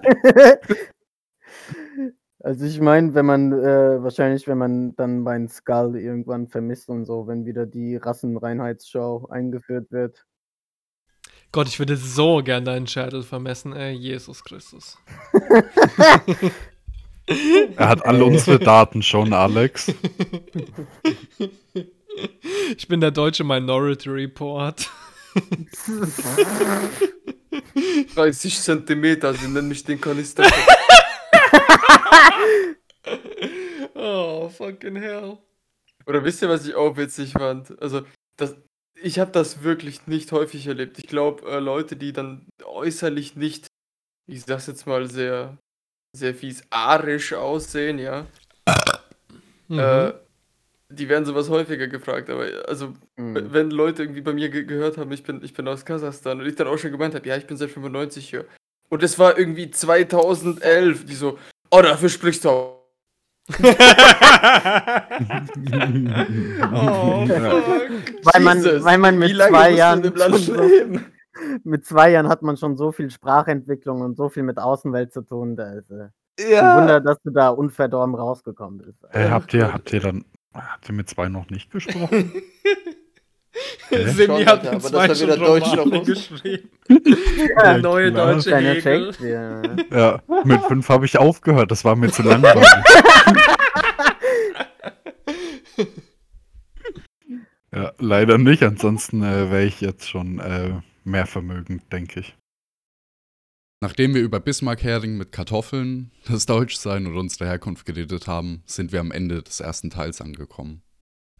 Also 2.40 2.66
ich 2.66 2.80
meine, 2.80 3.14
wenn 3.14 3.26
man 3.26 3.52
äh, 3.52 4.02
wahrscheinlich, 4.02 4.46
wenn 4.46 4.58
man 4.58 4.94
dann 4.94 5.20
meinen 5.20 5.48
Skull 5.48 5.96
irgendwann 5.96 6.46
vermisst 6.46 6.88
und 6.88 7.04
so, 7.04 7.26
wenn 7.26 7.44
wieder 7.44 7.66
die 7.66 7.96
Rassenreinheitsschau 7.96 9.26
eingeführt 9.28 9.90
wird. 9.90 10.24
Gott, 11.50 11.66
ich 11.66 11.78
würde 11.80 11.96
so 11.96 12.40
gern 12.44 12.64
deinen 12.64 12.86
Schädel 12.86 13.22
vermessen, 13.24 13.72
ey, 13.72 13.92
Jesus 13.92 14.44
Christus. 14.44 14.98
Er 17.76 17.88
hat 17.88 18.06
alle 18.06 18.24
unsere 18.24 18.58
Daten 18.58 19.02
schon, 19.02 19.32
Alex. 19.32 19.92
Ich 22.76 22.88
bin 22.88 23.00
der 23.00 23.10
deutsche 23.10 23.44
Minority 23.44 24.08
Report. 24.08 24.90
30 28.14 28.60
Zentimeter, 28.60 29.34
sie 29.34 29.48
nennen 29.48 29.68
mich 29.68 29.84
den 29.84 30.00
Kanister. 30.00 30.44
oh, 33.94 34.48
fucking 34.48 34.96
hell. 34.96 35.38
Oder 36.06 36.24
wisst 36.24 36.42
ihr, 36.42 36.48
was 36.48 36.66
ich 36.66 36.74
auch 36.74 36.96
witzig 36.96 37.32
fand? 37.32 37.80
Also, 37.80 38.02
das, 38.36 38.56
ich 39.00 39.18
habe 39.18 39.30
das 39.30 39.62
wirklich 39.62 40.06
nicht 40.06 40.32
häufig 40.32 40.66
erlebt. 40.66 40.98
Ich 40.98 41.06
glaube, 41.06 41.48
äh, 41.48 41.58
Leute, 41.58 41.96
die 41.96 42.12
dann 42.12 42.46
äußerlich 42.64 43.36
nicht, 43.36 43.66
ich 44.26 44.42
sag's 44.42 44.66
jetzt 44.66 44.86
mal 44.86 45.08
sehr, 45.10 45.58
sehr 46.12 46.34
fies, 46.34 46.62
arisch 46.70 47.32
aussehen, 47.32 47.98
ja, 47.98 48.26
Mhm. 49.68 49.78
äh, 49.78 50.12
die 50.90 51.08
werden 51.10 51.26
sowas 51.26 51.50
häufiger 51.50 51.86
gefragt. 51.88 52.30
Aber 52.30 52.46
also, 52.66 52.94
Mhm. 53.16 53.52
wenn 53.52 53.70
Leute 53.70 54.02
irgendwie 54.02 54.22
bei 54.22 54.32
mir 54.32 54.48
ge 54.48 54.64
gehört 54.64 54.96
haben, 54.96 55.12
ich 55.12 55.22
bin, 55.22 55.42
ich 55.44 55.52
bin 55.52 55.68
aus 55.68 55.84
Kasachstan 55.84 56.40
und 56.40 56.46
ich 56.46 56.56
dann 56.56 56.66
auch 56.68 56.78
schon 56.78 56.92
gemeint 56.92 57.14
habe, 57.14 57.28
ja, 57.28 57.36
ich 57.36 57.46
bin 57.46 57.58
seit 57.58 57.70
95 57.70 58.28
hier. 58.30 58.46
Und 58.88 59.02
es 59.02 59.18
war 59.18 59.38
irgendwie 59.38 59.70
2011, 59.70 61.04
die 61.04 61.14
so, 61.14 61.38
oh, 61.70 61.82
dafür 61.82 62.08
sprichst 62.08 62.46
du 62.46 62.48
auch. 62.48 62.78
oh, 66.72 67.26
fuck. 67.26 67.90
Weil 68.24 68.40
man, 68.42 68.58
Jesus, 68.62 68.84
weil 68.84 68.98
man 68.98 69.18
mit 69.18 69.28
wie 69.28 69.32
lange 69.34 69.50
zwei 69.52 69.70
Jahren 69.70 70.02
mit 71.64 71.84
zwei 71.86 72.10
Jahren 72.10 72.28
hat 72.28 72.42
man 72.42 72.56
schon 72.56 72.76
so 72.76 72.92
viel 72.92 73.10
Sprachentwicklung 73.10 74.00
und 74.00 74.16
so 74.16 74.28
viel 74.28 74.42
mit 74.42 74.58
Außenwelt 74.58 75.12
zu 75.12 75.22
tun. 75.22 75.56
Da 75.56 75.72
ist 75.74 75.90
äh, 75.90 76.08
Ja. 76.52 76.74
ein 76.74 76.80
Wunder, 76.82 77.00
dass 77.00 77.18
du 77.22 77.30
da 77.30 77.48
unverdorben 77.50 78.14
rausgekommen 78.14 78.78
bist. 78.78 78.98
Äh, 79.12 79.28
habt 79.30 79.52
ihr, 79.54 79.72
habt 79.72 79.92
ihr 79.92 80.00
dann, 80.00 80.24
habt 80.54 80.88
ihr 80.88 80.94
mit 80.94 81.08
zwei 81.08 81.28
noch 81.28 81.48
nicht 81.50 81.70
gesprochen? 81.70 82.32
Simi 83.90 84.44
hat 84.44 84.62
mit 84.62 84.72
aber 84.72 84.80
zwei 84.80 85.08
das 85.08 85.18
schon 85.18 85.28
wieder 85.28 85.36
Deutsch 85.38 85.72
daraus. 85.74 86.06
geschrieben. 86.06 86.68
Ja, 87.62 87.78
neue 87.78 88.12
klar. 88.12 88.34
deutsche. 88.34 88.50
Shakespeare. 88.80 89.76
Ja, 89.90 90.20
mit 90.44 90.60
fünf 90.62 90.88
habe 90.88 91.04
ich 91.06 91.18
aufgehört, 91.18 91.70
das 91.70 91.84
war 91.84 91.96
mir 91.96 92.10
zu 92.10 92.22
langweilig. 92.22 92.64
ja, 97.72 97.92
leider 97.98 98.38
nicht, 98.38 98.62
ansonsten 98.62 99.22
äh, 99.22 99.50
wäre 99.50 99.64
ich 99.64 99.80
jetzt 99.80 100.08
schon 100.08 100.38
äh, 100.38 100.70
mehr 101.08 101.26
vermögend, 101.26 101.92
denke 101.92 102.20
ich. 102.20 102.36
Nachdem 103.80 104.14
wir 104.14 104.22
über 104.22 104.40
Bismarck-Hering 104.40 105.16
mit 105.16 105.30
Kartoffeln, 105.30 106.10
das 106.26 106.46
Deutschsein 106.46 107.06
und 107.06 107.16
unsere 107.16 107.46
Herkunft 107.46 107.86
geredet 107.86 108.26
haben, 108.26 108.62
sind 108.66 108.90
wir 108.92 109.00
am 109.00 109.12
Ende 109.12 109.42
des 109.42 109.60
ersten 109.60 109.90
Teils 109.90 110.20
angekommen. 110.20 110.82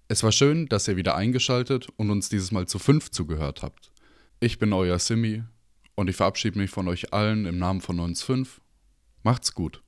Es 0.07 0.23
war 0.23 0.33
schön, 0.33 0.67
dass 0.67 0.89
ihr 0.89 0.97
wieder 0.97 1.17
eingeschaltet 1.17 1.89
und 1.97 2.11
uns 2.11 2.29
dieses 2.29 2.53
Mal 2.53 2.67
zu 2.67 2.79
fünf 2.79 3.11
zugehört 3.11 3.63
habt. 3.63 3.93
Ich 4.41 4.59
bin 4.59 4.73
euer 4.73 4.99
Simi 4.99 5.43
und 5.97 6.09
ich 6.09 6.17
verabschiede 6.17 6.59
mich 6.59 6.71
von 6.71 6.87
euch 6.87 7.13
allen 7.13 7.45
im 7.45 7.59
Namen 7.59 7.81
von 7.81 7.99
uns 7.99 8.23
fünf. 8.23 8.61
Macht's 9.25 9.53
gut. 9.53 9.83